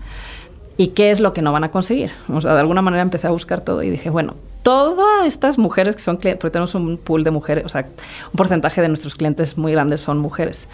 ¿Y 0.76 0.88
qué 0.88 1.10
es 1.10 1.20
lo 1.20 1.32
que 1.32 1.42
no 1.42 1.52
van 1.52 1.64
a 1.64 1.70
conseguir? 1.70 2.12
O 2.32 2.40
sea, 2.40 2.54
de 2.54 2.60
alguna 2.60 2.82
manera 2.82 3.02
empecé 3.02 3.26
a 3.26 3.30
buscar 3.30 3.60
todo 3.60 3.82
y 3.82 3.90
dije, 3.90 4.10
bueno, 4.10 4.34
todas 4.62 5.26
estas 5.26 5.58
mujeres 5.58 5.96
que 5.96 6.02
son 6.02 6.16
clientes, 6.16 6.40
porque 6.40 6.52
tenemos 6.52 6.74
un 6.74 6.96
pool 6.96 7.22
de 7.22 7.30
mujeres, 7.30 7.64
o 7.64 7.68
sea, 7.68 7.82
un 7.82 8.36
porcentaje 8.36 8.80
de 8.80 8.88
nuestros 8.88 9.14
clientes 9.14 9.56
muy 9.56 9.72
grandes 9.72 10.00
son 10.00 10.18
mujeres. 10.18 10.66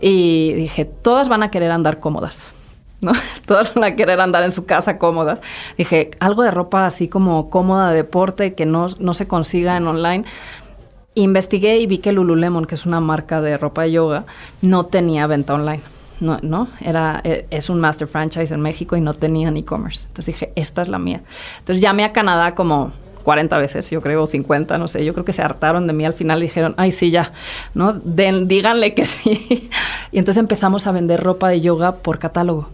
Y 0.00 0.52
dije, 0.54 0.84
todas 0.84 1.28
van 1.28 1.42
a 1.42 1.50
querer 1.50 1.70
andar 1.70 2.00
cómodas 2.00 2.59
¿no? 3.00 3.12
Todas 3.46 3.74
van 3.74 3.84
a 3.84 3.96
querer 3.96 4.20
andar 4.20 4.44
en 4.44 4.52
su 4.52 4.64
casa 4.64 4.98
cómodas. 4.98 5.42
Dije, 5.76 6.10
algo 6.20 6.42
de 6.42 6.50
ropa 6.50 6.86
así 6.86 7.08
como 7.08 7.50
cómoda, 7.50 7.90
de 7.90 7.96
deporte, 7.96 8.54
que 8.54 8.66
no, 8.66 8.86
no 8.98 9.14
se 9.14 9.26
consiga 9.26 9.76
en 9.76 9.86
online. 9.86 10.24
Investigué 11.14 11.78
y 11.78 11.86
vi 11.86 11.98
que 11.98 12.12
Lululemon, 12.12 12.66
que 12.66 12.74
es 12.74 12.86
una 12.86 13.00
marca 13.00 13.40
de 13.40 13.56
ropa 13.56 13.82
de 13.82 13.92
yoga, 13.92 14.26
no 14.62 14.86
tenía 14.86 15.26
venta 15.26 15.54
online. 15.54 15.82
No, 16.20 16.38
no, 16.42 16.68
era, 16.82 17.20
e, 17.24 17.46
es 17.50 17.70
un 17.70 17.80
master 17.80 18.06
franchise 18.06 18.54
en 18.54 18.60
México 18.60 18.96
y 18.96 19.00
no 19.00 19.14
tenían 19.14 19.56
e-commerce. 19.56 20.06
Entonces 20.08 20.34
dije, 20.34 20.52
esta 20.54 20.82
es 20.82 20.88
la 20.88 20.98
mía. 20.98 21.22
Entonces 21.58 21.82
llamé 21.82 22.04
a 22.04 22.12
Canadá 22.12 22.54
como 22.54 22.92
40 23.24 23.56
veces, 23.58 23.90
yo 23.90 24.02
creo, 24.02 24.26
50, 24.26 24.76
no 24.78 24.86
sé. 24.86 25.04
Yo 25.04 25.14
creo 25.14 25.24
que 25.24 25.32
se 25.32 25.42
hartaron 25.42 25.86
de 25.86 25.92
mí 25.92 26.04
al 26.04 26.14
final 26.14 26.38
y 26.40 26.42
dijeron, 26.42 26.74
ay, 26.76 26.92
sí, 26.92 27.10
ya, 27.10 27.32
¿no? 27.74 27.94
díganle 27.94 28.94
que 28.94 29.04
sí. 29.04 29.70
y 30.12 30.18
entonces 30.18 30.40
empezamos 30.40 30.86
a 30.86 30.92
vender 30.92 31.22
ropa 31.22 31.48
de 31.48 31.60
yoga 31.60 31.96
por 31.96 32.18
catálogo. 32.18 32.68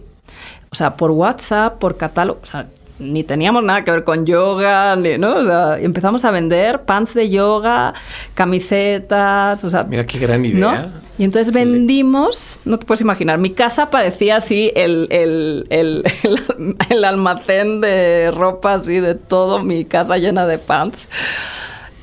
O 0.77 0.83
sea, 0.85 0.95
por 0.95 1.09
WhatsApp, 1.09 1.79
por 1.79 1.97
catálogo, 1.97 2.39
o 2.43 2.45
sea, 2.45 2.67
ni 2.99 3.23
teníamos 3.23 3.63
nada 3.63 3.83
que 3.83 3.89
ver 3.89 4.03
con 4.03 4.27
yoga, 4.27 4.95
ni, 4.95 5.17
¿no? 5.17 5.37
O 5.37 5.43
sea, 5.43 5.79
empezamos 5.79 6.23
a 6.23 6.29
vender 6.29 6.83
pants 6.83 7.15
de 7.15 7.31
yoga, 7.31 7.95
camisetas, 8.35 9.63
o 9.63 9.71
sea... 9.71 9.85
Mira 9.85 10.05
qué 10.05 10.19
gran 10.19 10.45
idea. 10.45 10.91
Y 11.17 11.23
entonces 11.23 11.51
vendimos, 11.51 12.59
no 12.63 12.77
te 12.77 12.85
puedes 12.85 13.01
imaginar, 13.01 13.39
mi 13.39 13.49
casa 13.49 13.89
parecía 13.89 14.35
así 14.35 14.71
el, 14.75 15.07
el, 15.09 15.65
el, 15.71 16.03
el, 16.91 17.05
almacén 17.05 17.81
de 17.81 18.29
ropa, 18.29 18.75
así 18.75 18.99
de 18.99 19.15
todo, 19.15 19.63
mi 19.63 19.83
casa 19.83 20.19
llena 20.19 20.45
de 20.45 20.59
pants. 20.59 21.07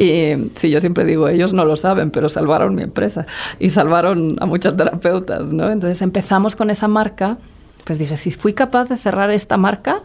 Y 0.00 0.50
sí, 0.56 0.68
yo 0.68 0.80
siempre 0.80 1.04
digo, 1.04 1.28
ellos 1.28 1.52
no 1.52 1.64
lo 1.64 1.76
saben, 1.76 2.10
pero 2.10 2.28
salvaron 2.28 2.74
mi 2.74 2.82
empresa 2.82 3.24
y 3.60 3.70
salvaron 3.70 4.34
a 4.40 4.46
muchas 4.46 4.76
terapeutas, 4.76 5.52
¿no? 5.52 5.70
Entonces 5.70 6.02
empezamos 6.02 6.56
con 6.56 6.70
esa 6.70 6.88
marca 6.88 7.38
pues 7.84 7.98
dije, 7.98 8.16
si 8.16 8.30
fui 8.30 8.52
capaz 8.52 8.88
de 8.88 8.96
cerrar 8.96 9.30
esta 9.30 9.56
marca, 9.56 10.02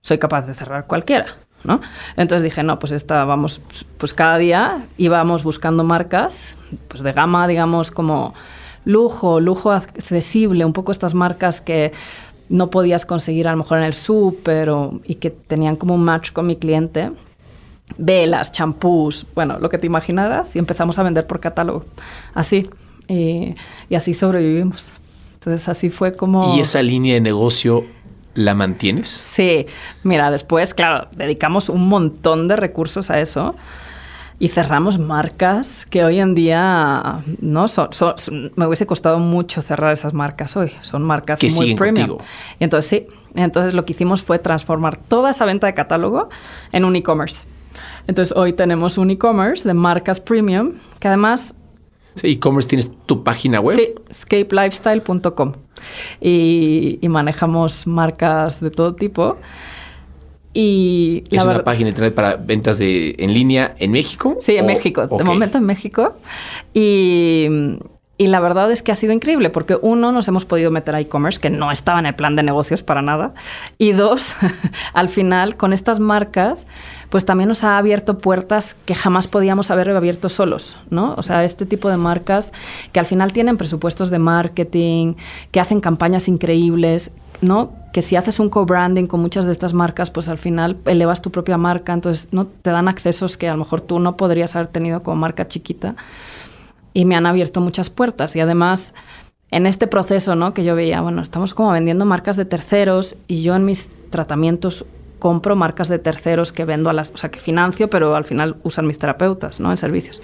soy 0.00 0.18
capaz 0.18 0.46
de 0.46 0.54
cerrar 0.54 0.86
cualquiera. 0.86 1.26
¿no? 1.64 1.80
Entonces 2.16 2.42
dije, 2.42 2.62
no, 2.62 2.78
pues 2.78 2.92
esta, 2.92 3.24
vamos, 3.24 3.60
pues 3.98 4.14
cada 4.14 4.36
día 4.38 4.86
íbamos 4.96 5.44
buscando 5.44 5.84
marcas, 5.84 6.54
pues 6.88 7.02
de 7.02 7.12
gama, 7.12 7.46
digamos, 7.46 7.90
como 7.90 8.34
lujo, 8.84 9.40
lujo 9.40 9.70
accesible, 9.70 10.64
un 10.64 10.72
poco 10.72 10.92
estas 10.92 11.14
marcas 11.14 11.60
que 11.60 11.92
no 12.48 12.70
podías 12.70 13.06
conseguir 13.06 13.48
a 13.48 13.52
lo 13.52 13.58
mejor 13.58 13.78
en 13.78 13.84
el 13.84 13.94
súper 13.94 14.70
y 15.04 15.16
que 15.16 15.30
tenían 15.30 15.76
como 15.76 15.94
un 15.94 16.04
match 16.04 16.32
con 16.32 16.46
mi 16.46 16.56
cliente. 16.56 17.12
Velas, 17.98 18.52
champús, 18.52 19.26
bueno, 19.34 19.58
lo 19.58 19.68
que 19.68 19.78
te 19.78 19.86
imaginaras 19.86 20.56
y 20.56 20.58
empezamos 20.58 20.98
a 20.98 21.02
vender 21.02 21.26
por 21.26 21.40
catálogo. 21.40 21.84
Así. 22.34 22.68
y 23.08 23.54
así 23.94 24.14
sobrevivimos. 24.14 25.01
Entonces 25.42 25.68
así 25.68 25.90
fue 25.90 26.14
como... 26.14 26.56
¿Y 26.56 26.60
esa 26.60 26.80
línea 26.82 27.14
de 27.14 27.20
negocio 27.20 27.84
la 28.34 28.54
mantienes? 28.54 29.08
Sí, 29.08 29.66
mira, 30.04 30.30
después, 30.30 30.72
claro, 30.72 31.08
dedicamos 31.16 31.68
un 31.68 31.88
montón 31.88 32.46
de 32.46 32.54
recursos 32.54 33.10
a 33.10 33.18
eso 33.18 33.56
y 34.38 34.46
cerramos 34.46 35.00
marcas 35.00 35.84
que 35.84 36.04
hoy 36.04 36.20
en 36.20 36.36
día 36.36 37.22
no 37.40 37.66
son, 37.66 37.88
me 38.54 38.68
hubiese 38.68 38.86
costado 38.86 39.18
mucho 39.18 39.62
cerrar 39.62 39.92
esas 39.92 40.14
marcas 40.14 40.56
hoy. 40.56 40.70
Son 40.80 41.02
marcas 41.02 41.40
que 41.40 41.50
muy 41.50 41.74
premium. 41.74 42.18
Y 42.60 42.62
entonces 42.62 42.88
sí, 42.88 43.06
entonces 43.34 43.74
lo 43.74 43.84
que 43.84 43.94
hicimos 43.94 44.22
fue 44.22 44.38
transformar 44.38 44.96
toda 44.96 45.30
esa 45.30 45.44
venta 45.44 45.66
de 45.66 45.74
catálogo 45.74 46.28
en 46.70 46.84
un 46.84 46.94
e-commerce. 46.94 47.42
Entonces 48.06 48.32
hoy 48.36 48.52
tenemos 48.52 48.96
un 48.96 49.10
e-commerce 49.10 49.66
de 49.66 49.74
marcas 49.74 50.20
premium 50.20 50.74
que 51.00 51.08
además 51.08 51.56
e-commerce 52.22 52.68
tienes 52.68 52.90
tu 53.06 53.22
página 53.22 53.60
web. 53.60 53.76
Sí, 53.76 53.94
escapelifestyle.com. 54.08 55.52
Y, 56.20 56.98
y, 57.00 57.08
manejamos 57.08 57.86
marcas 57.86 58.60
de 58.60 58.70
todo 58.70 58.94
tipo. 58.94 59.36
Y 60.54 61.24
es 61.30 61.42
una 61.42 61.64
página 61.64 61.86
de 61.86 61.90
internet 61.90 62.14
para 62.14 62.36
ventas 62.36 62.78
de, 62.78 63.14
en 63.18 63.32
línea 63.32 63.74
en 63.78 63.90
México. 63.90 64.36
Sí, 64.38 64.56
en 64.56 64.66
México. 64.66 65.06
De 65.06 65.24
momento 65.24 65.58
en 65.58 65.64
México. 65.64 66.14
Y, 66.74 67.48
y 68.18 68.26
la 68.26 68.38
verdad 68.38 68.70
es 68.70 68.82
que 68.82 68.92
ha 68.92 68.94
sido 68.94 69.12
increíble 69.12 69.48
porque 69.48 69.78
uno, 69.80 70.12
nos 70.12 70.28
hemos 70.28 70.44
podido 70.44 70.70
meter 70.70 70.94
a 70.94 71.00
e-commerce, 71.00 71.40
que 71.40 71.48
no 71.48 71.72
estaba 71.72 71.98
en 71.98 72.06
el 72.06 72.14
plan 72.14 72.36
de 72.36 72.42
negocios 72.42 72.82
para 72.82 73.00
nada. 73.00 73.32
Y 73.78 73.92
dos, 73.92 74.36
al 74.92 75.08
final, 75.08 75.56
con 75.56 75.72
estas 75.72 76.00
marcas, 76.00 76.66
pues 77.12 77.26
también 77.26 77.48
nos 77.48 77.62
ha 77.62 77.76
abierto 77.76 78.16
puertas 78.16 78.74
que 78.86 78.94
jamás 78.94 79.28
podíamos 79.28 79.70
haber 79.70 79.90
abierto 79.90 80.30
solos, 80.30 80.78
¿no? 80.88 81.12
O 81.18 81.22
sea, 81.22 81.44
este 81.44 81.66
tipo 81.66 81.90
de 81.90 81.98
marcas 81.98 82.54
que 82.90 83.00
al 83.00 83.04
final 83.04 83.34
tienen 83.34 83.58
presupuestos 83.58 84.08
de 84.08 84.18
marketing, 84.18 85.16
que 85.50 85.60
hacen 85.60 85.82
campañas 85.82 86.26
increíbles, 86.26 87.10
¿no? 87.42 87.70
Que 87.92 88.00
si 88.00 88.16
haces 88.16 88.40
un 88.40 88.48
co-branding 88.48 89.08
con 89.08 89.20
muchas 89.20 89.44
de 89.44 89.52
estas 89.52 89.74
marcas, 89.74 90.10
pues 90.10 90.30
al 90.30 90.38
final 90.38 90.78
elevas 90.86 91.20
tu 91.20 91.30
propia 91.30 91.58
marca, 91.58 91.92
entonces 91.92 92.28
no 92.32 92.46
te 92.46 92.70
dan 92.70 92.88
accesos 92.88 93.36
que 93.36 93.46
a 93.46 93.52
lo 93.52 93.58
mejor 93.58 93.82
tú 93.82 93.98
no 93.98 94.16
podrías 94.16 94.56
haber 94.56 94.68
tenido 94.68 95.02
como 95.02 95.16
marca 95.16 95.46
chiquita 95.46 95.96
y 96.94 97.04
me 97.04 97.14
han 97.14 97.26
abierto 97.26 97.60
muchas 97.60 97.90
puertas. 97.90 98.34
Y 98.36 98.40
además, 98.40 98.94
en 99.50 99.66
este 99.66 99.86
proceso, 99.86 100.34
¿no? 100.34 100.54
Que 100.54 100.64
yo 100.64 100.74
veía, 100.74 101.02
bueno, 101.02 101.20
estamos 101.20 101.52
como 101.52 101.72
vendiendo 101.72 102.06
marcas 102.06 102.38
de 102.38 102.46
terceros 102.46 103.16
y 103.28 103.42
yo 103.42 103.54
en 103.54 103.66
mis 103.66 103.90
tratamientos 104.08 104.86
compro 105.22 105.54
marcas 105.54 105.86
de 105.86 106.00
terceros 106.00 106.50
que 106.50 106.64
vendo 106.64 106.90
a 106.90 106.92
las, 106.92 107.12
o 107.12 107.16
sea, 107.16 107.30
que 107.30 107.38
financio, 107.38 107.88
pero 107.88 108.16
al 108.16 108.24
final 108.24 108.56
usan 108.64 108.88
mis 108.88 108.98
terapeutas, 108.98 109.60
¿no? 109.60 109.70
En 109.70 109.76
servicios. 109.76 110.20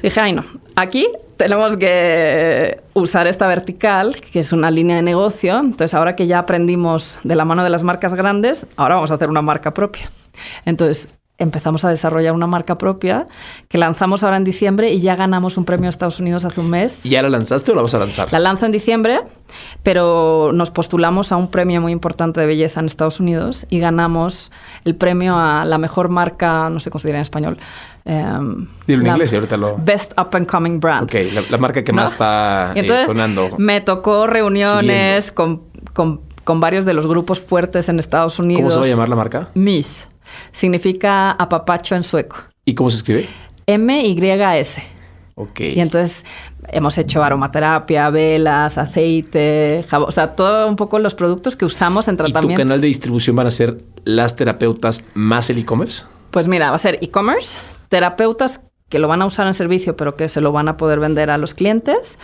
Dije, 0.00 0.20
ay 0.20 0.32
no, 0.32 0.44
aquí 0.76 1.08
tenemos 1.36 1.76
que 1.76 2.80
usar 2.94 3.26
esta 3.26 3.48
vertical, 3.48 4.14
que 4.14 4.38
es 4.38 4.52
una 4.52 4.70
línea 4.70 4.94
de 4.94 5.02
negocio. 5.02 5.58
Entonces, 5.58 5.94
ahora 5.94 6.14
que 6.14 6.28
ya 6.28 6.38
aprendimos 6.38 7.18
de 7.24 7.34
la 7.34 7.44
mano 7.44 7.64
de 7.64 7.70
las 7.70 7.82
marcas 7.82 8.14
grandes, 8.14 8.64
ahora 8.76 8.94
vamos 8.94 9.10
a 9.10 9.14
hacer 9.14 9.28
una 9.28 9.42
marca 9.42 9.74
propia. 9.74 10.08
Entonces, 10.64 11.08
empezamos 11.40 11.84
a 11.84 11.88
desarrollar 11.88 12.34
una 12.34 12.46
marca 12.46 12.78
propia 12.78 13.26
que 13.68 13.78
lanzamos 13.78 14.22
ahora 14.22 14.36
en 14.36 14.44
diciembre 14.44 14.90
y 14.90 15.00
ya 15.00 15.16
ganamos 15.16 15.56
un 15.56 15.64
premio 15.64 15.88
a 15.88 15.90
Estados 15.90 16.20
Unidos 16.20 16.44
hace 16.44 16.60
un 16.60 16.70
mes. 16.70 17.04
¿Y 17.04 17.10
ya 17.10 17.22
la 17.22 17.30
lanzaste 17.30 17.72
o 17.72 17.74
la 17.74 17.82
vas 17.82 17.94
a 17.94 17.98
lanzar? 17.98 18.32
La 18.32 18.38
lanzo 18.38 18.66
en 18.66 18.72
diciembre, 18.72 19.22
pero 19.82 20.52
nos 20.54 20.70
postulamos 20.70 21.32
a 21.32 21.36
un 21.36 21.50
premio 21.50 21.80
muy 21.80 21.92
importante 21.92 22.40
de 22.40 22.46
belleza 22.46 22.80
en 22.80 22.86
Estados 22.86 23.18
Unidos 23.18 23.66
y 23.70 23.80
ganamos 23.80 24.52
el 24.84 24.94
premio 24.94 25.36
a 25.36 25.64
la 25.64 25.78
mejor 25.78 26.10
marca, 26.10 26.70
no 26.70 26.78
se 26.78 26.90
diría 26.90 27.16
en 27.16 27.22
español. 27.22 27.58
Um, 28.04 28.66
Dilo 28.86 29.02
en 29.02 29.08
inglés 29.08 29.32
y 29.32 29.36
ahorita 29.36 29.56
lo... 29.56 29.76
Best 29.78 30.12
Up 30.18 30.28
and 30.32 30.46
Coming 30.46 30.80
Brand. 30.80 31.04
Ok, 31.04 31.14
la, 31.50 31.58
marca 31.58 31.82
que 31.82 31.92
más 31.92 32.12
está 32.12 32.72
eh, 32.74 33.06
sonando. 33.06 33.50
Me 33.58 33.80
tocó 33.80 34.26
reuniones 34.26 35.32
con, 35.32 35.62
con, 35.92 36.20
con 36.44 36.60
varios 36.60 36.84
de 36.84 36.92
los 36.92 37.06
grupos 37.06 37.40
fuertes 37.40 37.88
en 37.88 37.98
Estados 37.98 38.38
Unidos. 38.38 38.62
¿Cómo 38.62 38.70
se 38.72 38.78
va 38.78 38.86
a 38.86 38.88
llamar 38.88 39.08
la 39.08 39.16
marca? 39.16 39.48
Miss. 39.54 40.08
Significa 40.52 41.32
apapacho 41.32 41.94
en 41.94 42.02
sueco. 42.02 42.36
¿Y 42.64 42.74
cómo 42.74 42.90
se 42.90 42.98
escribe? 42.98 43.28
M-Y-S. 43.66 44.82
Ok. 45.34 45.60
Y 45.60 45.80
entonces 45.80 46.24
hemos 46.68 46.98
hecho 46.98 47.22
aromaterapia, 47.24 48.10
velas, 48.10 48.78
aceite, 48.78 49.84
jabón, 49.88 50.08
o 50.08 50.12
sea, 50.12 50.34
todo 50.34 50.68
un 50.68 50.76
poco 50.76 50.98
los 50.98 51.14
productos 51.14 51.56
que 51.56 51.64
usamos 51.64 52.08
en 52.08 52.16
tratamiento. 52.16 52.52
¿Y 52.52 52.54
tu 52.54 52.58
canal 52.58 52.80
de 52.80 52.86
distribución 52.88 53.36
van 53.36 53.46
a 53.46 53.50
ser 53.50 53.82
las 54.04 54.36
terapeutas 54.36 55.02
más 55.14 55.48
el 55.50 55.58
e-commerce? 55.58 56.04
Pues 56.30 56.46
mira, 56.46 56.70
va 56.70 56.76
a 56.76 56.78
ser 56.78 56.98
e-commerce, 57.00 57.58
terapeutas 57.88 58.60
que 58.90 58.98
lo 58.98 59.08
van 59.08 59.22
a 59.22 59.26
usar 59.26 59.46
en 59.46 59.54
servicio, 59.54 59.96
pero 59.96 60.16
que 60.16 60.28
se 60.28 60.40
lo 60.40 60.52
van 60.52 60.68
a 60.68 60.76
poder 60.76 61.00
vender 61.00 61.30
a 61.30 61.38
los 61.38 61.54
clientes. 61.54 62.18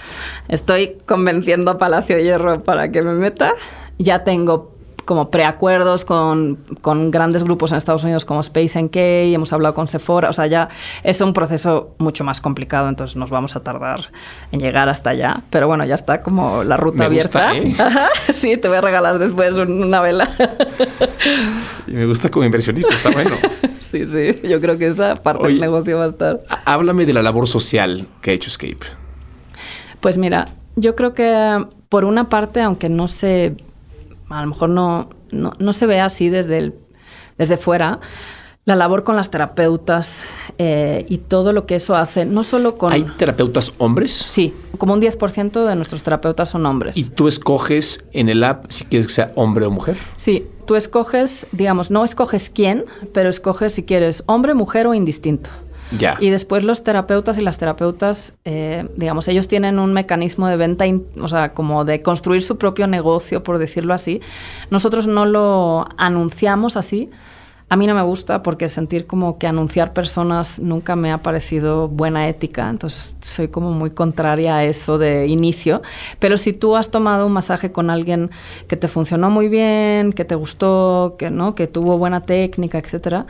Estoy 0.48 0.98
convenciendo 1.06 1.70
a 1.70 1.78
Palacio 1.78 2.18
Hierro 2.18 2.62
para 2.64 2.90
que 2.90 3.02
me 3.02 3.14
meta. 3.14 3.54
Ya 3.98 4.24
tengo 4.24 4.75
como 5.06 5.30
preacuerdos 5.30 6.04
con, 6.04 6.56
con 6.82 7.10
grandes 7.10 7.44
grupos 7.44 7.72
en 7.72 7.78
Estados 7.78 8.04
Unidos 8.04 8.26
como 8.26 8.40
Space 8.40 8.80
NK, 8.80 8.96
hemos 8.96 9.52
hablado 9.52 9.74
con 9.74 9.88
Sephora, 9.88 10.28
o 10.28 10.32
sea, 10.32 10.46
ya 10.46 10.68
es 11.02 11.20
un 11.22 11.32
proceso 11.32 11.94
mucho 11.98 12.24
más 12.24 12.42
complicado, 12.42 12.88
entonces 12.88 13.16
nos 13.16 13.30
vamos 13.30 13.56
a 13.56 13.60
tardar 13.60 14.10
en 14.52 14.60
llegar 14.60 14.88
hasta 14.88 15.10
allá. 15.10 15.42
Pero 15.48 15.68
bueno, 15.68 15.84
ya 15.86 15.94
está 15.94 16.20
como 16.20 16.64
la 16.64 16.76
ruta 16.76 17.06
abierta. 17.06 17.56
¿eh? 17.56 17.74
Sí, 18.32 18.56
te 18.56 18.68
voy 18.68 18.76
a 18.76 18.80
regalar 18.80 19.18
después 19.18 19.54
una 19.56 20.00
vela. 20.00 20.28
Y 21.86 21.92
me 21.92 22.06
gusta 22.06 22.28
como 22.28 22.44
inversionista, 22.44 22.92
está 22.92 23.10
bueno. 23.10 23.36
Sí, 23.78 24.04
sí, 24.08 24.40
yo 24.42 24.60
creo 24.60 24.78
que 24.78 24.88
esa 24.88 25.14
parte 25.14 25.46
del 25.46 25.60
negocio 25.60 25.98
va 25.98 26.06
a 26.06 26.08
estar. 26.08 26.42
Háblame 26.64 27.06
de 27.06 27.12
la 27.12 27.22
labor 27.22 27.46
social 27.46 28.08
que 28.20 28.32
ha 28.32 28.34
hecho 28.34 28.50
Escape. 28.50 28.84
Pues 30.00 30.18
mira, 30.18 30.48
yo 30.74 30.96
creo 30.96 31.14
que 31.14 31.64
por 31.88 32.04
una 32.04 32.28
parte, 32.28 32.62
aunque 32.62 32.88
no 32.88 33.06
se 33.06 33.56
a 34.28 34.40
lo 34.40 34.48
mejor 34.48 34.68
no, 34.68 35.08
no, 35.30 35.72
se 35.72 35.86
ve 35.86 36.00
así 36.00 36.28
desde, 36.28 36.72
desde 37.38 37.56
fuera, 37.56 38.00
la 38.64 38.74
labor 38.74 39.04
con 39.04 39.14
las 39.14 39.30
terapeutas 39.30 40.24
eh, 40.58 41.06
y 41.08 41.18
todo 41.18 41.52
lo 41.52 41.66
que 41.66 41.76
eso 41.76 41.94
hace, 41.94 42.24
no 42.24 42.42
solo 42.42 42.76
con... 42.76 42.92
¿Hay 42.92 43.04
terapeutas 43.16 43.72
hombres? 43.78 44.12
Sí, 44.12 44.52
como 44.78 44.94
un 44.94 45.00
10% 45.00 45.64
de 45.64 45.76
nuestros 45.76 46.02
terapeutas 46.02 46.48
son 46.48 46.66
hombres. 46.66 46.96
¿Y 46.96 47.04
tú 47.04 47.28
escoges 47.28 48.04
en 48.12 48.28
el 48.28 48.42
app 48.42 48.66
si 48.68 48.84
quieres 48.84 49.06
que 49.06 49.12
sea 49.12 49.32
hombre 49.36 49.66
o 49.66 49.70
mujer? 49.70 49.96
Sí, 50.16 50.44
tú 50.66 50.74
escoges, 50.74 51.46
digamos, 51.52 51.92
no 51.92 52.04
escoges 52.04 52.50
quién, 52.50 52.84
pero 53.14 53.28
escoges 53.28 53.72
si 53.72 53.84
quieres 53.84 54.24
hombre, 54.26 54.54
mujer 54.54 54.88
o 54.88 54.94
indistinto. 54.94 55.50
Y 56.20 56.30
después 56.30 56.64
los 56.64 56.82
terapeutas 56.82 57.38
y 57.38 57.42
las 57.42 57.58
terapeutas, 57.58 58.34
eh, 58.44 58.88
digamos, 58.96 59.28
ellos 59.28 59.48
tienen 59.48 59.78
un 59.78 59.92
mecanismo 59.92 60.48
de 60.48 60.56
venta, 60.56 60.84
o 61.20 61.28
sea, 61.28 61.52
como 61.54 61.84
de 61.84 62.02
construir 62.02 62.42
su 62.42 62.58
propio 62.58 62.86
negocio, 62.86 63.42
por 63.42 63.58
decirlo 63.58 63.94
así. 63.94 64.20
Nosotros 64.70 65.06
no 65.06 65.26
lo 65.26 65.86
anunciamos 65.96 66.76
así. 66.76 67.10
A 67.68 67.74
mí 67.74 67.88
no 67.88 67.96
me 67.96 68.02
gusta 68.02 68.44
porque 68.44 68.68
sentir 68.68 69.08
como 69.08 69.38
que 69.38 69.48
anunciar 69.48 69.92
personas 69.92 70.60
nunca 70.60 70.94
me 70.94 71.10
ha 71.10 71.18
parecido 71.18 71.88
buena 71.88 72.28
ética, 72.28 72.70
entonces 72.70 73.16
soy 73.20 73.48
como 73.48 73.72
muy 73.72 73.90
contraria 73.90 74.54
a 74.54 74.64
eso 74.64 74.98
de 74.98 75.26
inicio. 75.26 75.82
Pero 76.20 76.38
si 76.38 76.52
tú 76.52 76.76
has 76.76 76.92
tomado 76.92 77.26
un 77.26 77.32
masaje 77.32 77.72
con 77.72 77.90
alguien 77.90 78.30
que 78.68 78.76
te 78.76 78.86
funcionó 78.86 79.30
muy 79.30 79.48
bien, 79.48 80.12
que 80.12 80.24
te 80.24 80.36
gustó, 80.36 81.16
que 81.18 81.30
no, 81.30 81.56
que 81.56 81.66
tuvo 81.66 81.98
buena 81.98 82.20
técnica, 82.20 82.78
etcétera, 82.78 83.26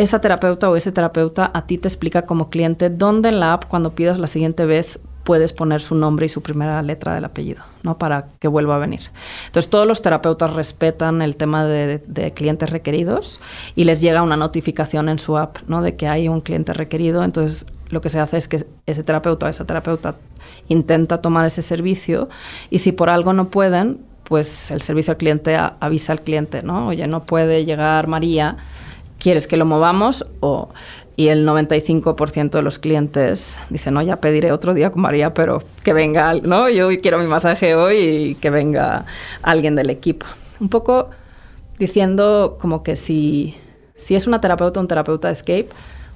esa 0.00 0.18
terapeuta 0.18 0.70
o 0.70 0.76
ese 0.76 0.92
terapeuta 0.92 1.50
a 1.52 1.66
ti 1.66 1.76
te 1.76 1.86
explica 1.86 2.22
como 2.22 2.48
cliente 2.48 2.88
dónde 2.88 3.28
en 3.28 3.38
la 3.38 3.52
app 3.52 3.66
cuando 3.66 3.94
pidas 3.94 4.18
la 4.18 4.28
siguiente 4.28 4.64
vez 4.64 4.98
puedes 5.24 5.52
poner 5.52 5.82
su 5.82 5.94
nombre 5.94 6.24
y 6.24 6.30
su 6.30 6.40
primera 6.40 6.80
letra 6.80 7.14
del 7.14 7.26
apellido, 7.26 7.62
¿no? 7.82 7.98
Para 7.98 8.28
que 8.38 8.48
vuelva 8.48 8.76
a 8.76 8.78
venir. 8.78 9.10
Entonces, 9.44 9.68
todos 9.68 9.86
los 9.86 10.00
terapeutas 10.00 10.54
respetan 10.54 11.20
el 11.20 11.36
tema 11.36 11.66
de, 11.66 12.32
clientes 12.34 12.70
requeridos 12.70 13.40
y 13.76 13.84
les 13.84 14.00
llega 14.00 14.22
una 14.22 14.38
notificación 14.38 15.10
en 15.10 15.18
su 15.18 15.36
app, 15.36 15.58
¿no? 15.68 15.82
De 15.82 15.96
que 15.96 16.08
hay 16.08 16.28
un 16.28 16.40
cliente 16.40 16.72
requerido. 16.72 17.22
Entonces, 17.22 17.66
lo 17.90 18.00
que 18.00 18.08
se 18.08 18.20
hace 18.20 18.38
es 18.38 18.48
que 18.48 18.64
ese 18.86 19.04
terapeuta 19.04 19.46
o 19.46 19.48
esa 19.50 19.66
terapeuta 19.66 20.14
intenta 20.68 21.20
tomar 21.20 21.44
ese 21.44 21.60
servicio 21.60 22.30
y 22.70 22.78
si 22.78 22.92
por 22.92 23.10
algo 23.10 23.34
no 23.34 23.50
pueden, 23.50 23.98
pues 24.24 24.70
el 24.70 24.80
servicio 24.80 25.10
al 25.10 25.18
cliente 25.18 25.56
avisa 25.58 26.12
al 26.12 26.22
cliente, 26.22 26.62
¿no? 26.62 26.86
Oye, 26.86 27.06
no 27.06 27.24
puede 27.24 27.66
llegar 27.66 28.06
María 28.06 28.56
¿quieres 29.20 29.46
que 29.46 29.56
lo 29.56 29.64
movamos? 29.64 30.26
O, 30.40 30.70
y 31.14 31.28
el 31.28 31.46
95% 31.46 32.50
de 32.50 32.62
los 32.62 32.78
clientes 32.78 33.60
dicen, 33.68 33.94
no, 33.94 34.02
ya 34.02 34.16
pediré 34.16 34.50
otro 34.50 34.74
día 34.74 34.90
con 34.90 35.02
María, 35.02 35.34
pero 35.34 35.62
que 35.84 35.92
venga, 35.92 36.34
¿no? 36.34 36.68
Yo 36.68 36.88
quiero 37.00 37.18
mi 37.18 37.26
masaje 37.26 37.74
hoy 37.74 37.96
y 37.98 38.34
que 38.36 38.50
venga 38.50 39.04
alguien 39.42 39.76
del 39.76 39.90
equipo. 39.90 40.26
Un 40.58 40.70
poco 40.70 41.10
diciendo 41.78 42.58
como 42.60 42.82
que 42.82 42.96
si, 42.96 43.54
si 43.96 44.16
es 44.16 44.26
una 44.26 44.40
terapeuta 44.40 44.80
o 44.80 44.82
un 44.82 44.88
terapeuta 44.88 45.28
de 45.28 45.32
escape, 45.32 45.68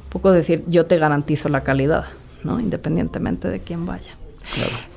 un 0.04 0.10
poco 0.10 0.32
decir, 0.32 0.64
yo 0.66 0.86
te 0.86 0.98
garantizo 0.98 1.48
la 1.48 1.62
calidad, 1.62 2.06
¿no? 2.42 2.58
Independientemente 2.58 3.48
de 3.48 3.60
quién 3.60 3.84
vaya. 3.84 4.16
Claro. 4.54 4.93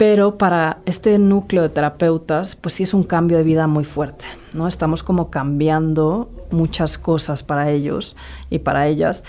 Pero 0.00 0.38
para 0.38 0.78
este 0.86 1.18
núcleo 1.18 1.62
de 1.62 1.68
terapeutas, 1.68 2.56
pues 2.56 2.72
sí 2.72 2.84
es 2.84 2.94
un 2.94 3.02
cambio 3.02 3.36
de 3.36 3.42
vida 3.42 3.66
muy 3.66 3.84
fuerte, 3.84 4.24
¿no? 4.54 4.66
Estamos 4.66 5.02
como 5.02 5.28
cambiando 5.28 6.30
muchas 6.50 6.96
cosas 6.96 7.42
para 7.42 7.70
ellos 7.70 8.16
y 8.48 8.60
para 8.60 8.86
ellas, 8.86 9.24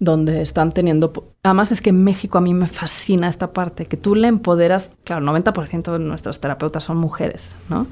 donde 0.00 0.40
están 0.40 0.72
teniendo... 0.72 1.12
Además 1.42 1.72
es 1.72 1.82
que 1.82 1.90
en 1.90 2.02
México 2.04 2.38
a 2.38 2.40
mí 2.40 2.54
me 2.54 2.68
fascina 2.68 3.28
esta 3.28 3.52
parte, 3.52 3.84
que 3.84 3.98
tú 3.98 4.14
le 4.14 4.28
empoderas, 4.28 4.92
claro, 5.04 5.26
90% 5.26 5.92
de 5.92 5.98
nuestras 5.98 6.40
terapeutas 6.40 6.84
son 6.84 6.96
mujeres, 6.96 7.54
¿no? 7.68 7.86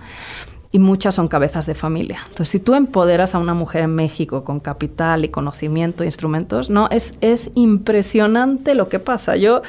y 0.74 0.78
muchas 0.78 1.16
son 1.16 1.28
cabezas 1.28 1.66
de 1.66 1.74
familia. 1.74 2.20
Entonces, 2.22 2.48
si 2.48 2.58
tú 2.58 2.74
empoderas 2.74 3.34
a 3.34 3.38
una 3.38 3.52
mujer 3.52 3.82
en 3.82 3.94
México 3.94 4.42
con 4.42 4.58
capital 4.58 5.26
y 5.26 5.28
conocimiento, 5.28 6.02
instrumentos, 6.02 6.70
no, 6.70 6.88
es, 6.88 7.18
es 7.20 7.50
impresionante 7.54 8.74
lo 8.74 8.88
que 8.88 8.98
pasa. 8.98 9.36
Yo 9.36 9.60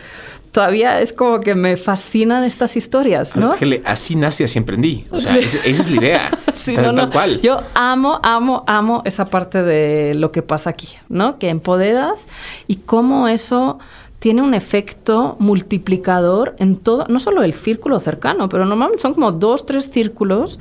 todavía 0.53 1.01
es 1.01 1.11
como 1.11 1.41
que 1.41 1.55
me 1.55 1.75
fascinan 1.75 2.43
estas 2.43 2.77
historias, 2.77 3.35
¿no? 3.35 3.53
así 3.85 4.15
nace, 4.15 4.43
así 4.43 4.59
emprendí. 4.59 5.05
O 5.09 5.19
sea, 5.19 5.35
esa, 5.35 5.57
es 5.65 5.89
la 5.89 5.97
idea. 5.97 6.39
sí, 6.55 6.75
tal, 6.75 7.09
cual. 7.09 7.41
Yo 7.41 7.61
amo, 7.73 8.19
amo, 8.21 8.63
amo 8.67 9.01
esa 9.03 9.25
parte 9.25 9.63
de 9.63 10.13
lo 10.13 10.31
que 10.31 10.43
pasa 10.43 10.69
aquí, 10.69 10.89
¿no? 11.09 11.39
Que 11.39 11.49
empoderas 11.49 12.29
y 12.67 12.77
cómo 12.77 13.27
eso 13.27 13.79
tiene 14.19 14.43
un 14.43 14.53
efecto 14.53 15.35
multiplicador 15.39 16.55
en 16.59 16.77
todo, 16.77 17.07
no 17.09 17.19
solo 17.19 17.43
el 17.43 17.51
círculo 17.51 17.99
cercano, 17.99 18.47
pero 18.47 18.65
normalmente 18.65 19.01
son 19.01 19.15
como 19.15 19.31
dos, 19.31 19.65
tres 19.65 19.89
círculos, 19.91 20.59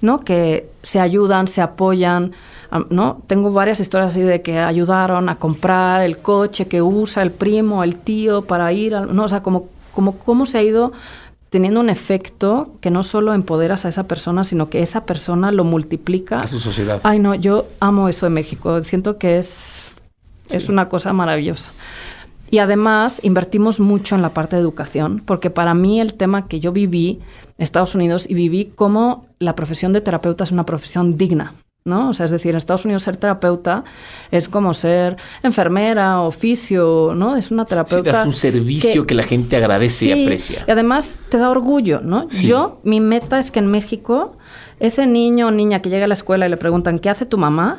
¿no? 0.00 0.20
Que 0.20 0.70
se 0.82 1.00
ayudan, 1.00 1.48
se 1.48 1.60
apoyan, 1.60 2.32
¿no? 2.88 3.22
Tengo 3.26 3.52
varias 3.52 3.80
historias 3.80 4.12
así 4.12 4.22
de 4.22 4.42
que 4.42 4.58
ayudaron 4.58 5.28
a 5.28 5.36
comprar 5.36 6.02
el 6.02 6.18
coche 6.18 6.66
que 6.68 6.82
usa 6.82 7.22
el 7.22 7.30
primo, 7.32 7.84
el 7.84 7.98
tío 7.98 8.42
para 8.42 8.72
ir, 8.72 8.92
no, 8.92 9.24
o 9.24 9.28
sea, 9.28 9.42
como 9.42 9.68
como 9.94 10.16
cómo 10.18 10.46
se 10.46 10.58
ha 10.58 10.62
ido 10.62 10.92
teniendo 11.50 11.80
un 11.80 11.90
efecto 11.90 12.76
que 12.80 12.90
no 12.90 13.02
solo 13.02 13.34
empoderas 13.34 13.84
a 13.84 13.88
esa 13.88 14.04
persona, 14.04 14.44
sino 14.44 14.70
que 14.70 14.82
esa 14.82 15.04
persona 15.04 15.50
lo 15.50 15.64
multiplica. 15.64 16.40
A 16.40 16.46
su 16.46 16.60
sociedad. 16.60 17.00
Ay, 17.02 17.18
no, 17.18 17.34
yo 17.34 17.66
amo 17.80 18.08
eso 18.08 18.26
de 18.26 18.30
México. 18.30 18.82
Siento 18.82 19.18
que 19.18 19.38
es, 19.38 19.82
es 20.48 20.68
una 20.68 20.88
cosa 20.88 21.12
maravillosa. 21.12 21.72
Y 22.50 22.58
además 22.58 23.20
invertimos 23.22 23.78
mucho 23.80 24.16
en 24.16 24.22
la 24.22 24.30
parte 24.30 24.56
de 24.56 24.62
educación, 24.62 25.22
porque 25.24 25.50
para 25.50 25.74
mí 25.74 26.00
el 26.00 26.14
tema 26.14 26.48
que 26.48 26.60
yo 26.60 26.72
viví 26.72 27.20
en 27.56 27.62
Estados 27.62 27.94
Unidos 27.94 28.26
y 28.28 28.34
viví 28.34 28.72
como 28.74 29.26
la 29.38 29.54
profesión 29.54 29.92
de 29.92 30.00
terapeuta 30.00 30.44
es 30.44 30.50
una 30.50 30.66
profesión 30.66 31.16
digna. 31.16 31.54
¿no? 31.84 32.10
O 32.10 32.12
sea, 32.12 32.26
es 32.26 32.30
decir, 32.30 32.50
en 32.50 32.58
Estados 32.58 32.84
Unidos 32.84 33.02
ser 33.02 33.16
terapeuta 33.16 33.84
es 34.30 34.48
como 34.48 34.74
ser 34.74 35.16
enfermera, 35.42 36.20
oficio, 36.20 37.14
¿no? 37.16 37.36
Es 37.36 37.50
una 37.50 37.64
terapeuta. 37.64 38.12
Sí, 38.12 38.18
es 38.20 38.26
un 38.26 38.32
servicio 38.32 39.06
que, 39.06 39.14
la 39.14 39.22
gente 39.22 39.56
agradece 39.56 40.06
y 40.06 40.22
aprecia. 40.24 40.64
Y 40.66 40.70
además 40.70 41.18
te 41.30 41.38
da 41.38 41.48
orgullo, 41.48 42.00
¿no? 42.02 42.28
Yo, 42.28 42.80
mi 42.84 43.00
meta 43.00 43.38
es 43.38 43.50
que 43.50 43.60
en 43.60 43.66
México, 43.68 44.36
ese 44.78 45.06
niño 45.06 45.48
o 45.48 45.50
niña 45.50 45.80
que 45.80 45.88
llega 45.88 46.04
a 46.04 46.08
la 46.08 46.14
escuela 46.14 46.46
y 46.46 46.50
le 46.50 46.58
preguntan, 46.58 46.98
¿qué 46.98 47.08
hace 47.08 47.24
tu 47.24 47.38
mamá? 47.38 47.78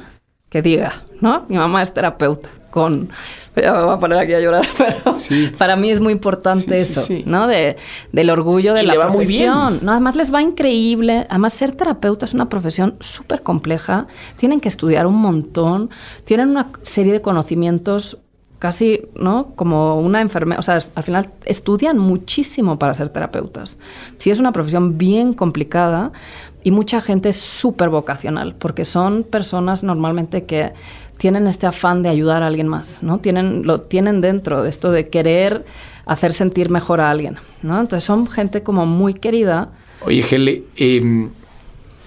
Que 0.52 0.62
diga, 0.62 1.06
¿no? 1.22 1.46
Mi 1.48 1.58
mamá 1.58 1.82
es 1.82 1.94
terapeuta 1.94 2.50
con... 2.72 3.10
Ya 3.56 3.74
me 3.74 3.84
voy 3.84 3.94
a 3.94 4.00
poner 4.00 4.18
aquí 4.18 4.34
a 4.34 4.40
llorar, 4.40 4.66
pero 4.78 5.16
para 5.58 5.76
mí 5.76 5.92
es 5.92 6.00
muy 6.00 6.14
importante 6.14 6.76
eso, 6.76 7.14
¿no? 7.26 7.48
De, 7.48 7.78
del 8.12 8.30
orgullo 8.30 8.74
de 8.74 8.84
la 8.84 8.96
profesión. 8.96 9.80
No, 9.82 9.92
además 9.92 10.16
les 10.16 10.34
va 10.34 10.42
increíble. 10.42 11.26
Además, 11.30 11.54
ser 11.54 11.74
terapeuta 11.74 12.26
es 12.26 12.34
una 12.34 12.50
profesión 12.50 12.96
súper 13.00 13.44
compleja. 13.44 14.08
Tienen 14.38 14.60
que 14.60 14.70
estudiar 14.70 15.08
un 15.08 15.16
montón. 15.16 15.90
Tienen 16.26 16.50
una 16.50 16.70
serie 16.82 17.14
de 17.14 17.22
conocimientos 17.22 18.18
casi, 18.62 19.02
¿no? 19.16 19.54
Como 19.56 20.00
una 20.00 20.22
enfermera, 20.22 20.60
o 20.60 20.62
sea, 20.62 20.80
al 20.94 21.04
final 21.04 21.32
estudian 21.46 21.98
muchísimo 21.98 22.78
para 22.78 22.94
ser 22.94 23.10
terapeutas. 23.10 23.80
Sí 24.20 24.30
es 24.30 24.40
una 24.40 24.52
profesión 24.52 25.00
bien 25.00 25.34
complicada 25.34 26.12
y 26.64 26.72
mucha 26.72 27.02
gente 27.02 27.30
es 27.30 27.38
súper 27.38 27.90
vocacional, 27.90 28.56
porque 28.56 28.86
son 28.86 29.24
personas 29.24 29.84
normalmente 29.84 30.46
que 30.46 30.74
tienen 31.18 31.48
este 31.48 31.68
afán 31.68 32.04
de 32.04 32.10
ayudar 32.10 32.44
a 32.44 32.48
alguien 32.48 32.68
más, 32.68 33.04
¿no? 33.04 33.20
Tienen, 33.20 33.64
lo 33.64 33.82
tienen 33.82 34.22
dentro 34.22 34.64
de 34.64 34.70
esto 34.70 34.92
de 34.92 35.08
querer 35.08 35.66
hacer 36.06 36.34
sentir 36.34 36.70
mejor 36.70 37.00
a 37.00 37.12
alguien, 37.12 37.38
¿no? 37.62 37.80
Entonces 37.80 38.04
son 38.04 38.28
gente 38.28 38.64
como 38.64 38.86
muy 38.86 39.14
querida. 39.14 39.70
Oye, 40.04 40.24
Gele, 40.24 40.64
em, 40.78 41.30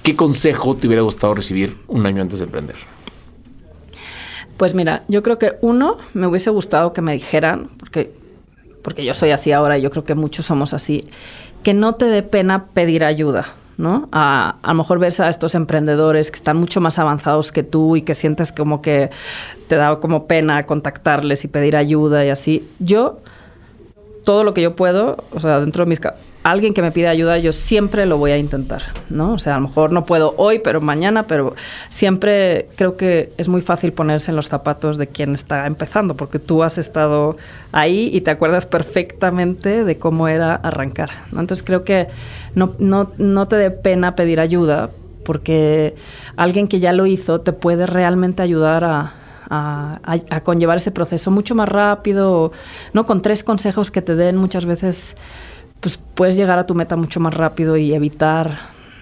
¿qué 0.02 0.16
consejo 0.16 0.76
te 0.76 0.88
hubiera 0.88 1.02
gustado 1.02 1.34
recibir 1.34 1.76
un 1.86 2.07
año 2.07 2.22
antes 2.22 2.40
de 2.40 2.46
emprender? 2.46 2.76
Pues 4.57 4.74
mira, 4.74 5.05
yo 5.09 5.22
creo 5.22 5.38
que 5.38 5.52
uno, 5.61 5.98
me 6.12 6.26
hubiese 6.26 6.50
gustado 6.50 6.92
que 6.92 7.00
me 7.00 7.12
dijeran, 7.12 7.66
porque, 7.78 8.12
porque 8.82 9.05
yo 9.05 9.14
soy 9.14 9.30
así 9.30 9.52
ahora 9.52 9.78
y 9.78 9.82
yo 9.82 9.90
creo 9.90 10.05
que 10.05 10.14
muchos 10.14 10.46
somos 10.46 10.74
así, 10.74 11.05
que 11.62 11.74
no 11.74 11.94
te 11.94 12.07
dé 12.07 12.22
pena 12.22 12.66
pedir 12.66 13.05
ayuda. 13.05 13.46
¿No? 13.76 14.08
A, 14.12 14.56
a 14.62 14.68
lo 14.68 14.74
mejor 14.74 14.98
ves 14.98 15.20
a 15.20 15.28
estos 15.28 15.54
emprendedores 15.54 16.30
que 16.30 16.36
están 16.36 16.56
mucho 16.56 16.80
más 16.80 16.98
avanzados 16.98 17.52
que 17.52 17.62
tú 17.62 17.96
y 17.96 18.02
que 18.02 18.14
sientes 18.14 18.52
como 18.52 18.82
que 18.82 19.10
te 19.68 19.76
da 19.76 20.00
como 20.00 20.26
pena 20.26 20.62
contactarles 20.62 21.44
y 21.44 21.48
pedir 21.48 21.76
ayuda 21.76 22.24
y 22.24 22.30
así. 22.30 22.68
Yo, 22.78 23.18
todo 24.24 24.44
lo 24.44 24.54
que 24.54 24.62
yo 24.62 24.76
puedo, 24.76 25.24
o 25.32 25.40
sea, 25.40 25.60
dentro 25.60 25.84
de 25.84 25.88
mis 25.88 26.00
alguien 26.45 26.74
que 26.74 26.82
me 26.82 26.92
pida 26.92 27.09
ayuda, 27.09 27.38
yo 27.38 27.53
siempre 27.53 28.05
lo 28.05 28.18
voy 28.18 28.30
a 28.30 28.38
intentar, 28.38 28.82
¿no? 29.09 29.32
O 29.32 29.38
sea, 29.38 29.55
a 29.55 29.61
lo 29.61 29.66
mejor 29.66 29.92
no 29.92 30.05
puedo 30.05 30.34
hoy, 30.36 30.59
pero 30.59 30.82
mañana, 30.82 31.26
pero 31.26 31.55
siempre 31.88 32.68
creo 32.76 32.99
que 32.99 33.32
es 33.38 33.49
muy 33.49 33.62
fácil 33.62 33.95
ponerse 33.95 34.30
en 34.30 34.36
los 34.36 34.49
zapatos 34.49 34.99
de 34.99 35.07
quien 35.07 35.32
está 35.32 35.66
empezando, 35.66 36.16
porque 36.16 36.38
tú 36.38 36.62
has 36.62 36.76
estado 36.76 37.38
ahí 37.72 38.11
y 38.12 38.20
te 38.20 38.30
acuerdas 38.30 38.66
perfectamente 38.66 39.84
de 39.84 39.99
cómo 39.99 40.28
era 40.28 40.55
arrancar, 40.55 41.11
¿no? 41.32 41.40
Entonces 41.40 41.64
creo 41.64 41.82
que 41.82 42.09
no, 42.55 42.74
no, 42.78 43.12
no 43.16 43.47
te 43.47 43.57
dé 43.57 43.70
pena 43.70 44.14
pedir 44.14 44.38
ayuda, 44.38 44.90
porque 45.24 45.95
alguien 46.36 46.68
que 46.68 46.78
ya 46.78 46.92
lo 46.92 47.07
hizo 47.07 47.40
te 47.40 47.55
puede 47.55 47.86
realmente 47.86 48.42
ayudar 48.42 48.84
a, 48.84 49.14
a, 49.49 49.99
a, 50.28 50.40
conllevar 50.42 50.76
ese 50.76 50.90
proceso 50.90 51.30
mucho 51.30 51.55
más 51.55 51.70
rápido, 51.70 52.53
¿no? 52.92 53.07
Con 53.07 53.22
tres 53.22 53.42
consejos 53.42 53.90
que 53.90 54.03
te 54.03 54.14
den 54.14 54.36
muchas 54.36 54.66
veces 54.66 55.16
pues 55.85 55.99
puedes 55.99 56.35
llegar 56.35 56.59
a 56.59 56.64
tu 56.64 56.74
meta 56.74 56.97
mucho 56.97 57.20
más 57.20 57.35
rápido 57.35 57.76
y 57.76 57.93
evitar 57.93 58.57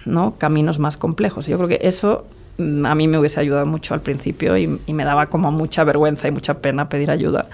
¿no? 0.05 0.35
caminos 0.37 0.79
más 0.79 0.97
complejos. 0.97 1.47
Yo 1.47 1.55
creo 1.55 1.69
que 1.69 1.79
eso 1.81 2.25
mm, 2.57 2.85
a 2.85 2.93
mí 2.93 3.07
me 3.07 3.17
hubiese 3.17 3.39
ayudado 3.39 3.65
mucho 3.65 3.93
al 3.93 4.01
principio 4.01 4.57
y, 4.57 4.67
me 4.67 5.05
daba 5.05 5.27
como 5.27 5.49
mucha 5.49 5.85
vergüenza 5.85 6.27
y 6.27 6.31
mucha 6.31 6.55
pena 6.55 6.89
pedir 6.89 7.09
ayuda. 7.09 7.47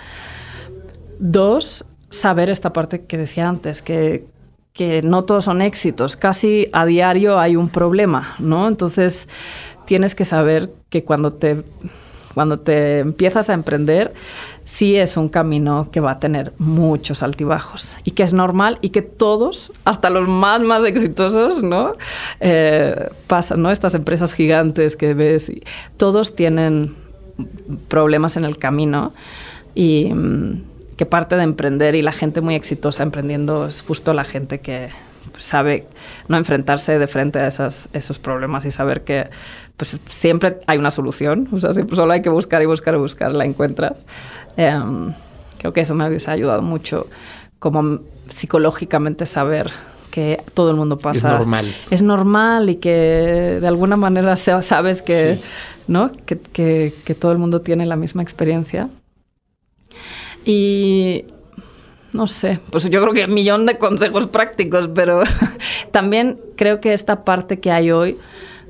Dos, 1.20 1.86
saber 2.10 2.50
esta 2.50 2.74
parte 2.74 3.06
que 3.06 3.20
decía 3.20 3.48
antes, 3.48 3.84
que, 3.84 4.26
que 4.74 5.04
no 5.04 5.26
todos 5.26 5.46
son 5.46 5.62
éxitos, 5.62 6.16
casi 6.16 6.68
a 6.74 6.88
diario 6.88 7.38
hay 7.38 7.56
un 7.56 7.70
problema, 7.70 8.34
¿no? 8.40 8.68
Entonces 8.68 9.28
tienes 9.86 10.16
que 10.16 10.26
saber 10.26 10.72
que 10.90 11.04
cuando 11.04 11.34
te 11.34 11.64
cuando 12.34 12.60
te 12.60 13.00
empiezas 13.00 13.50
a 13.50 13.54
emprender, 13.54 14.14
sí 14.64 14.96
es 14.96 15.18
un 15.18 15.30
camino 15.30 15.90
que 15.92 16.00
va 16.00 16.12
a 16.12 16.20
tener 16.20 16.54
muchos 16.58 17.24
altibajos 17.24 17.96
y 18.04 18.12
que 18.12 18.24
es 18.24 18.34
normal 18.34 18.78
y 18.82 18.90
que 18.90 19.02
todos, 19.02 19.72
hasta 19.86 20.10
los 20.10 20.28
más, 20.28 20.62
más 20.62 20.84
exitosos, 20.84 21.64
¿no? 21.64 21.96
Eh, 22.40 23.10
pasan, 23.28 23.62
¿no? 23.62 23.72
Estas 23.72 23.96
empresas 23.96 24.34
gigantes 24.34 24.96
que 24.96 25.14
ves, 25.14 25.52
todos 25.98 26.36
tienen 26.36 26.96
problemas 27.88 28.38
en 28.38 28.46
el 28.46 28.58
camino 28.58 29.14
y 29.74 30.12
mm, 30.14 30.64
que 30.98 31.06
parte 31.06 31.36
de 31.36 31.44
emprender 31.44 31.96
y 31.96 32.02
la 32.02 32.12
gente 32.12 32.42
muy 32.42 32.56
exitosa 32.56 33.04
emprendiendo 33.04 33.68
es 33.68 33.82
justo 33.82 34.14
la 34.14 34.26
gente 34.26 34.60
que 34.60 34.90
sabe 35.38 35.88
no 36.28 36.38
enfrentarse 36.38 36.98
de 37.00 37.08
frente 37.08 37.40
a 37.40 37.48
esas, 37.48 37.90
esos 37.94 38.20
problemas 38.20 38.66
y 38.66 38.72
saber 38.72 39.04
que 39.04 39.30
pues, 39.78 40.00
siempre 40.08 40.60
hay 40.68 40.78
una 40.78 40.92
solución. 40.92 41.48
O 41.52 41.60
sea, 41.60 41.74
siempre 41.74 41.96
solo 41.96 42.14
hay 42.14 42.22
que 42.22 42.30
buscar 42.30 42.62
y 42.62 42.66
buscar 42.66 42.94
y 42.94 42.98
buscar, 42.98 43.34
la 43.34 43.46
encuentras. 43.46 44.06
Em, 44.58 45.12
creo 45.58 45.74
que 45.74 45.82
eso 45.82 45.96
me 45.96 46.08
hubiese 46.08 46.32
ayudado 46.32 46.62
mucho 46.62 47.08
como 47.60 48.00
psicológicamente 48.30 49.26
saber 49.26 49.72
que 50.12 50.42
todo 50.54 50.72
el 50.72 50.78
mundo 50.78 50.98
pasa. 50.98 51.18
Es 51.30 51.38
normal. 51.38 51.76
Es 51.90 52.02
normal 52.02 52.70
y 52.70 52.76
que 52.76 53.60
de 53.62 53.68
alguna 53.68 53.98
manera 53.98 54.36
sabes 54.36 55.02
que, 55.02 55.40
¿no? 55.88 56.12
Que, 56.26 56.40
que, 56.40 56.94
que 57.06 57.16
todo 57.16 57.32
el 57.32 57.38
mundo 57.38 57.62
tiene 57.62 57.86
la 57.86 57.96
misma 57.96 58.24
experiencia. 58.24 58.90
Y 60.46 61.26
no 62.14 62.28
sé, 62.28 62.60
pues 62.72 62.89
yo 62.89 63.01
creo 63.01 63.14
que 63.14 63.26
un 63.26 63.34
millón 63.34 63.66
de 63.66 63.78
consejos 63.78 64.28
prácticos, 64.28 64.89
pero 64.93 65.22
también 65.91 66.39
creo 66.55 66.82
que 66.82 66.93
esta 66.93 67.24
parte 67.24 67.60
que 67.60 67.72
hay 67.72 67.91
hoy 67.91 68.18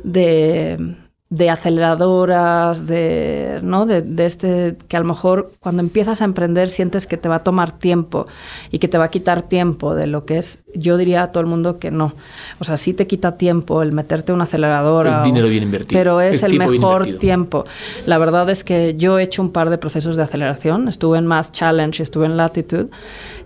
de 0.03 0.95
de 1.31 1.51
aceleradoras, 1.51 2.87
de, 2.87 3.59
¿no? 3.61 3.85
De, 3.85 4.01
de, 4.01 4.25
este, 4.25 4.75
que 4.87 4.97
a 4.97 4.99
lo 4.99 5.05
mejor 5.05 5.51
cuando 5.59 5.81
empiezas 5.81 6.23
a 6.23 6.25
emprender 6.25 6.71
sientes 6.71 7.05
que 7.05 7.17
te 7.17 7.29
va 7.29 7.35
a 7.35 7.43
tomar 7.43 7.71
tiempo 7.71 8.25
y 8.71 8.79
que 8.79 8.87
te 8.87 8.97
va 8.97 9.05
a 9.05 9.11
quitar 9.11 9.43
tiempo 9.43 9.93
de 9.93 10.07
lo 10.07 10.25
que 10.25 10.39
es, 10.39 10.61
yo 10.73 10.97
diría 10.97 11.21
a 11.21 11.31
todo 11.31 11.41
el 11.41 11.47
mundo 11.47 11.77
que 11.77 11.91
no. 11.91 12.15
O 12.57 12.63
sea, 12.63 12.77
sí 12.77 12.93
te 12.93 13.05
quita 13.05 13.37
tiempo 13.37 13.83
el 13.83 13.91
meterte 13.91 14.33
una 14.33 14.45
aceleradora. 14.45 15.19
Es 15.19 15.23
dinero 15.23 15.49
bien 15.49 15.63
invertido. 15.63 15.99
Pero 15.99 16.19
es, 16.19 16.41
el 16.41 16.57
mejor 16.57 17.05
tiempo. 17.19 17.63
La 18.07 18.17
verdad 18.17 18.49
es 18.49 18.63
que 18.63 18.95
yo 18.97 19.19
he 19.19 19.23
hecho 19.23 19.43
un 19.43 19.51
par 19.51 19.69
de 19.69 19.77
procesos 19.77 20.15
de 20.15 20.23
aceleración. 20.23 20.87
Estuve 20.87 21.19
en 21.19 21.27
Mass 21.27 21.51
Challenge, 21.51 22.01
estuve 22.01 22.25
en 22.25 22.37
Latitude 22.37 22.89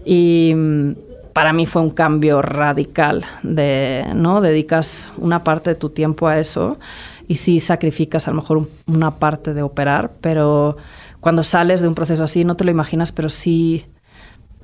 y 0.06 0.54
mm, 0.56 0.92
para 1.34 1.52
mí 1.52 1.66
fue 1.66 1.82
un 1.82 1.90
cambio 1.90 2.42
radical 2.42 3.26
de, 3.42 4.06
¿no? 4.16 4.40
Dedicas 4.40 5.12
una 5.18 5.44
parte 5.44 5.72
de 5.72 5.76
tu 5.76 5.90
tiempo 5.90 6.28
a 6.28 6.40
eso 6.40 6.78
y 7.28 7.36
sí 7.36 7.60
sacrificas 7.60 8.28
a 8.28 8.32
lo 8.32 8.38
mejor 8.38 8.70
una 8.86 9.18
parte 9.18 9.54
de 9.54 9.64
operar, 9.64 10.12
pero 10.22 10.78
cuando 11.20 11.42
sales 11.42 11.82
de 11.82 11.88
un 11.88 11.96
proceso 11.96 12.24
así 12.24 12.46
no 12.46 12.54
te 12.54 12.64
lo 12.64 12.72
imaginas, 12.72 13.12
pero 13.12 13.30
sí 13.30 13.86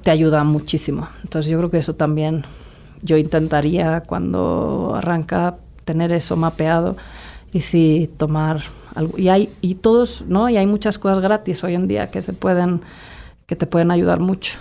te 0.03 0.11
ayuda 0.11 0.43
muchísimo. 0.43 1.07
Entonces 1.23 1.51
yo 1.51 1.57
creo 1.57 1.71
que 1.71 1.79
eso 1.79 1.95
también 1.95 2.43
yo 3.01 3.17
intentaría 3.17 4.03
cuando 4.05 4.93
arranca 4.95 5.57
tener 5.85 6.11
eso 6.11 6.35
mapeado 6.35 6.97
y 7.51 7.61
sí 7.61 8.11
tomar 8.17 8.61
algo. 8.93 9.17
Y 9.17 9.29
hay 9.29 9.53
y 9.61 9.75
todos, 9.75 10.25
¿no? 10.27 10.49
Y 10.49 10.57
hay 10.57 10.67
muchas 10.67 10.99
cosas 10.99 11.19
gratis 11.19 11.63
hoy 11.63 11.73
en 11.73 11.87
día 11.87 12.11
que 12.11 12.21
se 12.21 12.33
pueden 12.33 12.81
que 13.47 13.55
te 13.55 13.65
pueden 13.65 13.89
ayudar 13.89 14.19
mucho. 14.19 14.59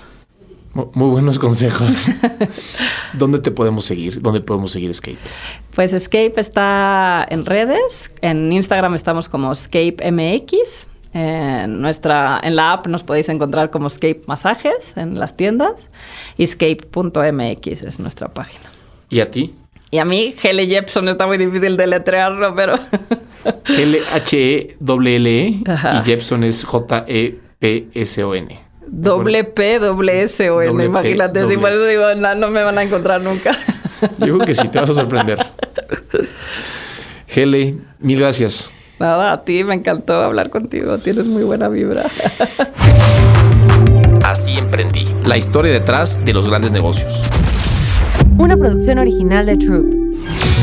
Muy 0.74 1.10
buenos 1.10 1.38
consejos. 1.38 2.08
¿Dónde 3.14 3.40
te 3.40 3.50
podemos 3.50 3.84
seguir? 3.84 4.22
¿Dónde 4.22 4.40
podemos 4.40 4.70
seguir 4.70 4.90
Escape? 4.90 5.18
Pues 5.74 5.92
Escape 5.92 6.34
está 6.36 7.26
en 7.28 7.46
redes. 7.46 8.12
En 8.20 8.52
Instagram 8.52 8.94
estamos 8.94 9.28
como 9.28 9.52
Escape 9.52 9.96
MX. 10.10 10.86
En, 11.14 11.80
nuestra, 11.80 12.38
en 12.42 12.54
la 12.54 12.74
app 12.74 12.86
nos 12.86 13.02
podéis 13.02 13.30
encontrar 13.30 13.70
como 13.70 13.86
Escape 13.86 14.20
Masajes 14.26 14.96
en 14.96 15.18
las 15.18 15.36
tiendas. 15.36 15.90
Escape.mx 16.36 17.82
es 17.82 17.98
nuestra 17.98 18.28
página. 18.28 18.66
¿Y 19.08 19.20
a 19.20 19.30
ti? 19.30 19.54
Y 19.90 19.98
a 19.98 20.04
mí, 20.04 20.34
Hele 20.42 20.66
Jepson, 20.66 21.08
está 21.08 21.26
muy 21.26 21.38
difícil 21.38 21.78
de 21.78 21.86
letrearlo, 21.86 22.54
pero... 22.54 22.78
L-H-E-L-L-E 23.64 25.54
-E, 25.64 25.64
y 26.00 26.04
Jepson 26.04 26.44
es 26.44 26.62
J-E-P-S-O-N. 26.64 28.67
Doble 28.90 29.44
P, 29.44 29.78
doble 29.78 30.22
S 30.22 30.50
o 30.50 30.62
N, 30.62 30.84
imagínate. 30.84 31.46
Sí, 31.48 31.56
por 31.56 31.70
eso 31.70 31.86
digo, 31.86 32.14
no, 32.16 32.34
no 32.34 32.48
me 32.48 32.62
van 32.62 32.78
a 32.78 32.82
encontrar 32.82 33.20
nunca. 33.20 33.56
Yo 34.18 34.34
creo 34.34 34.38
que 34.40 34.54
sí, 34.54 34.68
te 34.68 34.78
vas 34.78 34.90
a 34.90 34.94
sorprender. 34.94 35.38
Hele, 37.28 37.76
mil 37.98 38.18
gracias. 38.18 38.70
Nada, 38.98 39.32
a 39.32 39.44
ti 39.44 39.62
me 39.64 39.74
encantó 39.74 40.22
hablar 40.22 40.50
contigo. 40.50 40.98
Tienes 40.98 41.26
muy 41.26 41.44
buena 41.44 41.68
vibra. 41.68 42.04
Así 44.24 44.58
emprendí. 44.58 45.06
La 45.24 45.36
historia 45.36 45.72
detrás 45.72 46.24
de 46.24 46.34
los 46.34 46.48
grandes 46.48 46.72
negocios. 46.72 47.22
Una 48.38 48.56
producción 48.56 48.98
original 48.98 49.46
de 49.46 49.56
Troop. 49.56 49.86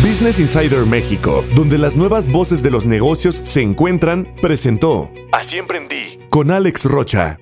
Business 0.06 0.40
Insider 0.40 0.86
México, 0.86 1.44
donde 1.56 1.78
las 1.78 1.96
nuevas 1.96 2.32
voces 2.32 2.62
de 2.62 2.72
los 2.72 2.86
negocios 2.86 3.36
se 3.36 3.62
encuentran, 3.62 4.28
presentó 4.42 5.10
Así 5.32 5.58
emprendí 5.58 6.20
con 6.30 6.52
Alex 6.52 6.86
Rocha. 6.86 7.40